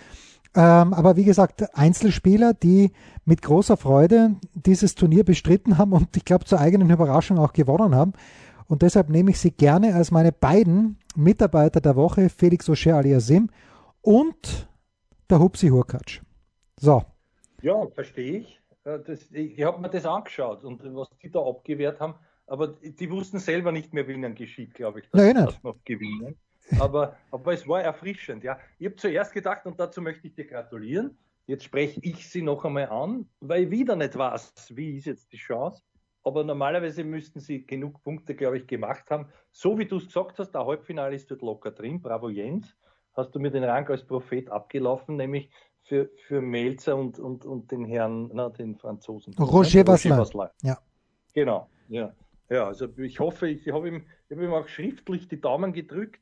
Ähm, 0.55 0.93
aber 0.93 1.15
wie 1.15 1.23
gesagt, 1.23 1.75
Einzelspieler, 1.75 2.53
die 2.53 2.91
mit 3.25 3.41
großer 3.41 3.77
Freude 3.77 4.35
dieses 4.53 4.95
Turnier 4.95 5.23
bestritten 5.23 5.77
haben 5.77 5.93
und 5.93 6.15
ich 6.15 6.25
glaube 6.25 6.45
zur 6.45 6.59
eigenen 6.59 6.91
Überraschung 6.91 7.39
auch 7.39 7.53
gewonnen 7.53 7.95
haben. 7.95 8.13
Und 8.67 8.81
deshalb 8.81 9.09
nehme 9.09 9.31
ich 9.31 9.39
sie 9.39 9.51
gerne 9.51 9.95
als 9.95 10.11
meine 10.11 10.31
beiden 10.31 10.97
Mitarbeiter 11.15 11.81
der 11.81 11.95
Woche, 11.95 12.29
Felix 12.29 12.69
O'Shea 12.69 12.93
aliasim 12.93 13.49
und 14.01 14.67
der 15.29 15.39
Hupsi 15.39 15.69
Hurkacz. 15.69 16.21
So. 16.79 17.03
Ja, 17.61 17.87
verstehe 17.87 18.39
ich. 18.39 18.61
Äh, 18.83 18.99
das, 19.05 19.31
ich 19.31 19.63
habe 19.63 19.81
mir 19.81 19.89
das 19.89 20.05
angeschaut 20.05 20.63
und 20.63 20.83
was 20.95 21.07
die 21.21 21.31
da 21.31 21.39
abgewehrt 21.39 21.99
haben, 21.99 22.15
aber 22.45 22.67
die 22.67 23.09
wussten 23.09 23.39
selber 23.39 23.71
nicht 23.71 23.93
mehr, 23.93 24.07
wie 24.07 24.13
ihnen 24.13 24.35
geschieht, 24.35 24.73
glaube 24.73 24.99
ich, 24.99 25.09
dass 25.09 25.21
Nein, 25.21 25.37
sie 25.37 25.45
das 25.45 25.63
noch 25.63 25.77
gewinnen. 25.85 26.35
Aber, 26.79 27.17
aber 27.31 27.53
es 27.53 27.67
war 27.67 27.81
erfrischend, 27.81 28.43
ja. 28.43 28.57
Ich 28.79 28.85
habe 28.85 28.95
zuerst 28.95 29.33
gedacht, 29.33 29.65
und 29.65 29.79
dazu 29.79 30.01
möchte 30.01 30.27
ich 30.27 30.35
dir 30.35 30.45
gratulieren, 30.45 31.17
jetzt 31.45 31.63
spreche 31.63 31.99
ich 32.03 32.29
sie 32.29 32.41
noch 32.41 32.65
einmal 32.65 32.89
an, 32.89 33.27
weil 33.39 33.63
ich 33.63 33.71
wieder 33.71 33.95
nicht 33.95 34.17
weiß, 34.17 34.53
wie 34.75 34.97
ist 34.97 35.05
jetzt 35.05 35.31
die 35.31 35.37
Chance. 35.37 35.83
Aber 36.23 36.43
normalerweise 36.43 37.03
müssten 37.03 37.41
sie 37.41 37.65
genug 37.65 38.01
Punkte, 38.01 38.33
glaube 38.33 38.57
ich, 38.57 38.67
gemacht 38.67 39.09
haben. 39.09 39.27
So 39.51 39.77
wie 39.77 39.85
du 39.85 39.97
es 39.97 40.05
gesagt 40.05 40.39
hast, 40.39 40.51
der 40.51 40.65
Halbfinale 40.65 41.15
ist 41.15 41.29
dort 41.29 41.41
locker 41.41 41.71
drin. 41.71 42.01
Bravo 42.01 42.29
Jens. 42.29 42.77
Hast 43.13 43.35
du 43.35 43.39
mir 43.39 43.51
den 43.51 43.65
Rang 43.65 43.87
als 43.89 44.05
Prophet 44.05 44.49
abgelaufen, 44.49 45.17
nämlich 45.17 45.51
für, 45.83 46.09
für 46.27 46.41
Melzer 46.41 46.95
und, 46.95 47.19
und, 47.19 47.45
und 47.45 47.71
den 47.71 47.83
Herrn, 47.83 48.31
na, 48.33 48.49
den 48.49 48.77
Franzosen. 48.77 49.33
Roger 49.37 49.85
Vasselin. 49.85 50.49
Ja. 50.61 50.77
Genau, 51.33 51.69
ja. 51.89 52.15
Ja, 52.49 52.67
also 52.67 52.87
ich 52.97 53.19
hoffe, 53.19 53.49
ich 53.49 53.69
habe 53.71 53.87
ihm, 53.87 54.05
hab 54.29 54.39
ihm 54.39 54.53
auch 54.53 54.67
schriftlich 54.67 55.27
die 55.27 55.41
Daumen 55.41 55.73
gedrückt 55.73 56.21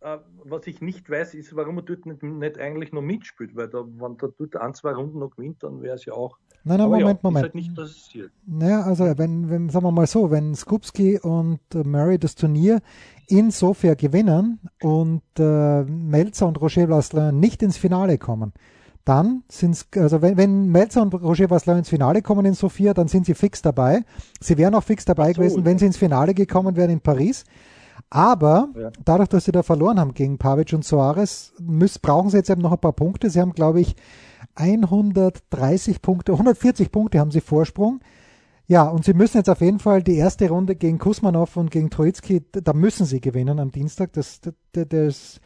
was 0.00 0.66
ich 0.66 0.80
nicht 0.80 1.10
weiß, 1.10 1.34
ist, 1.34 1.54
warum 1.54 1.76
er 1.78 1.82
dort 1.82 2.06
nicht, 2.06 2.22
nicht 2.22 2.58
eigentlich 2.58 2.92
noch 2.92 3.02
mitspielt, 3.02 3.54
weil 3.54 3.68
da, 3.68 3.84
wenn 3.84 4.16
er 4.20 4.32
dort 4.38 4.56
ein, 4.56 4.74
zwei 4.74 4.92
Runden 4.92 5.18
noch 5.18 5.36
gewinnt, 5.36 5.62
dann 5.62 5.82
wäre 5.82 5.94
es 5.94 6.06
ja 6.06 6.14
auch. 6.14 6.38
Nein, 6.64 6.78
nein, 6.78 6.88
Moment, 6.88 7.08
ja, 7.08 7.18
Moment. 7.22 7.36
Ist 7.36 7.42
halt 7.42 7.54
nicht 7.54 7.74
passiert. 7.74 8.32
Naja, 8.46 8.82
also 8.82 9.04
wenn, 9.18 9.50
wenn, 9.50 9.68
sagen 9.68 9.84
wir 9.84 9.92
mal 9.92 10.06
so, 10.06 10.30
wenn 10.30 10.54
Skupski 10.54 11.18
und 11.18 11.60
äh, 11.74 11.84
Murray 11.84 12.18
das 12.18 12.34
Turnier 12.34 12.80
in 13.28 13.50
Sofia 13.50 13.94
gewinnen 13.94 14.60
und 14.82 15.22
äh, 15.38 15.82
Melzer 15.84 16.48
und 16.48 16.60
Roger 16.60 16.88
Vasselin 16.88 17.38
nicht 17.38 17.62
ins 17.62 17.76
Finale 17.76 18.16
kommen, 18.16 18.52
dann 19.04 19.42
sind 19.48 19.86
also 19.96 20.22
wenn, 20.22 20.36
wenn 20.36 20.68
Melzer 20.68 21.02
und 21.02 21.14
Roger 21.14 21.48
Vasselin 21.50 21.78
ins 21.78 21.88
Finale 21.88 22.22
kommen 22.22 22.46
in 22.46 22.54
Sofia, 22.54 22.94
dann 22.94 23.08
sind 23.08 23.26
sie 23.26 23.34
fix 23.34 23.62
dabei. 23.62 24.04
Sie 24.40 24.56
wären 24.56 24.74
auch 24.74 24.84
fix 24.84 25.04
dabei 25.04 25.32
so, 25.32 25.40
gewesen, 25.40 25.64
wenn 25.64 25.78
sie 25.78 25.86
ins 25.86 25.96
Finale 25.96 26.34
gekommen 26.34 26.76
wären 26.76 26.90
in 26.90 27.00
Paris. 27.00 27.44
Aber 28.10 28.68
ja. 28.76 28.90
dadurch, 29.04 29.28
dass 29.28 29.44
sie 29.44 29.52
da 29.52 29.62
verloren 29.62 30.00
haben 30.00 30.14
gegen 30.14 30.36
Pavic 30.36 30.72
und 30.72 30.84
Soares, 30.84 31.54
müssen, 31.60 32.00
brauchen 32.02 32.28
sie 32.28 32.38
jetzt 32.38 32.50
eben 32.50 32.60
noch 32.60 32.72
ein 32.72 32.80
paar 32.80 32.92
Punkte. 32.92 33.30
Sie 33.30 33.40
haben, 33.40 33.52
glaube 33.52 33.80
ich, 33.80 33.94
130 34.56 36.02
Punkte, 36.02 36.32
140 36.32 36.90
Punkte 36.90 37.20
haben 37.20 37.30
sie 37.30 37.40
Vorsprung. 37.40 38.00
Ja, 38.66 38.84
und 38.84 39.04
sie 39.04 39.14
müssen 39.14 39.36
jetzt 39.36 39.50
auf 39.50 39.60
jeden 39.60 39.78
Fall 39.78 40.02
die 40.02 40.16
erste 40.16 40.48
Runde 40.48 40.76
gegen 40.76 40.98
Kusmanov 40.98 41.56
und 41.56 41.70
gegen 41.70 41.90
Troitsky, 41.90 42.44
da 42.52 42.72
müssen 42.72 43.04
sie 43.06 43.20
gewinnen 43.20 43.58
am 43.58 43.70
Dienstag. 43.70 44.12
Das, 44.12 44.40
das, 44.40 44.54
das, 44.72 45.40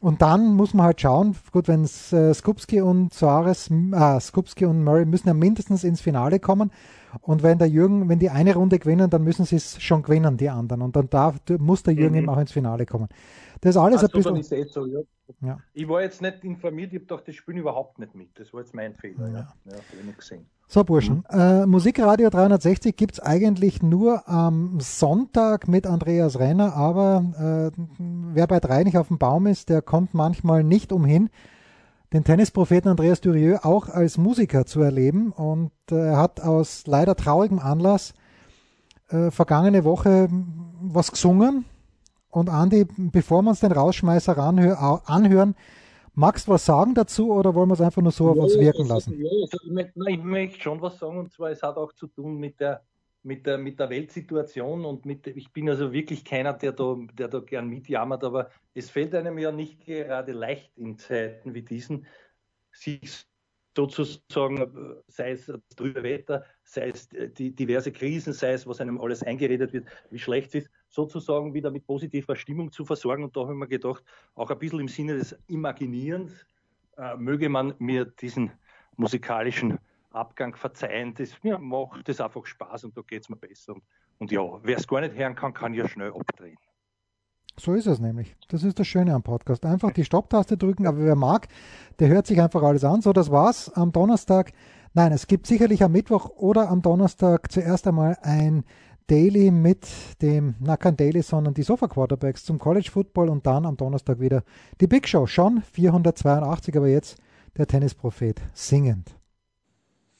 und 0.00 0.20
dann 0.20 0.54
muss 0.54 0.74
man 0.74 0.86
halt 0.86 1.00
schauen, 1.00 1.36
gut, 1.52 1.68
wenn 1.68 1.84
äh, 1.84 2.34
Skupski 2.34 2.80
und 2.80 3.14
Soares, 3.14 3.70
äh, 3.70 4.20
Skupski 4.20 4.66
und 4.66 4.84
Murray 4.84 5.06
müssen 5.06 5.28
ja 5.28 5.34
mindestens 5.34 5.84
ins 5.84 6.00
Finale 6.00 6.38
kommen. 6.38 6.70
Und 7.22 7.42
wenn 7.42 7.58
der 7.58 7.68
Jürgen, 7.68 8.08
wenn 8.08 8.18
die 8.18 8.30
eine 8.30 8.54
Runde 8.54 8.78
gewinnen, 8.78 9.10
dann 9.10 9.22
müssen 9.22 9.44
sie 9.44 9.56
es 9.56 9.80
schon 9.82 10.02
gewinnen, 10.02 10.36
die 10.36 10.48
anderen. 10.48 10.82
Und 10.82 10.96
dann 10.96 11.10
darf, 11.10 11.40
muss 11.58 11.82
der 11.82 11.94
Jürgen 11.94 12.14
mhm. 12.14 12.22
eben 12.22 12.28
auch 12.28 12.38
ins 12.38 12.52
Finale 12.52 12.86
kommen. 12.86 13.08
Das 13.60 13.70
ist 13.70 13.76
alles 13.76 14.02
also, 14.02 14.30
ein 14.30 14.34
bisschen. 14.34 14.68
So, 14.68 14.86
ja. 14.86 15.00
Ja. 15.40 15.58
Ich 15.72 15.88
war 15.88 16.02
jetzt 16.02 16.22
nicht 16.22 16.44
informiert, 16.44 16.92
ich 16.92 16.98
habe 16.98 17.06
gedacht, 17.06 17.28
das 17.28 17.34
spielen 17.34 17.58
überhaupt 17.58 17.98
nicht 17.98 18.14
mit. 18.14 18.38
Das 18.38 18.52
war 18.52 18.60
jetzt 18.60 18.74
mein 18.74 18.94
Fehler. 18.94 19.28
Ja. 19.28 19.48
Ja, 19.64 20.04
nicht 20.04 20.18
gesehen. 20.18 20.46
So, 20.68 20.84
Burschen. 20.84 21.24
Mhm. 21.30 21.40
Äh, 21.40 21.66
Musikradio 21.66 22.28
360 22.28 22.96
gibt 22.96 23.14
es 23.14 23.20
eigentlich 23.20 23.82
nur 23.82 24.28
am 24.28 24.78
Sonntag 24.80 25.68
mit 25.68 25.86
Andreas 25.86 26.38
Renner, 26.38 26.74
aber 26.74 27.72
äh, 27.76 27.82
wer 27.98 28.46
bei 28.46 28.60
drei 28.60 28.82
nicht 28.84 28.98
auf 28.98 29.08
dem 29.08 29.18
Baum 29.18 29.46
ist, 29.46 29.68
der 29.68 29.82
kommt 29.82 30.14
manchmal 30.14 30.64
nicht 30.64 30.92
umhin, 30.92 31.30
den 32.12 32.24
Tennispropheten 32.24 32.90
Andreas 32.90 33.20
Durieux 33.20 33.64
auch 33.64 33.88
als 33.88 34.18
Musiker 34.18 34.66
zu 34.66 34.80
erleben. 34.80 35.32
Und 35.32 35.72
äh, 35.90 35.96
er 35.96 36.16
hat 36.18 36.40
aus 36.40 36.86
leider 36.86 37.16
traurigem 37.16 37.58
Anlass 37.58 38.14
äh, 39.08 39.30
vergangene 39.30 39.84
Woche 39.84 40.28
was 40.80 41.10
gesungen. 41.10 41.64
Und 42.30 42.50
Andi, 42.50 42.86
bevor 42.96 43.42
wir 43.42 43.50
uns 43.50 43.60
den 43.60 43.72
Rausschmeißer 43.72 44.36
anhör 44.36 45.02
anhören, 45.06 45.54
magst 46.14 46.48
du 46.48 46.52
was 46.52 46.66
sagen 46.66 46.94
dazu 46.94 47.32
oder 47.32 47.54
wollen 47.54 47.68
wir 47.68 47.74
es 47.74 47.80
einfach 47.80 48.02
nur 48.02 48.12
so 48.12 48.30
auf 48.30 48.36
uns 48.36 48.58
wirken 48.58 48.86
lassen? 48.86 49.14
Ja, 49.18 49.30
also 49.42 49.58
ich, 49.64 49.70
möchte, 49.70 49.92
ich 50.08 50.22
möchte 50.22 50.60
schon 50.60 50.80
was 50.80 50.98
sagen 50.98 51.18
und 51.18 51.32
zwar, 51.32 51.50
es 51.50 51.62
hat 51.62 51.76
auch 51.76 51.92
zu 51.92 52.08
tun 52.08 52.36
mit 52.38 52.60
der 52.60 52.82
mit 53.26 53.44
der, 53.44 53.58
mit 53.58 53.80
der 53.80 53.90
Weltsituation 53.90 54.84
und 54.84 55.04
mit, 55.04 55.26
ich 55.26 55.52
bin 55.52 55.68
also 55.68 55.92
wirklich 55.92 56.24
keiner, 56.24 56.52
der 56.52 56.72
da, 56.72 56.96
der 57.12 57.28
da 57.28 57.40
gern 57.40 57.68
mitjammert, 57.68 58.22
aber 58.22 58.50
es 58.72 58.88
fällt 58.88 59.14
einem 59.14 59.36
ja 59.38 59.50
nicht 59.50 59.84
gerade 59.84 60.32
leicht 60.32 60.78
in 60.78 60.96
Zeiten 60.96 61.52
wie 61.52 61.62
diesen, 61.62 62.06
sich 62.70 63.26
sozusagen, 63.76 65.02
sei 65.08 65.32
es 65.32 65.46
das 65.46 65.60
trübe 65.76 66.02
Wetter, 66.02 66.44
sei 66.62 66.90
es 66.90 67.08
die 67.08 67.54
diverse 67.54 67.92
Krisen, 67.92 68.32
sei 68.32 68.52
es, 68.52 68.66
was 68.66 68.80
einem 68.80 69.00
alles 69.00 69.22
eingeredet 69.22 69.72
wird, 69.72 69.88
wie 70.10 70.18
schlecht 70.18 70.54
es 70.54 70.64
ist, 70.64 70.70
sozusagen 70.88 71.52
wieder 71.52 71.70
mit 71.70 71.84
positiver 71.84 72.36
Stimmung 72.36 72.70
zu 72.72 72.84
versorgen. 72.84 73.24
Und 73.24 73.36
da 73.36 73.40
habe 73.42 73.52
ich 73.52 73.58
mir 73.58 73.68
gedacht, 73.68 74.02
auch 74.34 74.50
ein 74.50 74.58
bisschen 74.58 74.80
im 74.80 74.88
Sinne 74.88 75.18
des 75.18 75.36
Imaginierens, 75.48 76.46
äh, 76.96 77.16
möge 77.16 77.48
man 77.48 77.74
mir 77.78 78.06
diesen 78.06 78.52
musikalischen 78.96 79.78
Abgang 80.16 80.56
verzeihen. 80.56 81.14
Das 81.14 81.42
mir 81.42 81.58
macht 81.58 82.08
das 82.08 82.20
einfach 82.20 82.44
Spaß 82.46 82.84
und 82.84 82.96
da 82.96 83.02
geht 83.02 83.22
es 83.22 83.28
mir 83.28 83.36
besser. 83.36 83.74
Und, 83.74 83.82
und 84.18 84.32
ja, 84.32 84.42
wer 84.62 84.76
es 84.76 84.88
gar 84.88 85.00
nicht 85.00 85.14
hören 85.14 85.34
kann, 85.34 85.54
kann 85.54 85.74
ja 85.74 85.88
schnell 85.88 86.12
abdrehen. 86.12 86.56
So 87.58 87.72
ist 87.72 87.86
es 87.86 88.00
nämlich. 88.00 88.36
Das 88.48 88.64
ist 88.64 88.78
das 88.78 88.86
Schöne 88.86 89.14
am 89.14 89.22
Podcast. 89.22 89.64
Einfach 89.64 89.90
die 89.92 90.04
Stopptaste 90.04 90.58
drücken, 90.58 90.86
aber 90.86 90.98
wer 90.98 91.16
mag, 91.16 91.48
der 91.98 92.08
hört 92.08 92.26
sich 92.26 92.40
einfach 92.40 92.62
alles 92.62 92.84
an. 92.84 93.00
So, 93.00 93.12
das 93.12 93.30
war's 93.30 93.70
am 93.70 93.92
Donnerstag. 93.92 94.52
Nein, 94.92 95.12
es 95.12 95.26
gibt 95.26 95.46
sicherlich 95.46 95.82
am 95.82 95.92
Mittwoch 95.92 96.28
oder 96.36 96.68
am 96.68 96.82
Donnerstag 96.82 97.50
zuerst 97.50 97.86
einmal 97.86 98.18
ein 98.22 98.64
Daily 99.06 99.50
mit 99.50 99.86
dem, 100.20 100.56
na 100.58 100.76
kein 100.76 100.96
Daily, 100.96 101.22
sondern 101.22 101.54
die 101.54 101.62
Sofa 101.62 101.86
Quarterbacks 101.86 102.44
zum 102.44 102.58
College 102.58 102.90
Football 102.90 103.30
und 103.30 103.46
dann 103.46 103.64
am 103.64 103.76
Donnerstag 103.76 104.20
wieder 104.20 104.42
die 104.80 104.86
Big 104.86 105.08
Show. 105.08 105.26
Schon 105.26 105.62
482, 105.62 106.76
aber 106.76 106.88
jetzt 106.88 107.18
der 107.56 107.66
Tennisprophet 107.66 108.42
singend. 108.52 109.16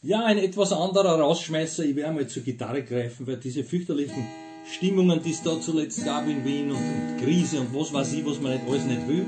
Ja, 0.06 0.24
ein 0.24 0.38
etwas 0.38 0.72
anderer 0.72 1.18
Rausschmeißer. 1.18 1.84
Ich 1.84 1.96
werde 1.96 2.14
mal 2.14 2.28
zur 2.28 2.44
Gitarre 2.44 2.84
greifen, 2.84 3.26
weil 3.26 3.38
diese 3.38 3.64
fürchterlichen 3.64 4.24
Stimmungen, 4.72 5.20
die 5.20 5.32
es 5.32 5.42
da 5.42 5.60
zuletzt 5.60 6.04
gab 6.04 6.28
in 6.28 6.44
Wien 6.44 6.70
und, 6.70 6.76
und 6.76 7.20
Krise 7.20 7.58
und 7.58 7.74
was 7.74 7.92
weiß 7.92 8.12
ich, 8.12 8.24
was 8.24 8.40
man 8.40 8.52
nicht 8.52 8.68
alles 8.68 8.84
nicht 8.84 9.08
will, 9.08 9.26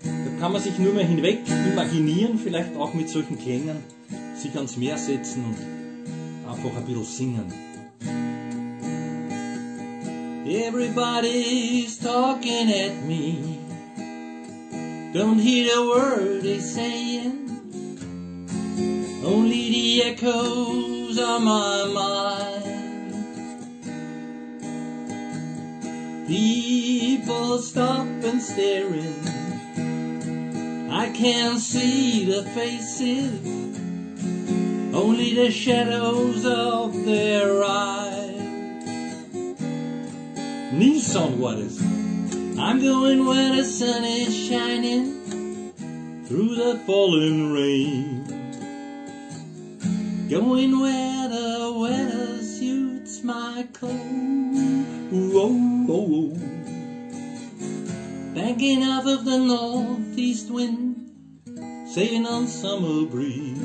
da 0.00 0.40
kann 0.40 0.52
man 0.54 0.62
sich 0.62 0.78
nur 0.78 0.94
mehr 0.94 1.06
hinweg 1.06 1.40
imaginieren, 1.70 2.38
vielleicht 2.38 2.74
auch 2.78 2.94
mit 2.94 3.10
solchen 3.10 3.38
Klängen, 3.38 3.76
sich 4.34 4.54
ans 4.56 4.78
Meer 4.78 4.96
setzen 4.96 5.44
und 5.44 6.50
einfach 6.50 6.74
ein 6.74 6.86
bisschen 6.86 7.04
singen. 7.04 7.52
Everybody's 10.46 11.98
talking 11.98 12.70
at 12.70 13.04
me. 13.06 13.58
Don't 15.12 15.38
hear 15.38 15.68
a 15.76 15.82
word 15.82 16.42
they're 16.42 16.58
saying. 16.58 17.45
Only 19.26 19.70
the 19.70 20.02
echoes 20.04 21.18
of 21.18 21.42
my 21.42 21.84
mind. 21.92 22.66
People 26.28 27.58
stop 27.58 28.06
and 28.06 28.40
staring. 28.40 29.18
I 30.92 31.10
can't 31.10 31.58
see 31.58 32.24
the 32.26 32.44
faces, 32.50 33.44
only 34.94 35.34
the 35.34 35.50
shadows 35.50 36.46
of 36.46 37.04
their 37.04 37.64
eyes. 37.64 38.30
Nissan, 40.72 41.38
what 41.38 41.58
is? 41.58 41.82
it? 41.82 42.60
I'm 42.60 42.80
going 42.80 43.26
where 43.26 43.56
the 43.56 43.64
sun 43.64 44.04
is 44.04 44.36
shining 44.36 45.72
through 46.26 46.54
the 46.54 46.78
falling 46.86 47.52
rain. 47.52 48.35
Going 50.28 50.80
where 50.80 51.28
the 51.28 51.72
weather 51.78 52.42
suits 52.42 53.22
my 53.22 53.64
clothes. 53.72 53.94
Whoa, 55.12 55.52
whoa, 55.86 56.02
whoa. 56.02 56.34
Banking 58.34 58.82
off 58.82 59.06
of 59.06 59.24
the 59.24 59.38
northeast 59.38 60.50
wind, 60.50 61.12
sailing 61.86 62.26
on 62.26 62.48
summer 62.48 63.06
breeze. 63.06 63.62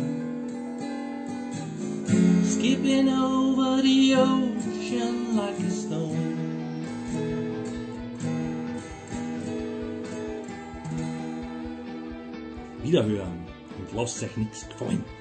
Skipping 2.43 3.09
over 3.09 3.81
the 3.81 4.15
ocean 4.17 5.35
like 5.35 5.59
a 5.59 5.71
stone. 5.71 6.37
Wiederhören 12.83 13.47
und 13.79 13.97
euch 13.97 14.37
nichts 14.37 14.69
gefallen. 14.69 15.20